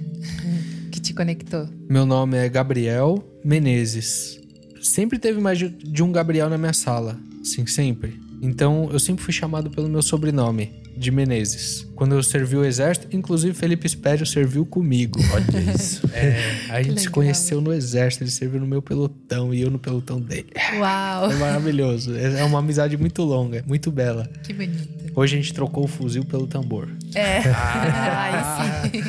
que 0.90 1.01
te 1.01 1.12
conectou? 1.14 1.68
Meu 1.88 2.05
nome 2.07 2.36
é 2.36 2.48
Gabriel 2.48 3.22
Menezes. 3.44 4.38
Sempre 4.82 5.18
teve 5.18 5.40
mais 5.40 5.59
de- 5.59 5.68
de 5.68 6.03
um 6.03 6.11
Gabriel 6.11 6.48
na 6.48 6.57
minha 6.59 6.72
sala. 6.72 7.18
Sim, 7.44 7.66
sempre. 7.66 8.18
Então 8.41 8.88
eu 8.93 8.99
sempre 8.99 9.22
fui 9.22 9.32
chamado 9.32 9.70
pelo 9.70 9.88
meu 9.88 10.03
sobrenome, 10.03 10.72
de 10.97 11.11
Menezes. 11.11 11.86
Quando 11.95 12.14
eu 12.14 12.22
servi 12.22 12.57
o 12.57 12.64
exército, 12.64 13.09
inclusive 13.14 13.55
Felipe 13.55 13.86
Espério 13.86 14.24
serviu 14.26 14.64
comigo. 14.66 15.18
Olha 15.32 15.74
isso. 15.74 16.09
É, 16.12 16.66
a 16.68 16.82
gente 16.82 17.01
se 17.03 17.11
conheceu 17.11 17.61
no 17.61 17.72
exército, 17.72 18.24
ele 18.24 18.30
serviu 18.30 18.61
no 18.61 18.66
meu 18.66 18.82
pelotão 18.82 19.53
e 19.55 19.61
eu 19.62 19.70
no 19.70 19.78
pelotão 19.78 20.20
dele. 20.20 20.49
Uau, 20.78 21.30
É 21.30 21.34
maravilhoso. 21.36 22.16
É 22.16 22.43
uma 22.45 22.59
amizade 22.59 22.97
muito 22.97 23.22
longa, 23.22 23.64
muito 23.66 23.91
bela. 23.91 24.28
que 24.43 24.53
bonito. 24.53 25.01
Hoje 25.14 25.36
a 25.36 25.41
gente 25.41 25.53
trocou 25.53 25.84
o 25.84 25.88
fuzil 25.88 26.24
pelo 26.24 26.47
tambor. 26.47 26.88
É. 27.14 27.41
Ai, 27.53 28.91
sim. 28.91 29.01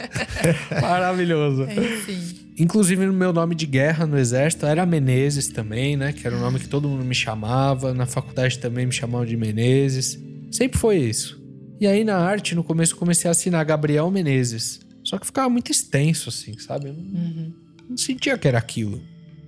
Maravilhoso. 0.80 1.62
Aí 1.64 2.02
sim. 2.04 2.40
Inclusive 2.58 3.06
no 3.06 3.12
meu 3.12 3.32
nome 3.32 3.54
de 3.54 3.66
guerra 3.66 4.06
no 4.06 4.18
exército 4.18 4.66
era 4.66 4.84
Menezes 4.84 5.48
também, 5.48 5.96
né? 5.96 6.12
Que 6.12 6.26
era 6.26 6.36
o 6.36 6.40
nome 6.40 6.58
que 6.60 6.68
todo 6.68 6.88
mundo 6.88 7.04
me 7.04 7.14
chamava. 7.14 7.94
Na 7.94 8.06
faculdade 8.06 8.58
também 8.58 8.86
me 8.86 8.92
chamavam 8.92 9.26
de 9.26 9.36
Menezes. 9.36 10.18
Sempre 10.50 10.78
foi 10.78 10.98
isso. 10.98 11.40
E 11.80 11.86
aí 11.86 12.04
na 12.04 12.16
arte, 12.18 12.54
no 12.54 12.62
começo, 12.62 12.94
comecei 12.96 13.28
a 13.28 13.32
assinar 13.32 13.64
Gabriel 13.64 14.10
Menezes. 14.10 14.80
Só 15.02 15.18
que 15.18 15.24
ficava 15.26 15.48
muito 15.48 15.72
extenso, 15.72 16.28
assim, 16.28 16.58
sabe? 16.58 16.88
Eu 16.88 16.92
não, 16.94 17.02
Uhum. 17.02 17.52
não 17.90 17.96
sentia 17.96 18.36
que 18.36 18.46
era 18.46 18.58
aquilo. 18.58 19.00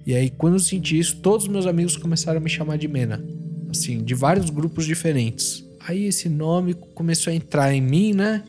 E 0.07 0.15
aí, 0.15 0.31
quando 0.31 0.55
eu 0.55 0.59
senti 0.59 0.99
isso, 0.99 1.17
todos 1.17 1.45
os 1.47 1.53
meus 1.53 1.67
amigos 1.67 1.97
começaram 1.97 2.39
a 2.39 2.41
me 2.43 2.49
chamar 2.51 2.79
de 2.79 2.89
Mena. 2.89 3.23
Assim, 3.71 4.03
de 4.03 4.15
vários 4.15 4.49
grupos 4.51 4.87
diferentes. 4.87 5.63
Aí 5.87 6.07
esse 6.07 6.29
nome 6.29 6.75
começou 6.95 7.31
a 7.33 7.37
entrar 7.37 7.73
em 7.75 7.81
mim, 7.81 8.13
né? 8.15 8.43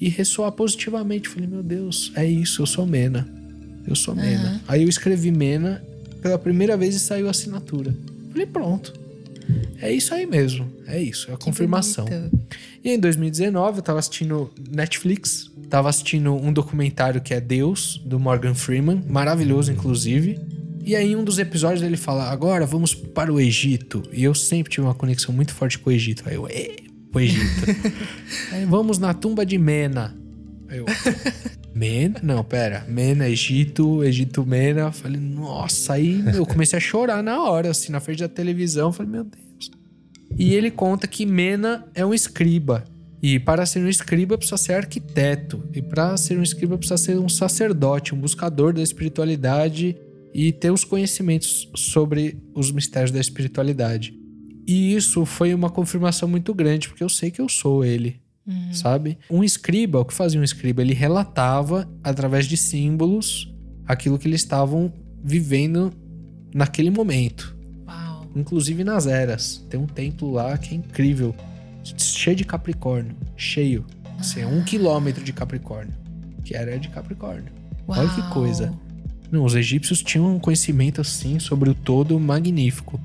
E 0.00 0.08
ressoar 0.08 0.50
positivamente. 0.52 1.28
Falei, 1.28 1.46
meu 1.46 1.62
Deus, 1.62 2.10
é 2.14 2.26
isso, 2.26 2.62
eu 2.62 2.66
sou 2.66 2.86
Mena. 2.86 3.28
Eu 3.86 3.94
sou 3.94 4.14
Mena. 4.14 4.60
Aí 4.66 4.82
eu 4.82 4.88
escrevi 4.88 5.30
Mena 5.30 5.82
pela 6.22 6.38
primeira 6.38 6.76
vez 6.76 6.94
e 6.94 7.00
saiu 7.00 7.28
a 7.28 7.30
assinatura. 7.30 7.94
Falei, 8.30 8.46
pronto. 8.46 8.92
É 9.80 9.92
isso 9.92 10.14
aí 10.14 10.26
mesmo. 10.26 10.70
É 10.86 11.00
isso, 11.00 11.30
é 11.30 11.34
a 11.34 11.36
Que 11.36 11.44
confirmação. 11.44 12.04
bonito. 12.04 12.40
E 12.84 12.90
em 12.90 12.98
2019 12.98 13.78
eu 13.78 13.82
tava 13.82 13.98
assistindo 13.98 14.50
Netflix, 14.70 15.50
tava 15.68 15.88
assistindo 15.88 16.34
um 16.34 16.52
documentário 16.52 17.20
que 17.20 17.34
é 17.34 17.40
Deus, 17.40 18.00
do 18.04 18.18
Morgan 18.18 18.54
Freeman, 18.54 19.02
maravilhoso 19.08 19.72
inclusive. 19.72 20.38
E 20.84 20.96
aí 20.96 21.12
em 21.12 21.16
um 21.16 21.24
dos 21.24 21.38
episódios 21.38 21.82
ele 21.82 21.96
fala, 21.96 22.30
agora 22.30 22.64
vamos 22.64 22.94
para 22.94 23.32
o 23.32 23.40
Egito. 23.40 24.02
E 24.12 24.24
eu 24.24 24.34
sempre 24.34 24.72
tive 24.72 24.86
uma 24.86 24.94
conexão 24.94 25.34
muito 25.34 25.52
forte 25.52 25.78
com 25.78 25.90
o 25.90 25.92
Egito. 25.92 26.22
Aí 26.26 26.36
eu, 26.36 26.46
o 27.12 27.20
Egito. 27.20 27.66
aí 28.52 28.64
vamos 28.64 28.98
na 28.98 29.12
tumba 29.14 29.44
de 29.44 29.58
Mena. 29.58 30.16
Aí 30.68 30.78
eu, 30.78 30.86
Mena? 31.74 32.20
Não, 32.22 32.44
pera. 32.44 32.84
Mena, 32.88 33.28
Egito, 33.28 34.04
Egito 34.04 34.44
Mena. 34.44 34.92
Falei, 34.92 35.20
nossa, 35.20 35.94
aí 35.94 36.22
eu 36.34 36.44
comecei 36.44 36.76
a 36.76 36.80
chorar 36.80 37.22
na 37.22 37.42
hora, 37.42 37.70
assim, 37.70 37.92
na 37.92 38.00
frente 38.00 38.20
da 38.20 38.28
televisão. 38.28 38.92
Falei, 38.92 39.12
meu 39.12 39.24
Deus. 39.24 39.70
E 40.38 40.54
ele 40.54 40.70
conta 40.70 41.06
que 41.06 41.26
Mena 41.26 41.86
é 41.94 42.04
um 42.04 42.14
escriba. 42.14 42.84
E 43.22 43.38
para 43.38 43.66
ser 43.66 43.80
um 43.80 43.88
escriba 43.88 44.38
precisa 44.38 44.56
ser 44.56 44.74
arquiteto. 44.74 45.62
E 45.74 45.82
para 45.82 46.16
ser 46.16 46.38
um 46.38 46.42
escriba 46.42 46.78
precisa 46.78 46.96
ser 46.96 47.18
um 47.18 47.28
sacerdote, 47.28 48.14
um 48.14 48.18
buscador 48.18 48.72
da 48.72 48.82
espiritualidade 48.82 49.96
e 50.32 50.52
ter 50.52 50.70
os 50.70 50.84
conhecimentos 50.84 51.68
sobre 51.74 52.38
os 52.54 52.70
mistérios 52.70 53.10
da 53.10 53.20
espiritualidade. 53.20 54.19
E 54.66 54.94
isso 54.94 55.24
foi 55.24 55.52
uma 55.54 55.70
confirmação 55.70 56.28
muito 56.28 56.54
grande, 56.54 56.88
porque 56.88 57.02
eu 57.02 57.08
sei 57.08 57.30
que 57.30 57.40
eu 57.40 57.48
sou 57.48 57.84
ele, 57.84 58.20
sabe? 58.72 59.18
Um 59.30 59.42
escriba, 59.42 60.00
o 60.00 60.04
que 60.04 60.14
fazia 60.14 60.40
um 60.40 60.44
escriba? 60.44 60.82
Ele 60.82 60.94
relatava 60.94 61.90
através 62.02 62.46
de 62.46 62.56
símbolos 62.56 63.52
aquilo 63.86 64.18
que 64.18 64.28
eles 64.28 64.40
estavam 64.40 64.92
vivendo 65.22 65.92
naquele 66.54 66.90
momento 66.90 67.56
Uau. 67.86 68.26
inclusive 68.34 68.84
nas 68.84 69.06
eras. 69.06 69.64
Tem 69.68 69.78
um 69.78 69.86
templo 69.86 70.30
lá 70.30 70.56
que 70.56 70.74
é 70.74 70.78
incrível, 70.78 71.34
cheio 71.96 72.36
de 72.36 72.44
Capricórnio, 72.44 73.16
cheio. 73.36 73.84
Assim, 74.18 74.40
é 74.40 74.46
um 74.46 74.62
quilômetro 74.62 75.24
de 75.24 75.32
Capricórnio, 75.32 75.94
que 76.44 76.54
era 76.54 76.78
de 76.78 76.88
Capricórnio. 76.88 77.52
Olha 77.88 78.08
que 78.08 78.20
Uau. 78.20 78.30
coisa. 78.30 78.72
Não, 79.30 79.44
os 79.44 79.54
egípcios 79.54 80.02
tinham 80.02 80.34
um 80.34 80.38
conhecimento 80.38 81.00
assim 81.00 81.38
sobre 81.38 81.70
o 81.70 81.74
todo 81.74 82.18
magnífico. 82.18 83.00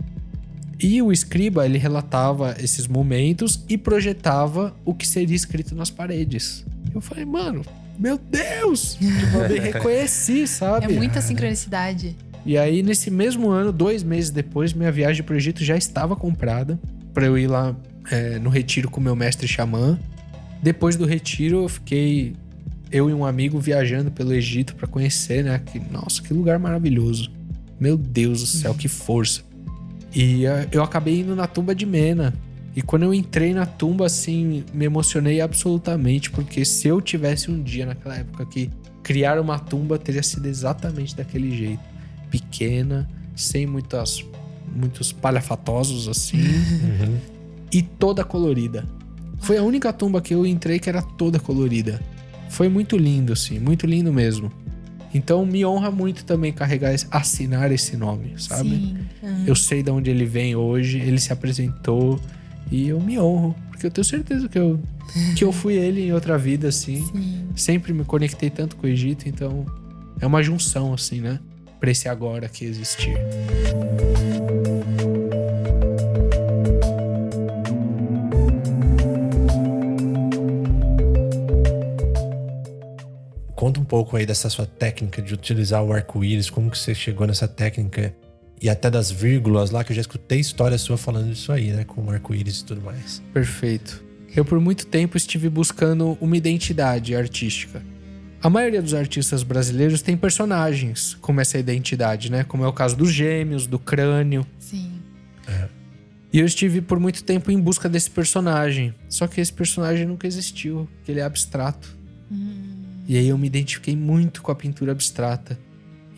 E 0.80 1.02
o 1.02 1.12
escriba, 1.12 1.66
ele 1.66 1.78
relatava 1.78 2.56
esses 2.60 2.88
momentos 2.88 3.64
e 3.70 3.78
projetava 3.78 4.76
o 4.84 4.94
que 4.94 5.08
seria 5.08 5.36
escrito 5.36 5.74
nas 5.74 5.90
paredes. 5.90 6.66
Eu 6.94 7.02
falei, 7.02 7.26
mano, 7.26 7.64
meu 7.98 8.18
Deus! 8.18 8.96
Tipo, 8.96 9.38
eu 9.38 9.50
me 9.50 9.60
reconheci, 9.72 10.48
sabe? 10.48 10.86
É 10.86 10.90
muita 10.90 11.22
sincronicidade. 11.22 12.16
E 12.46 12.58
aí, 12.58 12.84
nesse 12.84 13.10
mesmo 13.10 13.50
ano, 13.50 13.72
dois 13.72 14.04
meses 14.04 14.30
depois, 14.30 14.74
minha 14.74 14.92
viagem 14.92 15.24
pro 15.24 15.36
Egito 15.36 15.64
já 15.64 15.76
estava 15.76 16.16
comprada 16.16 16.80
para 17.14 17.26
eu 17.26 17.38
ir 17.38 17.48
lá 17.48 17.76
é, 18.12 18.38
no 18.38 18.50
retiro 18.50 18.90
com 18.90 19.02
meu 19.02 19.16
mestre 19.16 19.48
xamã. 19.48 19.98
Depois 20.62 20.96
do 20.96 21.06
retiro, 21.06 21.64
eu 21.64 21.70
fiquei 21.70 22.36
eu 22.92 23.10
e 23.10 23.14
um 23.14 23.26
amigo 23.26 23.60
viajando 23.60 24.12
pelo 24.12 24.34
Egito 24.34 24.76
para 24.76 24.88
conhecer, 24.88 25.44
né? 25.44 25.60
Que, 25.66 25.80
nossa, 25.92 26.22
que 26.22 26.34
lugar 26.34 26.60
maravilhoso. 26.60 27.32
Meu 27.80 27.98
Deus 27.98 28.42
do 28.42 28.48
céu, 28.48 28.74
que 28.74 28.88
força. 28.88 29.42
E 30.16 30.46
eh, 30.46 30.68
eu 30.72 30.82
acabei 30.82 31.20
indo 31.20 31.36
na 31.36 31.46
tumba 31.48 31.76
de 31.76 31.86
Mena. 31.86 32.34
E 32.76 32.82
quando 32.82 33.04
eu 33.04 33.14
entrei 33.14 33.54
na 33.54 33.66
tumba, 33.66 34.06
assim, 34.06 34.64
me 34.74 34.86
emocionei 34.86 35.40
absolutamente, 35.42 36.30
porque 36.32 36.66
se 36.66 36.88
eu 36.88 37.02
tivesse 37.02 37.50
um 37.52 37.62
dia 37.62 37.86
naquela 37.86 38.16
época 38.18 38.46
que 38.46 38.70
criar 39.04 39.40
uma 39.40 39.60
tumba 39.60 39.98
teria 40.00 40.24
sido 40.24 40.46
exatamente 40.48 41.16
daquele 41.16 41.56
jeito. 41.56 41.84
Pequena, 42.30 43.08
sem 43.36 43.66
muitas, 43.66 44.26
muitos 44.76 45.12
palhafatosos 45.12 46.08
assim, 46.10 46.38
Uhum. 46.42 47.18
e 47.72 47.82
toda 47.82 48.24
colorida. 48.24 48.86
Foi 49.40 49.58
a 49.58 49.64
única 49.64 49.94
tumba 49.94 50.22
que 50.22 50.34
eu 50.34 50.46
entrei 50.46 50.80
que 50.80 50.90
era 50.90 51.02
toda 51.02 51.40
colorida. 51.40 52.02
Foi 52.50 52.68
muito 52.68 52.98
lindo, 52.98 53.32
assim, 53.32 53.60
muito 53.60 53.86
lindo 53.86 54.12
mesmo. 54.12 54.52
Então 55.16 55.46
me 55.46 55.66
honra 55.66 55.90
muito 55.90 56.26
também 56.26 56.52
carregar, 56.52 56.94
esse- 56.94 57.08
assinar 57.10 57.72
esse 57.72 57.96
nome, 57.96 58.34
sabe? 58.38 58.70
Sim. 58.70 58.98
Eu 59.48 59.56
sei 59.56 59.82
de 59.82 59.90
onde 59.90 60.10
ele 60.10 60.26
vem 60.26 60.56
hoje, 60.58 61.00
ele 61.00 61.20
se 61.20 61.32
apresentou 61.32 62.20
e 62.70 62.90
eu 62.90 63.00
me 63.00 63.18
honro, 63.18 63.56
porque 63.70 63.86
eu 63.88 63.92
tenho 63.92 64.04
certeza 64.04 64.50
que 64.50 64.60
eu, 64.60 64.78
que 65.38 65.44
eu 65.46 65.54
fui 65.54 65.76
ele 65.76 66.02
em 66.02 66.12
outra 66.12 66.38
vida, 66.38 66.68
assim. 66.68 67.02
Sim. 67.14 67.48
Sempre 67.56 67.94
me 67.94 68.04
conectei 68.04 68.50
tanto 68.50 68.76
com 68.76 68.86
o 68.86 68.90
Egito, 68.90 69.30
então 69.30 69.66
é 70.20 70.28
uma 70.28 70.44
junção, 70.44 70.94
assim, 70.94 71.22
né? 71.22 71.40
Pra 71.80 71.90
esse 71.92 72.10
agora 72.10 72.50
que 72.50 72.66
existir. 72.66 73.16
Pouco 83.96 84.18
aí 84.18 84.26
dessa 84.26 84.50
sua 84.50 84.66
técnica 84.66 85.22
de 85.22 85.34
utilizar 85.34 85.82
o 85.82 85.94
arco-íris, 85.94 86.50
como 86.50 86.70
que 86.70 86.78
você 86.78 86.94
chegou 86.94 87.26
nessa 87.26 87.48
técnica 87.48 88.14
e 88.62 88.68
até 88.68 88.92
das 88.92 89.10
vírgulas 89.10 89.72
lá, 89.72 89.86
que 89.86 89.94
eu 89.94 89.96
já 89.96 90.02
escutei 90.02 90.38
história 90.38 90.78
sua 90.78 90.98
falando 90.98 91.30
disso 91.30 91.50
aí, 91.50 91.72
né? 91.72 91.86
Com 91.86 92.04
o 92.04 92.10
arco-íris 92.10 92.60
e 92.60 92.66
tudo 92.66 92.82
mais. 92.82 93.24
Perfeito. 93.34 94.04
Eu 94.36 94.44
por 94.44 94.60
muito 94.60 94.86
tempo 94.86 95.16
estive 95.16 95.48
buscando 95.48 96.18
uma 96.20 96.36
identidade 96.36 97.16
artística. 97.16 97.82
A 98.44 98.50
maioria 98.50 98.82
dos 98.82 98.94
artistas 98.94 99.44
brasileiros 99.44 100.02
tem 100.02 100.18
personagens 100.18 101.14
como 101.22 101.40
essa 101.40 101.58
identidade, 101.58 102.30
né? 102.30 102.44
Como 102.44 102.66
é 102.66 102.68
o 102.68 102.74
caso 102.74 102.98
dos 102.98 103.14
gêmeos, 103.14 103.66
do 103.66 103.80
crânio. 103.80 104.46
Sim. 104.60 104.92
E 106.34 106.40
eu 106.40 106.46
estive 106.46 106.82
por 106.82 107.00
muito 107.00 107.24
tempo 107.24 107.50
em 107.50 107.58
busca 107.58 107.88
desse 107.88 108.12
personagem. 108.12 108.94
Só 109.08 109.26
que 109.26 109.40
esse 109.40 109.54
personagem 109.54 110.06
nunca 110.06 110.28
existiu, 110.28 110.86
porque 110.98 111.14
ele 111.14 111.22
é 111.22 111.24
abstrato. 111.24 111.96
E 113.08 113.18
aí 113.18 113.28
eu 113.28 113.38
me 113.38 113.48
identifiquei 113.48 113.96
muito 113.96 114.42
com 114.42 114.52
a 114.52 114.56
pintura 114.56 114.92
abstrata. 114.92 115.58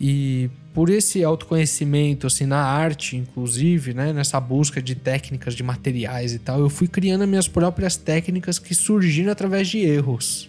E 0.00 0.48
por 0.72 0.90
esse 0.90 1.24
autoconhecimento, 1.24 2.26
assim, 2.26 2.46
na 2.46 2.62
arte, 2.62 3.16
inclusive, 3.16 3.92
né? 3.92 4.12
Nessa 4.12 4.38
busca 4.38 4.80
de 4.80 4.94
técnicas, 4.94 5.54
de 5.54 5.62
materiais 5.62 6.32
e 6.32 6.38
tal, 6.38 6.60
eu 6.60 6.70
fui 6.70 6.86
criando 6.86 7.22
as 7.22 7.28
minhas 7.28 7.48
próprias 7.48 7.96
técnicas 7.96 8.58
que 8.58 8.74
surgiram 8.74 9.32
através 9.32 9.68
de 9.68 9.78
erros. 9.78 10.48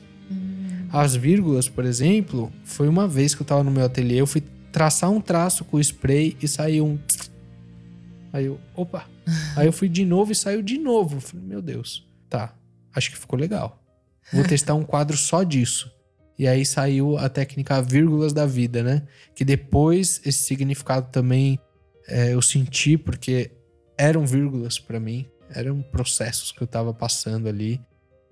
As 0.92 1.16
vírgulas, 1.16 1.68
por 1.70 1.86
exemplo, 1.86 2.52
foi 2.64 2.88
uma 2.88 3.08
vez 3.08 3.36
que 3.36 3.42
eu 3.42 3.46
tava 3.46 3.64
no 3.64 3.72
meu 3.72 3.86
ateliê, 3.86 4.22
eu 4.22 4.28
fui 4.28 4.44
traçar 4.72 5.10
um 5.12 5.22
traço 5.22 5.64
com 5.66 5.78
o 5.78 5.80
spray 5.80 6.36
e 6.42 6.48
saiu 6.48 6.86
um. 6.86 7.00
Aí 8.34 8.46
eu, 8.46 8.60
opa! 8.76 9.06
Aí 9.56 9.68
eu 9.68 9.74
fui 9.74 9.88
de 9.88 10.06
novo 10.06 10.32
e 10.32 10.36
saiu 10.36 10.62
de 10.62 10.78
novo. 10.78 11.18
Eu 11.18 11.22
Falei, 11.22 11.46
meu 11.46 11.62
Deus, 11.62 12.08
tá, 12.30 12.56
acho 12.94 13.12
que 13.12 13.18
ficou 13.18 13.38
legal. 13.38 13.84
Vou 14.32 14.44
testar 14.44 14.76
um 14.76 14.84
quadro 14.84 15.18
só 15.18 15.44
disso. 15.44 15.92
E 16.40 16.48
aí 16.48 16.66
saiu 16.66 17.18
a 17.18 17.28
técnica 17.28 17.82
vírgulas 17.82 18.32
da 18.32 18.46
vida, 18.46 18.82
né? 18.82 19.04
Que 19.36 19.44
depois 19.44 20.22
esse 20.26 20.40
significado 20.40 21.10
também 21.12 21.60
é, 22.08 22.34
eu 22.34 22.42
senti, 22.42 22.98
porque 22.98 23.52
eram 23.98 24.26
vírgulas 24.26 24.80
pra 24.80 25.02
mim, 25.02 25.26
eram 25.54 25.82
processos 25.82 26.54
que 26.54 26.62
eu 26.62 26.68
tava 26.68 26.94
passando 26.94 27.50
ali. 27.50 27.82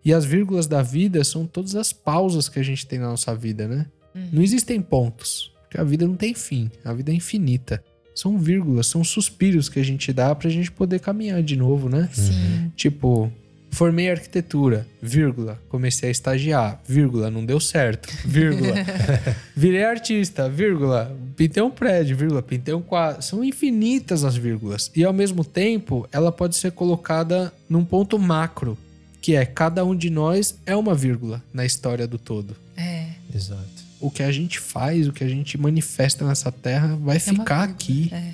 E 0.05 0.13
as 0.13 0.23
vírgulas 0.23 0.67
da 0.67 0.81
vida 0.81 1.21
são 1.25 1.45
todas 1.45 1.75
as 1.75 1.91
pausas 1.91 2.47
que 2.47 2.59
a 2.59 2.63
gente 2.63 2.87
tem 2.87 2.97
na 2.97 3.09
nossa 3.09 3.35
vida, 3.35 3.67
né? 3.67 3.85
Não 4.31 4.41
existem 4.41 4.81
pontos, 4.81 5.53
porque 5.63 5.79
a 5.79 5.83
vida 5.83 6.07
não 6.07 6.15
tem 6.15 6.33
fim, 6.33 6.71
a 6.83 6.93
vida 6.93 7.11
é 7.11 7.13
infinita. 7.13 7.83
São 8.15 8.39
vírgulas, 8.39 8.87
são 8.87 9.03
suspiros 9.03 9.69
que 9.69 9.79
a 9.79 9.83
gente 9.83 10.11
dá 10.11 10.33
pra 10.33 10.49
gente 10.49 10.71
poder 10.71 10.99
caminhar 11.01 11.43
de 11.43 11.55
novo, 11.55 11.87
né? 11.87 12.09
Sim. 12.11 12.71
Tipo, 12.75 13.31
formei 13.77 14.09
arquitetura, 14.09 14.87
vírgula, 14.99 15.61
comecei 15.69 16.09
a 16.09 16.11
estagiar, 16.11 16.81
vírgula, 16.87 17.29
não 17.29 17.45
deu 17.45 17.59
certo, 17.59 18.09
vírgula. 18.25 18.73
Virei 19.55 19.83
artista, 19.83 20.49
vírgula, 20.49 21.15
pintei 21.35 21.61
um 21.61 21.69
prédio, 21.69 22.17
vírgula, 22.17 22.41
pintei 22.41 22.73
um 22.73 22.81
quadro. 22.81 23.21
São 23.21 23.43
infinitas 23.43 24.23
as 24.23 24.35
vírgulas. 24.35 24.89
E 24.95 25.03
ao 25.03 25.13
mesmo 25.13 25.43
tempo, 25.45 26.07
ela 26.11 26.31
pode 26.31 26.55
ser 26.55 26.71
colocada 26.71 27.53
num 27.69 27.85
ponto 27.85 28.17
macro, 28.17 28.75
que 29.21 29.35
é 29.35 29.45
cada 29.45 29.85
um 29.85 29.95
de 29.95 30.09
nós 30.09 30.55
é 30.65 30.75
uma 30.75 30.95
vírgula 30.95 31.43
na 31.53 31.63
história 31.63 32.07
do 32.07 32.17
todo. 32.17 32.55
É. 32.75 33.09
Exato. 33.33 33.85
O 33.99 34.09
que 34.09 34.23
a 34.23 34.31
gente 34.31 34.59
faz, 34.59 35.07
o 35.07 35.13
que 35.13 35.23
a 35.23 35.29
gente 35.29 35.55
manifesta 35.55 36.25
nessa 36.25 36.51
terra 36.51 36.95
vai 36.99 37.17
É 37.17 37.19
ficar 37.19 37.61
aqui 37.63 38.09
É. 38.11 38.31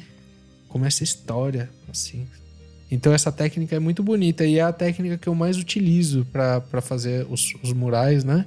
como 0.69 0.85
essa 0.85 1.03
história, 1.03 1.69
assim. 1.91 2.25
Então 2.89 3.13
essa 3.13 3.31
técnica 3.31 3.75
é 3.75 3.79
muito 3.79 4.03
bonita 4.03 4.45
e 4.45 4.59
é 4.59 4.61
a 4.61 4.71
técnica 4.71 5.17
que 5.17 5.27
eu 5.27 5.35
mais 5.35 5.57
utilizo 5.57 6.25
para 6.31 6.81
fazer 6.81 7.25
os, 7.29 7.53
os 7.63 7.73
murais, 7.73 8.23
né? 8.23 8.45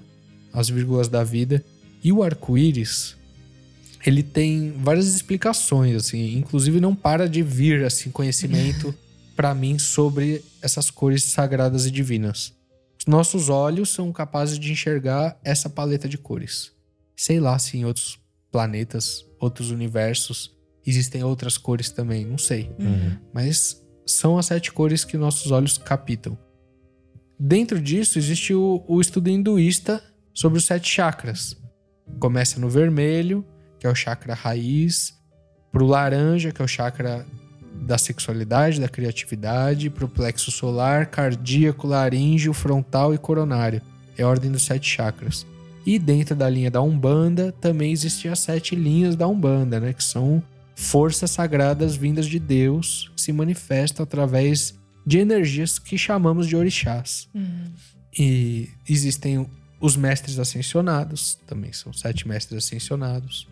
As 0.52 0.68
vírgulas 0.68 1.08
da 1.08 1.24
vida. 1.24 1.64
E 2.02 2.12
o 2.12 2.22
arco-íris, 2.22 3.16
ele 4.06 4.22
tem 4.22 4.72
várias 4.78 5.06
explicações, 5.14 5.96
assim. 5.96 6.36
Inclusive 6.36 6.80
não 6.80 6.94
para 6.94 7.28
de 7.28 7.42
vir, 7.42 7.84
assim, 7.84 8.10
conhecimento 8.10 8.94
para 9.34 9.54
mim 9.54 9.78
sobre 9.78 10.44
essas 10.62 10.90
cores 10.90 11.24
sagradas 11.24 11.84
e 11.86 11.90
divinas. 11.90 12.54
Os 12.98 13.06
nossos 13.06 13.48
olhos 13.48 13.90
são 13.90 14.12
capazes 14.12 14.58
de 14.58 14.72
enxergar 14.72 15.38
essa 15.44 15.68
paleta 15.68 16.08
de 16.08 16.16
cores. 16.16 16.72
Sei 17.16 17.40
lá 17.40 17.58
se 17.58 17.76
em 17.76 17.84
outros 17.84 18.18
planetas, 18.50 19.24
outros 19.38 19.70
universos, 19.70 20.54
existem 20.86 21.22
outras 21.22 21.58
cores 21.58 21.90
também, 21.90 22.24
não 22.24 22.38
sei. 22.38 22.70
Uhum. 22.78 23.16
Mas 23.34 23.82
são 24.06 24.38
as 24.38 24.46
sete 24.46 24.72
cores 24.72 25.04
que 25.04 25.16
nossos 25.16 25.50
olhos 25.50 25.76
captam. 25.76 26.38
Dentro 27.38 27.80
disso 27.80 28.18
existe 28.18 28.54
o, 28.54 28.82
o 28.86 29.00
estudo 29.00 29.28
hinduísta 29.28 30.02
sobre 30.32 30.58
os 30.58 30.64
sete 30.64 30.88
chakras. 30.88 31.56
Começa 32.18 32.60
no 32.60 32.70
vermelho, 32.70 33.44
que 33.78 33.86
é 33.86 33.90
o 33.90 33.94
chakra 33.94 34.32
raiz, 34.32 35.14
pro 35.72 35.84
laranja, 35.84 36.52
que 36.52 36.62
é 36.62 36.64
o 36.64 36.68
chakra 36.68 37.26
da 37.74 37.98
sexualidade, 37.98 38.80
da 38.80 38.88
criatividade, 38.88 39.90
pro 39.90 40.08
plexo 40.08 40.50
solar, 40.50 41.06
cardíaco, 41.06 41.86
laríngeo, 41.86 42.54
frontal 42.54 43.12
e 43.12 43.18
coronário. 43.18 43.82
É 44.16 44.22
a 44.22 44.28
ordem 44.28 44.50
dos 44.50 44.64
sete 44.64 44.88
chakras. 44.88 45.44
E 45.84 45.98
dentro 45.98 46.34
da 46.34 46.48
linha 46.48 46.70
da 46.70 46.80
Umbanda 46.80 47.52
também 47.60 47.92
existem 47.92 48.30
as 48.30 48.38
sete 48.38 48.74
linhas 48.74 49.14
da 49.14 49.28
Umbanda, 49.28 49.78
né? 49.78 49.92
Que 49.92 50.02
são 50.02 50.42
forças 50.76 51.30
sagradas 51.30 51.96
vindas 51.96 52.26
de 52.26 52.38
Deus 52.38 53.10
que 53.16 53.22
se 53.22 53.32
manifestam 53.32 54.04
através 54.04 54.74
de 55.06 55.18
energias 55.18 55.78
que 55.78 55.96
chamamos 55.96 56.46
de 56.46 56.54
orixás. 56.54 57.28
Uhum. 57.34 57.64
E 58.16 58.68
existem 58.88 59.48
os 59.80 59.96
mestres 59.96 60.38
ascensionados, 60.38 61.38
também 61.46 61.72
são 61.72 61.92
sete 61.92 62.28
mestres 62.28 62.64
ascensionados. 62.64 63.48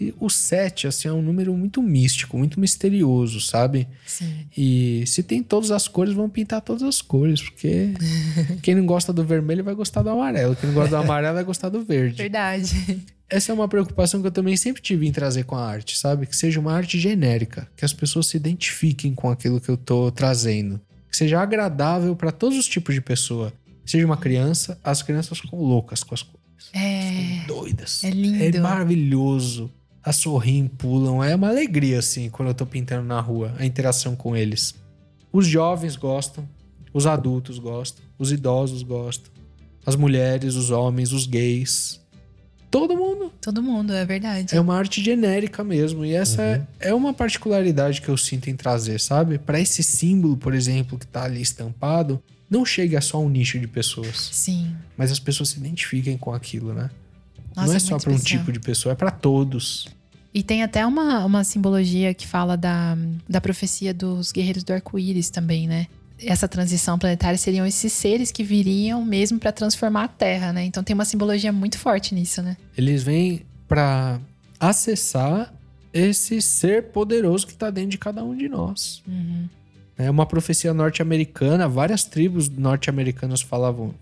E 0.00 0.12
o 0.18 0.28
sete, 0.28 0.88
assim, 0.88 1.06
é 1.06 1.12
um 1.12 1.22
número 1.22 1.56
muito 1.56 1.80
místico, 1.80 2.36
muito 2.36 2.58
misterioso, 2.58 3.40
sabe? 3.40 3.86
Sim. 4.04 4.46
E 4.56 5.04
se 5.06 5.22
tem 5.22 5.40
todas 5.40 5.70
as 5.70 5.86
cores, 5.86 6.12
vão 6.12 6.28
pintar 6.28 6.60
todas 6.60 6.82
as 6.82 7.00
cores, 7.00 7.40
porque 7.40 7.94
quem 8.62 8.74
não 8.74 8.84
gosta 8.84 9.12
do 9.12 9.24
vermelho 9.24 9.62
vai 9.62 9.74
gostar 9.74 10.02
do 10.02 10.10
amarelo, 10.10 10.56
quem 10.56 10.68
não 10.68 10.74
gosta 10.74 10.90
do 10.90 10.96
amarelo 10.96 11.34
vai 11.34 11.44
gostar 11.44 11.68
do 11.68 11.84
verde. 11.84 12.16
Verdade. 12.16 13.04
Essa 13.34 13.50
é 13.50 13.54
uma 13.54 13.66
preocupação 13.66 14.20
que 14.20 14.28
eu 14.28 14.30
também 14.30 14.56
sempre 14.56 14.80
tive 14.80 15.08
em 15.08 15.10
trazer 15.10 15.42
com 15.42 15.56
a 15.56 15.66
arte, 15.66 15.98
sabe? 15.98 16.24
Que 16.24 16.36
seja 16.36 16.60
uma 16.60 16.72
arte 16.72 17.00
genérica, 17.00 17.66
que 17.76 17.84
as 17.84 17.92
pessoas 17.92 18.28
se 18.28 18.36
identifiquem 18.36 19.12
com 19.12 19.28
aquilo 19.28 19.60
que 19.60 19.68
eu 19.68 19.76
tô 19.76 20.08
trazendo, 20.12 20.80
que 21.10 21.16
seja 21.16 21.40
agradável 21.40 22.14
para 22.14 22.30
todos 22.30 22.56
os 22.56 22.64
tipos 22.64 22.94
de 22.94 23.00
pessoa. 23.00 23.52
Seja 23.84 24.06
uma 24.06 24.16
criança, 24.16 24.78
as 24.84 25.02
crianças 25.02 25.40
ficam 25.40 25.58
loucas 25.58 26.04
com 26.04 26.14
as 26.14 26.22
cores. 26.22 26.70
É. 26.72 27.44
Doidas. 27.48 28.04
É 28.04 28.10
lindo. 28.10 28.56
É 28.56 28.60
maravilhoso. 28.60 29.68
As 30.00 30.14
sorriem, 30.14 30.68
pulam. 30.68 31.24
É 31.24 31.34
uma 31.34 31.48
alegria, 31.48 31.98
assim, 31.98 32.30
quando 32.30 32.50
eu 32.50 32.54
tô 32.54 32.64
pintando 32.64 33.04
na 33.04 33.20
rua, 33.20 33.52
a 33.58 33.66
interação 33.66 34.14
com 34.14 34.36
eles. 34.36 34.76
Os 35.32 35.44
jovens 35.44 35.96
gostam, 35.96 36.48
os 36.92 37.04
adultos 37.04 37.58
gostam, 37.58 38.04
os 38.16 38.30
idosos 38.30 38.84
gostam, 38.84 39.32
as 39.84 39.96
mulheres, 39.96 40.54
os 40.54 40.70
homens, 40.70 41.12
os 41.12 41.26
gays. 41.26 42.00
Todo 42.74 42.96
mundo. 42.96 43.32
Todo 43.40 43.62
mundo, 43.62 43.92
é 43.92 44.04
verdade. 44.04 44.52
É 44.52 44.60
uma 44.60 44.76
arte 44.76 45.00
genérica 45.00 45.62
mesmo. 45.62 46.04
E 46.04 46.12
essa 46.12 46.42
é, 46.42 46.62
é 46.80 46.92
uma 46.92 47.14
particularidade 47.14 48.02
que 48.02 48.08
eu 48.08 48.16
sinto 48.16 48.50
em 48.50 48.56
trazer, 48.56 48.98
sabe? 48.98 49.38
Para 49.38 49.60
esse 49.60 49.80
símbolo, 49.80 50.36
por 50.36 50.52
exemplo, 50.52 50.98
que 50.98 51.06
tá 51.06 51.22
ali 51.22 51.40
estampado, 51.40 52.20
não 52.50 52.66
chega 52.66 52.98
a 52.98 53.00
só 53.00 53.22
um 53.22 53.28
nicho 53.28 53.60
de 53.60 53.68
pessoas. 53.68 54.28
Sim. 54.32 54.74
Mas 54.96 55.12
as 55.12 55.20
pessoas 55.20 55.50
se 55.50 55.60
identifiquem 55.60 56.18
com 56.18 56.34
aquilo, 56.34 56.74
né? 56.74 56.90
Nossa, 57.54 57.68
não 57.68 57.74
é 57.74 57.76
é 57.76 57.78
só 57.78 57.96
para 57.96 58.10
um 58.12 58.18
tipo 58.18 58.50
de 58.50 58.58
pessoa, 58.58 58.92
é 58.92 58.96
para 58.96 59.12
todos. 59.12 59.86
E 60.34 60.42
tem 60.42 60.64
até 60.64 60.84
uma, 60.84 61.24
uma 61.24 61.44
simbologia 61.44 62.12
que 62.12 62.26
fala 62.26 62.56
da, 62.56 62.98
da 63.28 63.40
profecia 63.40 63.94
dos 63.94 64.32
guerreiros 64.32 64.64
do 64.64 64.72
arco-íris 64.72 65.30
também, 65.30 65.68
né? 65.68 65.86
Essa 66.26 66.48
transição 66.48 66.98
planetária 66.98 67.38
seriam 67.38 67.66
esses 67.66 67.92
seres 67.92 68.30
que 68.30 68.42
viriam 68.42 69.04
mesmo 69.04 69.38
para 69.38 69.52
transformar 69.52 70.04
a 70.04 70.08
Terra, 70.08 70.52
né? 70.52 70.64
Então 70.64 70.82
tem 70.82 70.94
uma 70.94 71.04
simbologia 71.04 71.52
muito 71.52 71.78
forte 71.78 72.14
nisso, 72.14 72.42
né? 72.42 72.56
Eles 72.76 73.02
vêm 73.02 73.42
para 73.68 74.20
acessar 74.58 75.52
esse 75.92 76.42
ser 76.42 76.84
poderoso 76.84 77.46
que 77.46 77.52
está 77.52 77.70
dentro 77.70 77.90
de 77.90 77.98
cada 77.98 78.24
um 78.24 78.36
de 78.36 78.48
nós. 78.48 79.02
Uhum. 79.06 79.48
É 79.96 80.10
uma 80.10 80.26
profecia 80.26 80.74
norte-americana, 80.74 81.68
várias 81.68 82.02
tribos 82.04 82.48
norte-americanas 82.48 83.40
falavam, 83.40 83.94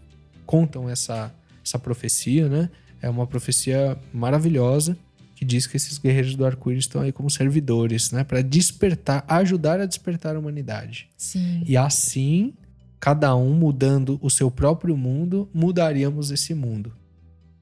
contam 0.47 0.89
essa, 0.89 1.33
essa 1.64 1.79
profecia, 1.79 2.49
né? 2.49 2.70
É 3.01 3.11
uma 3.11 3.27
profecia 3.27 3.99
maravilhosa 4.12 4.97
que 5.43 5.45
diz 5.45 5.66
que 5.66 5.76
esses 5.76 5.99
guerreiros 5.99 6.36
do 6.36 6.47
arco-íris 6.47 6.84
estão 6.84 7.03
aí 7.03 7.11
como 7.11 7.28
servidores, 7.28 8.12
né? 8.12 8.22
Para 8.22 8.43
despertar, 8.43 9.24
ajudar 9.26 9.80
a 9.80 9.86
despertar 9.86 10.36
a 10.36 10.38
humanidade. 10.38 11.09
Sim. 11.16 11.64
E 11.66 11.76
assim, 11.76 12.55
cada 13.01 13.34
um 13.34 13.53
mudando 13.53 14.20
o 14.22 14.30
seu 14.30 14.53
próprio 14.53 14.97
mundo, 14.97 15.51
mudaríamos 15.53 16.30
esse 16.30 16.55
mundo. 16.55 16.93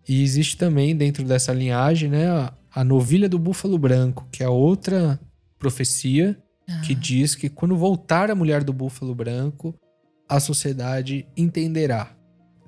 E 0.06 0.22
existe 0.22 0.58
também 0.58 0.94
dentro 0.94 1.24
dessa 1.24 1.54
linhagem, 1.54 2.10
né, 2.10 2.28
a, 2.28 2.52
a 2.70 2.84
novilha 2.84 3.30
do 3.30 3.38
búfalo 3.38 3.78
branco, 3.78 4.28
que 4.30 4.42
é 4.42 4.48
outra 4.48 5.18
profecia 5.58 6.36
que 6.84 6.94
diz 6.94 7.34
que 7.34 7.48
quando 7.48 7.74
voltar 7.78 8.30
a 8.30 8.34
mulher 8.34 8.62
do 8.62 8.74
búfalo 8.74 9.14
branco, 9.14 9.74
a 10.28 10.38
sociedade 10.38 11.26
entenderá. 11.34 12.14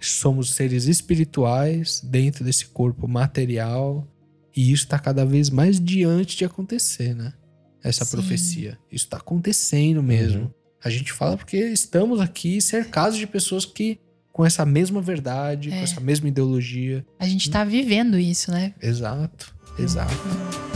Somos 0.01 0.55
seres 0.55 0.87
espirituais 0.87 2.01
dentro 2.03 2.43
desse 2.43 2.67
corpo 2.67 3.07
material 3.07 4.09
e 4.55 4.73
isso 4.73 4.85
está 4.85 4.99
cada 4.99 5.25
vez 5.25 5.51
mais 5.51 5.81
diante 5.81 6.37
de 6.37 6.45
acontecer, 6.45 7.15
né? 7.15 7.33
Essa 7.83 8.05
Sim. 8.05 8.13
profecia. 8.13 8.79
Isso 8.91 9.05
está 9.07 9.17
acontecendo 9.17 10.03
mesmo. 10.03 10.43
Uhum. 10.43 10.51
A 10.85 10.91
gente 10.91 11.13
fala 11.13 11.37
porque 11.37 11.57
estamos 11.57 12.21
aqui 12.21 12.61
cercados 12.61 13.17
de 13.19 13.27
pessoas 13.27 13.65
que 13.65 13.99
com 14.33 14.45
essa 14.47 14.65
mesma 14.65 15.01
verdade, 15.03 15.69
com 15.69 15.75
É. 15.77 15.83
essa 15.83 16.01
mesma 16.01 16.27
ideologia. 16.29 17.05
A 17.19 17.27
gente 17.29 17.51
tá 17.51 17.65
vivendo 17.65 18.19
isso, 18.19 18.51
né? 18.51 18.73
Exato, 18.81 19.55
exato. 19.79 20.13
Eu 20.15 20.72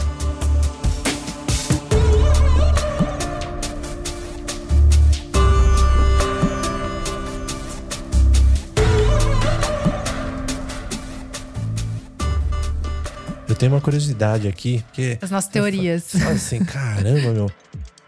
tenho 13.57 13.71
uma 13.73 13.81
curiosidade 13.81 14.47
aqui, 14.47 14.83
porque 14.87 15.17
As 15.21 15.31
nossas 15.31 15.49
teorias. 15.49 16.11
Fala 16.11 16.31
assim, 16.31 16.63
caramba, 16.63 17.31
meu. 17.33 17.51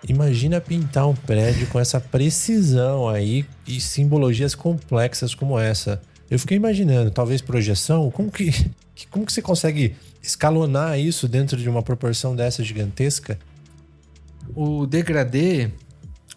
Imagina 0.07 0.61
pintar 0.61 1.07
um 1.07 1.15
prédio 1.15 1.67
com 1.67 1.79
essa 1.79 1.99
precisão 1.99 3.07
aí 3.09 3.45
e 3.67 3.81
simbologias 3.81 4.55
complexas 4.55 5.35
como 5.35 5.59
essa. 5.59 6.01
Eu 6.31 6.39
fiquei 6.39 6.55
imaginando, 6.57 7.11
talvez 7.11 7.41
projeção, 7.41 8.09
como 8.11 8.31
que, 8.31 8.51
que- 8.95 9.07
como 9.07 9.25
que 9.25 9.33
você 9.33 9.41
consegue 9.41 9.95
escalonar 10.23 10.97
isso 10.99 11.27
dentro 11.27 11.57
de 11.57 11.67
uma 11.67 11.81
proporção 11.83 12.35
dessa 12.35 12.63
gigantesca? 12.63 13.37
O 14.55 14.85
degradê 14.85 15.69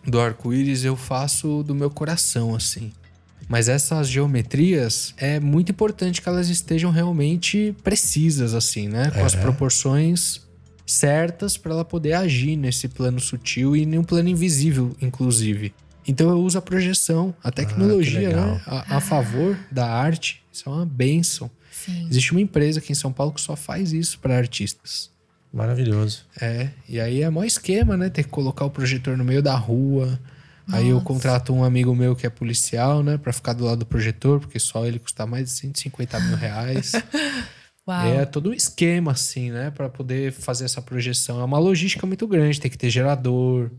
do 0.07 0.21
arco-íris 0.21 0.85
eu 0.85 0.97
faço 0.97 1.63
do 1.63 1.75
meu 1.75 1.91
coração, 1.91 2.55
assim. 2.55 2.93
Mas 3.49 3.69
essas 3.69 4.09
geometrias 4.09 5.15
é 5.19 5.39
muito 5.41 5.71
importante 5.73 6.23
que 6.23 6.29
elas 6.29 6.49
estejam 6.49 6.91
realmente 6.91 7.75
precisas, 7.83 8.55
assim, 8.55 8.89
né? 8.89 9.11
Com 9.11 9.25
as 9.25 9.35
É. 9.35 9.41
proporções 9.41 10.41
certas 10.87 11.57
para 11.57 11.73
ela 11.73 11.85
poder 11.85 12.13
agir 12.15 12.57
nesse 12.57 12.89
plano 12.89 13.21
sutil 13.21 13.77
e 13.77 13.87
num 13.87 14.03
plano 14.05 14.29
invisível, 14.29 14.95
inclusive. 15.01 15.73
Então 16.07 16.29
eu 16.31 16.39
uso 16.41 16.59
a 16.59 16.63
projeção, 16.63 17.35
a 17.43 17.51
tecnologia, 17.53 18.29
legal. 18.31 18.55
né? 18.55 18.63
A, 18.67 18.97
a 18.97 19.01
favor 19.01 19.57
da 19.71 19.87
arte. 19.89 20.43
Isso 20.53 20.69
é 20.69 20.73
uma 20.73 20.85
benção. 20.85 21.51
Sim. 21.71 22.07
Existe 22.11 22.33
uma 22.33 22.41
empresa 22.41 22.79
aqui 22.81 22.93
em 22.93 22.95
São 22.97 23.13
Paulo 23.13 23.33
que 23.33 23.41
só 23.41 23.55
faz 23.57 23.93
isso 23.93 24.19
para 24.19 24.37
artistas. 24.37 25.11
Maravilhoso. 25.53 26.25
É, 26.41 26.71
e 26.89 26.99
aí 26.99 27.23
é 27.23 27.31
mó 27.31 27.45
esquema, 27.45 27.97
né? 27.97 28.09
Ter 28.09 28.25
que 28.25 28.31
colocar 28.31 28.65
o 28.65 28.71
projetor 28.71 29.17
no 29.17 29.25
meio 29.25 29.43
da 29.43 29.55
rua. 29.55 30.19
Aí 30.71 30.89
eu 30.89 30.95
Nossa. 30.95 31.07
contrato 31.07 31.53
um 31.53 31.65
amigo 31.65 31.95
meu 31.95 32.15
que 32.15 32.27
é 32.27 32.31
policial, 32.31 33.03
né? 33.03 33.19
Pra 33.19 33.33
ficar 33.33 33.53
do 33.53 33.65
lado 33.65 33.79
do 33.81 33.87
projetor, 33.87 34.39
porque 34.41 34.59
só 34.59 34.87
ele 34.87 34.99
custa 34.99 35.27
mais 35.27 35.45
de 35.47 35.51
150 35.51 36.21
mil 36.21 36.37
reais. 36.37 36.93
Uau. 37.87 38.07
é 38.07 38.25
todo 38.25 38.51
um 38.51 38.53
esquema, 38.55 39.11
assim, 39.11 39.51
né? 39.51 39.71
Pra 39.73 39.89
poder 39.89 40.33
fazer 40.33 40.65
essa 40.65 40.81
projeção. 40.81 41.41
É 41.41 41.45
uma 41.45 41.59
logística 41.59 42.07
muito 42.07 42.29
grande, 42.29 42.61
tem 42.61 42.71
que 42.71 42.79
ter 42.79 42.91
gerador. 42.91 43.71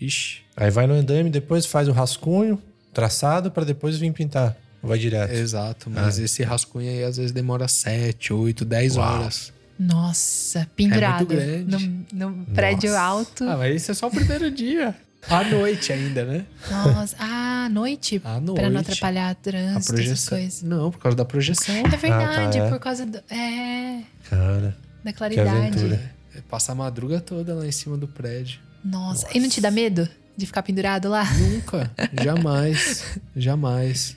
Ixi, 0.00 0.40
Aí 0.56 0.70
vai 0.70 0.86
no 0.86 0.94
andame, 0.94 1.28
depois 1.30 1.64
faz 1.66 1.86
o 1.86 1.92
rascunho, 1.92 2.58
traçado, 2.94 3.50
para 3.50 3.64
depois 3.64 3.98
vir 3.98 4.12
pintar. 4.12 4.56
Vai 4.82 4.98
direto. 4.98 5.32
exato. 5.32 5.88
Mas 5.90 6.18
esse 6.18 6.42
rascunho 6.42 6.90
aí 6.90 7.04
às 7.04 7.16
vezes 7.18 7.30
demora 7.30 7.68
7, 7.68 8.32
8, 8.32 8.64
10 8.64 8.96
Uau. 8.96 9.06
horas. 9.20 9.52
Nossa, 9.78 10.68
pendurado. 10.74 11.26
grande. 11.26 11.88
No, 12.12 12.30
no 12.30 12.44
prédio 12.46 12.90
Nossa. 12.90 13.02
alto. 13.02 13.44
Ah, 13.44 13.56
mas 13.56 13.76
isso 13.82 13.90
é 13.90 13.94
só 13.94 14.08
o 14.08 14.10
primeiro 14.10 14.50
dia. 14.50 14.94
À 15.28 15.44
noite 15.44 15.92
ainda, 15.92 16.24
né? 16.24 16.44
Nossa. 16.70 17.16
Ah, 17.18 17.64
à 17.66 17.68
noite. 17.68 18.20
À 18.24 18.40
noite. 18.40 18.60
Pra 18.60 18.70
não 18.70 18.80
atrapalhar 18.80 19.30
A 19.30 19.34
trânsito, 19.34 19.78
essas 19.78 19.94
projeção. 19.94 20.38
coisas. 20.38 20.62
Não, 20.62 20.90
por 20.90 20.98
causa 20.98 21.16
da 21.16 21.24
projeção. 21.24 21.74
É 21.74 21.96
verdade, 21.96 22.58
é. 22.58 22.68
por 22.68 22.78
causa 22.78 23.06
do. 23.06 23.18
É. 23.30 24.02
Cara, 24.28 24.76
Da 25.04 25.12
claridade. 25.12 25.94
É, 26.34 26.40
Passa 26.48 26.72
a 26.72 26.74
madruga 26.74 27.20
toda 27.20 27.54
lá 27.54 27.66
em 27.66 27.72
cima 27.72 27.96
do 27.96 28.08
prédio. 28.08 28.58
Nossa. 28.84 29.26
E 29.34 29.38
não 29.40 29.48
te 29.48 29.60
dá 29.60 29.70
medo 29.70 30.08
de 30.36 30.44
ficar 30.46 30.62
pendurado 30.62 31.08
lá? 31.08 31.24
Nunca, 31.34 31.90
jamais, 32.22 33.04
jamais. 33.36 34.16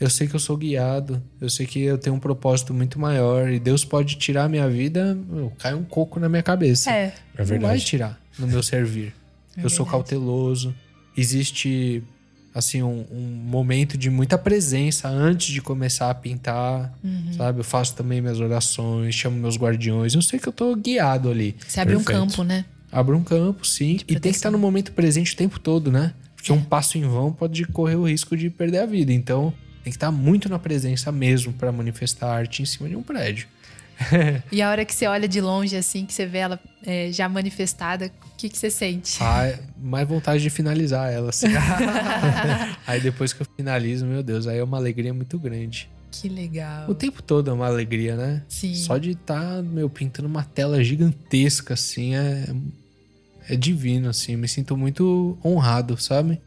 Eu 0.00 0.10
sei 0.10 0.26
que 0.26 0.34
eu 0.34 0.40
sou 0.40 0.56
guiado, 0.56 1.22
eu 1.40 1.48
sei 1.48 1.66
que 1.66 1.80
eu 1.80 1.96
tenho 1.96 2.16
um 2.16 2.18
propósito 2.18 2.74
muito 2.74 2.98
maior 2.98 3.48
e 3.48 3.58
Deus 3.60 3.84
pode 3.84 4.16
tirar 4.16 4.44
a 4.44 4.48
minha 4.48 4.68
vida, 4.68 5.16
cai 5.58 5.72
um 5.72 5.84
coco 5.84 6.18
na 6.18 6.28
minha 6.28 6.42
cabeça. 6.42 6.90
É. 6.90 7.04
É 7.04 7.12
Não 7.38 7.44
vai 7.44 7.46
verdade. 7.46 7.84
tirar 7.84 8.20
no 8.38 8.46
meu 8.48 8.62
servir. 8.62 9.14
É 9.56 9.64
eu 9.64 9.70
sou 9.70 9.84
cauteloso. 9.86 10.74
Existe 11.16 12.02
assim 12.54 12.82
um, 12.82 13.04
um 13.10 13.20
momento 13.44 13.98
de 13.98 14.08
muita 14.10 14.38
presença 14.38 15.08
antes 15.08 15.48
de 15.52 15.60
começar 15.60 16.08
a 16.10 16.14
pintar, 16.14 16.92
Uhum. 17.02 17.32
sabe? 17.36 17.60
Eu 17.60 17.64
faço 17.64 17.94
também 17.96 18.20
minhas 18.20 18.38
orações, 18.40 19.14
chamo 19.14 19.36
meus 19.36 19.56
guardiões. 19.56 20.14
Eu 20.14 20.22
sei 20.22 20.38
que 20.38 20.48
eu 20.48 20.52
tô 20.52 20.74
guiado 20.76 21.28
ali. 21.30 21.56
Você 21.66 21.80
abre 21.80 21.96
um 21.96 22.02
Perfeito. 22.04 22.20
campo, 22.20 22.44
né? 22.44 22.64
Abra 22.92 23.16
um 23.16 23.24
campo, 23.24 23.66
sim. 23.66 23.98
E 24.06 24.18
tem 24.20 24.30
que 24.30 24.36
estar 24.38 24.52
no 24.52 24.58
momento 24.58 24.92
presente 24.92 25.34
o 25.34 25.36
tempo 25.36 25.58
todo, 25.58 25.90
né? 25.90 26.12
Porque 26.36 26.52
um 26.52 26.62
passo 26.62 26.96
em 26.96 27.02
vão 27.02 27.32
pode 27.32 27.64
correr 27.66 27.96
o 27.96 28.06
risco 28.08 28.36
de 28.36 28.48
perder 28.50 28.78
a 28.78 28.86
vida. 28.86 29.12
Então, 29.12 29.52
tem 29.82 29.90
que 29.90 29.96
estar 29.96 30.12
muito 30.12 30.48
na 30.48 30.58
presença 30.58 31.10
mesmo 31.10 31.52
para 31.54 31.72
manifestar 31.72 32.28
arte 32.32 32.62
em 32.62 32.66
cima 32.66 32.88
de 32.88 32.94
um 32.94 33.02
prédio. 33.02 33.48
E 34.50 34.62
a 34.62 34.70
hora 34.70 34.84
que 34.84 34.94
você 34.94 35.06
olha 35.06 35.28
de 35.28 35.40
longe, 35.40 35.76
assim, 35.76 36.04
que 36.04 36.12
você 36.12 36.26
vê 36.26 36.38
ela 36.38 36.60
é, 36.84 37.10
já 37.12 37.28
manifestada, 37.28 38.10
o 38.26 38.36
que, 38.36 38.48
que 38.48 38.58
você 38.58 38.70
sente? 38.70 39.18
Ah, 39.20 39.58
mais 39.76 40.06
vontade 40.06 40.42
de 40.42 40.50
finalizar 40.50 41.12
ela, 41.12 41.30
assim. 41.30 41.46
aí 42.86 43.00
depois 43.00 43.32
que 43.32 43.42
eu 43.42 43.46
finalizo, 43.56 44.04
meu 44.06 44.22
Deus, 44.22 44.46
aí 44.46 44.58
é 44.58 44.64
uma 44.64 44.76
alegria 44.76 45.12
muito 45.12 45.38
grande. 45.38 45.88
Que 46.10 46.28
legal. 46.28 46.88
O 46.88 46.94
tempo 46.94 47.22
todo 47.22 47.50
é 47.50 47.52
uma 47.52 47.66
alegria, 47.66 48.16
né? 48.16 48.42
Sim. 48.48 48.74
Só 48.74 48.98
de 48.98 49.10
estar, 49.10 49.62
meu, 49.62 49.90
pintando 49.90 50.28
uma 50.28 50.44
tela 50.44 50.82
gigantesca, 50.82 51.74
assim, 51.74 52.14
é, 52.14 52.46
é 53.48 53.56
divino, 53.56 54.08
assim. 54.08 54.36
Me 54.36 54.46
sinto 54.46 54.76
muito 54.76 55.36
honrado, 55.44 56.00
sabe? 56.00 56.40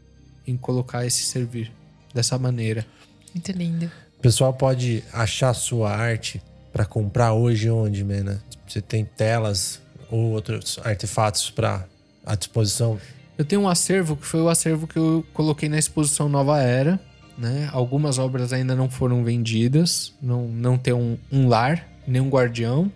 Em 0.46 0.56
colocar 0.56 1.04
esse 1.04 1.24
servir 1.24 1.70
dessa 2.14 2.38
maneira. 2.38 2.86
Muito 3.34 3.52
lindo. 3.52 3.90
O 4.18 4.20
pessoal 4.20 4.54
pode 4.54 5.04
achar 5.12 5.52
sua 5.52 5.94
arte 5.94 6.40
para 6.78 6.86
comprar 6.86 7.32
hoje 7.32 7.68
onde, 7.68 8.04
Mena? 8.04 8.40
Você 8.64 8.80
tem 8.80 9.04
telas 9.04 9.82
ou 10.08 10.30
outros 10.30 10.78
artefatos 10.84 11.50
para 11.50 11.84
à 12.24 12.36
disposição? 12.36 13.00
Eu 13.36 13.44
tenho 13.44 13.62
um 13.62 13.68
acervo 13.68 14.14
que 14.14 14.24
foi 14.24 14.40
o 14.40 14.48
acervo 14.48 14.86
que 14.86 14.96
eu 14.96 15.26
coloquei 15.34 15.68
na 15.68 15.76
exposição 15.76 16.28
Nova 16.28 16.62
Era, 16.62 17.00
né? 17.36 17.68
Algumas 17.72 18.20
obras 18.20 18.52
ainda 18.52 18.76
não 18.76 18.88
foram 18.88 19.24
vendidas, 19.24 20.14
não, 20.22 20.46
não 20.46 20.78
tem 20.78 20.94
um, 20.94 21.18
um 21.32 21.48
lar, 21.48 21.84
nem 22.06 22.22
um 22.22 22.28
guardião, 22.28 22.92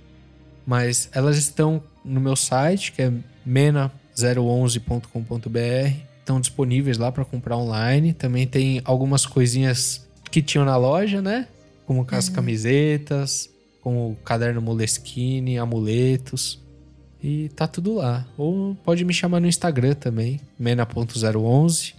mas 0.65 1.09
elas 1.11 1.37
estão 1.37 1.83
no 2.05 2.21
meu 2.21 2.37
site, 2.37 2.93
que 2.93 3.03
é 3.03 3.13
mena011.com.br, 3.45 5.97
estão 6.21 6.41
disponíveis 6.41 6.99
lá 6.99 7.11
para 7.11 7.25
comprar 7.25 7.57
online. 7.57 8.13
Também 8.13 8.47
tem 8.47 8.81
algumas 8.85 9.27
coisinhas 9.27 10.07
que 10.31 10.41
tinham 10.41 10.65
na 10.65 10.77
loja, 10.77 11.21
né? 11.21 11.49
Como 11.85 12.07
as 12.13 12.29
camisetas, 12.29 13.51
como 13.83 14.13
o 14.13 14.17
caderno 14.25 14.63
Moleskine, 14.63 15.59
amuletos. 15.59 16.59
E 17.23 17.51
tá 17.51 17.67
tudo 17.67 17.97
lá. 17.97 18.27
Ou 18.39 18.75
pode 18.77 19.05
me 19.05 19.13
chamar 19.13 19.41
no 19.41 19.47
Instagram 19.47 19.95
também, 19.95 20.41
mena.011. 20.59 21.95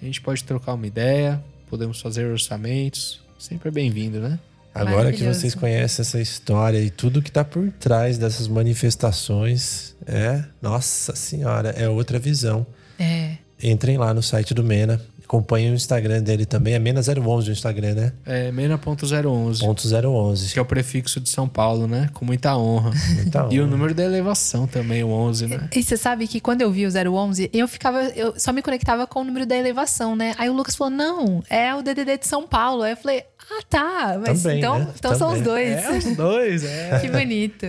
A 0.00 0.04
gente 0.04 0.20
pode 0.20 0.42
trocar 0.44 0.74
uma 0.74 0.86
ideia, 0.86 1.42
podemos 1.70 2.00
fazer 2.00 2.26
orçamentos. 2.26 3.20
Sempre 3.38 3.68
é 3.68 3.72
bem-vindo, 3.72 4.18
né? 4.18 4.38
Agora 4.74 5.10
que 5.10 5.24
vocês 5.24 5.54
conhecem 5.54 6.02
essa 6.02 6.20
história 6.20 6.78
e 6.78 6.90
tudo 6.90 7.22
que 7.22 7.32
tá 7.32 7.42
por 7.42 7.70
trás 7.72 8.18
dessas 8.18 8.46
manifestações, 8.46 9.96
é, 10.06 10.44
nossa 10.60 11.16
senhora, 11.16 11.70
é 11.70 11.88
outra 11.88 12.18
visão. 12.18 12.66
É. 12.98 13.38
Entrem 13.62 13.96
lá 13.96 14.12
no 14.12 14.22
site 14.22 14.52
do 14.52 14.62
Mena. 14.62 15.00
Acompanhe 15.26 15.70
o 15.70 15.74
Instagram 15.74 16.22
dele 16.22 16.46
também. 16.46 16.74
É 16.74 16.78
Mena011 16.78 17.48
o 17.48 17.50
Instagram, 17.50 17.94
né? 17.94 18.12
É 18.24 18.52
Mena.011. 18.52 19.60
Ponto 19.60 19.84
011. 19.86 20.52
Que 20.52 20.58
é 20.58 20.62
o 20.62 20.64
prefixo 20.64 21.18
de 21.20 21.28
São 21.28 21.48
Paulo, 21.48 21.88
né? 21.88 22.08
Com 22.14 22.24
muita 22.24 22.56
honra. 22.56 22.92
Muita 23.16 23.48
E 23.50 23.58
o 23.58 23.64
honra. 23.64 23.70
número 23.72 23.94
da 23.94 24.04
elevação 24.04 24.66
também, 24.68 25.02
o 25.02 25.08
11, 25.10 25.46
né? 25.48 25.68
E 25.74 25.82
você 25.82 25.96
sabe 25.96 26.28
que 26.28 26.40
quando 26.40 26.62
eu 26.62 26.70
vi 26.70 26.86
o 26.86 26.90
011, 27.12 27.50
eu 27.52 27.66
ficava. 27.66 28.04
Eu 28.04 28.38
só 28.38 28.52
me 28.52 28.62
conectava 28.62 29.04
com 29.06 29.20
o 29.20 29.24
número 29.24 29.44
da 29.44 29.56
elevação, 29.56 30.14
né? 30.14 30.32
Aí 30.38 30.48
o 30.48 30.52
Lucas 30.52 30.76
falou: 30.76 30.92
não, 30.92 31.42
é 31.50 31.74
o 31.74 31.82
DDD 31.82 32.18
de 32.18 32.26
São 32.28 32.46
Paulo. 32.46 32.82
Aí 32.82 32.92
eu 32.92 32.96
falei: 32.96 33.24
ah, 33.50 33.62
tá. 33.68 34.20
Mas 34.26 34.42
Também, 34.42 34.58
então, 34.58 34.78
né? 34.78 34.88
então 34.98 35.14
são 35.14 35.32
os 35.32 35.40
dois. 35.40 35.68
É, 35.70 35.90
os 35.98 36.16
dois, 36.16 36.64
é. 36.64 36.98
Que 37.00 37.08
bonito. 37.10 37.66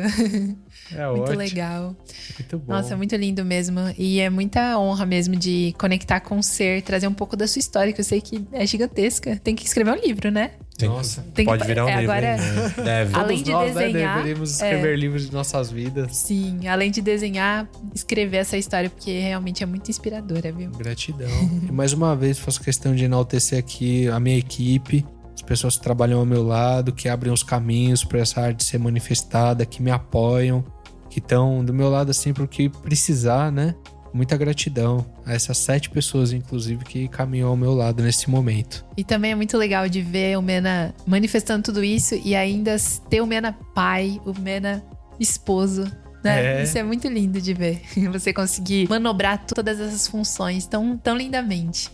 É 0.96 1.06
Muito 1.08 1.22
ótimo. 1.24 1.38
legal. 1.38 1.96
Muito 2.40 2.60
bom. 2.60 2.72
Nossa, 2.74 2.94
é 2.94 2.96
muito 2.96 3.14
lindo 3.16 3.44
mesmo. 3.44 3.80
E 3.98 4.20
é 4.22 4.30
muita 4.30 4.80
honra 4.80 5.06
mesmo 5.06 5.36
de 5.36 5.74
conectar 5.78 6.22
com 6.22 6.38
o 6.40 6.44
ser, 6.44 6.82
trazer 6.82 7.08
um 7.08 7.14
pouco 7.14 7.36
da 7.36 7.46
sua 7.48 7.60
história, 7.60 7.92
que 7.92 8.00
eu 8.00 8.06
sei 8.06 8.22
que 8.22 8.46
é 8.54 8.66
gigantesca. 8.66 9.36
Tem 9.44 9.54
que 9.54 9.66
escrever 9.66 9.92
um 9.92 9.96
livro, 10.02 10.32
né? 10.32 10.52
Tem- 10.78 10.88
Nossa. 10.88 11.26
Tem 11.34 11.44
que- 11.46 11.52
pode 11.52 11.66
virar 11.68 11.86
um 11.86 11.90
é, 11.90 11.98
livro. 12.00 12.12
agora- 12.14 12.36
hein? 12.38 12.84
Deve. 12.86 13.16
Além 13.16 13.28
Todos 13.38 13.44
de 13.44 13.52
nós, 13.52 13.74
desenhar, 13.74 13.94
Né, 14.18 14.22
deveríamos 14.24 14.50
é. 14.50 14.54
escrever 14.54 14.98
livros 14.98 15.26
de 15.28 15.34
nossas 15.34 15.72
vidas. 15.72 16.16
Sim, 16.16 16.68
além 16.68 16.90
de 16.92 17.02
desenhar, 17.02 17.68
escrever 17.94 18.38
essa 18.38 18.56
história, 18.58 18.90
porque 18.90 19.20
realmente 19.20 19.64
é 19.64 19.66
muito 19.66 19.90
inspiradora, 19.92 20.52
viu? 20.54 20.70
Gratidão. 20.72 21.28
e 21.68 21.72
mais 21.72 21.92
uma 21.94 22.16
vez 22.16 22.38
faço 22.40 22.62
questão 22.62 22.96
de 22.96 23.04
enaltecer 23.04 23.58
aqui 23.60 24.08
a 24.08 24.20
minha 24.20 24.38
equipe, 24.38 25.04
as 25.38 25.42
pessoas 25.44 25.78
que 25.78 25.84
trabalham 25.84 26.20
ao 26.20 26.26
meu 26.26 26.42
lado, 26.42 26.92
que 26.92 27.08
abrem 27.08 27.32
os 27.32 27.44
caminhos 27.44 28.04
para 28.04 28.20
essa 28.20 28.42
arte 28.42 28.64
ser 28.64 28.80
manifestada, 28.80 29.68
que 29.68 29.84
me 29.84 29.92
apoiam, 29.92 30.66
que 31.12 31.20
estão 31.20 31.64
do 31.64 31.72
meu 31.72 31.90
lado 31.90 32.10
assim 32.10 32.34
pro 32.34 32.48
que 32.48 32.68
precisar, 32.70 33.52
né? 33.52 33.76
Muita 34.12 34.36
gratidão 34.36 35.06
a 35.24 35.34
essas 35.34 35.60
sete 35.60 35.92
pessoas, 35.92 36.34
inclusive, 36.34 36.84
que 36.84 37.08
caminham 37.08 37.50
ao 37.50 37.56
meu 37.56 37.76
lado 37.76 38.02
nesse 38.02 38.32
momento. 38.32 38.84
E 38.98 39.04
também 39.04 39.32
é 39.32 39.36
muito 39.36 39.56
legal 39.58 39.88
de 39.88 40.02
ver 40.02 40.40
o 40.40 40.42
Mena 40.42 40.96
manifestando 41.06 41.66
tudo 41.66 41.84
isso 41.84 42.20
e 42.26 42.36
ainda 42.36 42.76
ter 43.08 43.22
o 43.22 43.28
Mena 43.28 43.56
pai, 43.76 44.20
o 44.26 44.34
Mena 44.40 44.84
esposo. 45.20 45.84
Né? 46.24 46.62
É. 46.62 46.64
Isso 46.64 46.80
é 46.80 46.84
muito 46.84 47.08
lindo 47.08 47.40
de 47.40 47.54
ver. 47.54 47.82
Você 48.12 48.34
conseguir 48.34 48.90
manobrar 48.90 49.46
todas 49.46 49.80
essas 49.80 50.08
funções 50.08 50.66
tão, 50.66 50.98
tão 50.98 51.16
lindamente. 51.16 51.92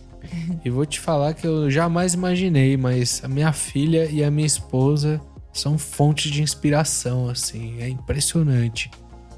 E 0.64 0.70
vou 0.70 0.84
te 0.86 1.00
falar 1.00 1.34
que 1.34 1.46
eu 1.46 1.70
jamais 1.70 2.14
imaginei, 2.14 2.76
mas 2.76 3.22
a 3.24 3.28
minha 3.28 3.52
filha 3.52 4.06
e 4.10 4.22
a 4.22 4.30
minha 4.30 4.46
esposa 4.46 5.20
são 5.52 5.78
fontes 5.78 6.30
de 6.30 6.42
inspiração, 6.42 7.28
assim. 7.28 7.80
É 7.80 7.88
impressionante. 7.88 8.90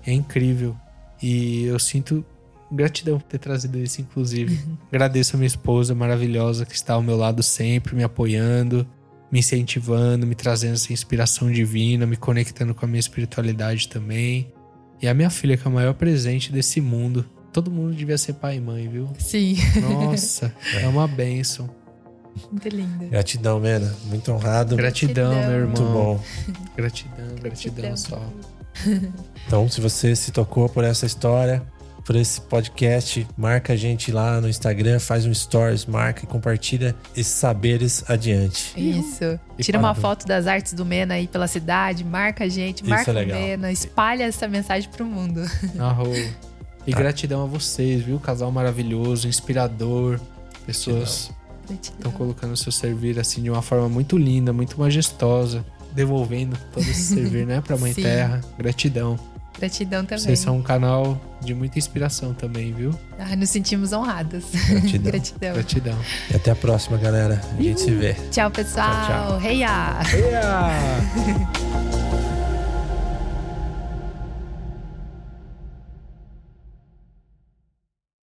É 0.07 0.13
incrível. 0.13 0.77
E 1.23 1.65
eu 1.65 1.79
sinto 1.79 2.25
gratidão 2.71 3.19
por 3.19 3.27
ter 3.27 3.39
trazido 3.39 3.79
isso, 3.79 4.01
inclusive. 4.01 4.59
Agradeço 4.89 5.37
a 5.37 5.39
minha 5.39 5.47
esposa 5.47 5.95
maravilhosa 5.95 6.65
que 6.65 6.75
está 6.75 6.95
ao 6.95 7.03
meu 7.03 7.17
lado 7.17 7.43
sempre, 7.43 7.95
me 7.95 8.03
apoiando, 8.03 8.87
me 9.31 9.41
incentivando, 9.41 10.27
me 10.27 10.35
trazendo 10.35 10.75
essa 10.75 10.93
inspiração 10.93 11.51
divina, 11.51 12.07
me 12.07 12.17
conectando 12.17 12.75
com 12.75 12.85
a 12.85 12.89
minha 12.89 13.01
espiritualidade 13.01 13.89
também. 13.89 14.53
E 15.01 15.07
a 15.07 15.15
minha 15.15 15.29
filha, 15.29 15.57
que 15.57 15.67
é 15.67 15.71
o 15.71 15.75
maior 15.75 15.95
presente 15.95 16.51
desse 16.51 16.81
mundo. 16.81 17.25
Todo 17.57 17.71
mundo 17.71 17.95
devia 17.95 18.19
ser 18.19 18.35
pai 18.35 18.57
e 18.57 18.61
mãe, 18.61 18.87
viu? 18.87 19.09
Sim, 19.19 19.57
Nossa, 19.81 20.53
é 20.79 20.87
uma 20.87 21.09
bênção. 21.09 21.71
muito 22.53 22.69
lindo. 22.69 23.07
Gratidão, 23.07 23.59
Mena. 23.59 23.97
Muito 24.05 24.31
honrado. 24.31 24.77
Gratidão, 24.77 25.31
Gratidão. 25.31 25.51
meu 25.57 25.67
Muito 25.67 25.81
irmão. 25.81 25.93
bom. 25.95 26.25
Gratidão, 26.77 27.27
gratidão 27.41 27.85
Gratidão. 27.87 27.97
só. 27.97 28.23
Então, 29.47 29.67
se 29.71 29.81
você 29.81 30.15
se 30.15 30.33
tocou 30.33 30.69
por 30.69 30.85
essa 30.85 31.07
história, 31.07 31.63
por 32.05 32.15
esse 32.15 32.43
podcast, 32.43 33.27
marca 33.39 33.73
a 33.73 33.77
gente 33.77 34.13
lá 34.13 34.39
no 34.39 34.51
Instagram, 34.51 35.01
faz 35.01 35.25
um 35.25 35.33
stories, 35.33 35.87
marca 35.87 36.25
e 36.25 36.27
compartilha 36.27 36.95
esses 37.17 37.33
saberes 37.33 38.05
adiante. 38.07 38.75
Isso. 38.77 39.41
E 39.59 39.63
Tira 39.63 39.79
uma 39.79 39.95
foto 39.95 40.27
das 40.27 40.47
artes 40.47 40.75
do 40.75 40.85
Mena 40.85 41.15
aí 41.15 41.27
pela 41.27 41.49
cidade, 41.49 42.05
marca 42.05 42.45
a 42.45 42.49
gente, 42.51 42.85
marca 42.85 43.13
é 43.13 43.25
o. 43.25 43.27
Mena, 43.27 43.73
espalha 43.73 44.25
essa 44.25 44.47
mensagem 44.47 44.91
pro 44.91 45.07
mundo. 45.07 45.41
Arro. 45.79 46.13
E 46.87 46.93
gratidão 46.93 47.43
a 47.43 47.47
vocês, 47.47 48.03
viu? 48.03 48.19
Casal 48.21 48.51
maravilhoso, 48.53 49.27
inspirador. 49.29 50.21
Pessoas 50.65 51.31
estão 51.71 52.13
colocando 52.13 52.53
o 52.53 52.57
seu 52.57 52.71
servir 52.71 53.19
assim 53.19 53.43
de 53.43 53.51
uma 53.51 53.63
forma 53.63 53.89
muito 53.89 54.17
linda, 54.17 54.53
muito 54.53 54.79
majestosa. 54.79 55.65
Devolvendo 55.93 56.59
todo 56.73 56.83
esse 56.83 57.15
servir, 57.15 57.47
né, 57.47 57.61
pra 57.63 57.77
Mãe 57.77 57.91
Sim. 57.95 58.03
Terra. 58.03 58.41
Gratidão. 58.59 59.19
Gratidão 59.59 60.05
também. 60.05 60.23
Vocês 60.23 60.39
são 60.39 60.59
um 60.59 60.63
canal 60.63 61.19
de 61.41 61.55
muita 61.55 61.79
inspiração 61.79 62.35
também, 62.35 62.75
viu? 62.75 62.91
Ah, 63.19 63.35
nos 63.35 63.49
sentimos 63.49 63.93
honradas. 63.93 64.45
Gratidão. 64.53 65.01
Gratidão. 65.11 65.53
Gratidão. 65.55 65.99
E 66.31 66.37
até 66.37 66.51
a 66.51 66.55
próxima, 66.57 66.99
galera. 66.99 67.41
A 67.59 67.63
gente 67.63 67.81
se 67.81 67.91
vê. 67.91 68.15
Tchau, 68.31 68.51
pessoal. 68.51 68.91
Tchau, 69.07 69.41
tchau. 69.41 69.41
Heia! 69.41 69.97
Yeah! 70.13 70.77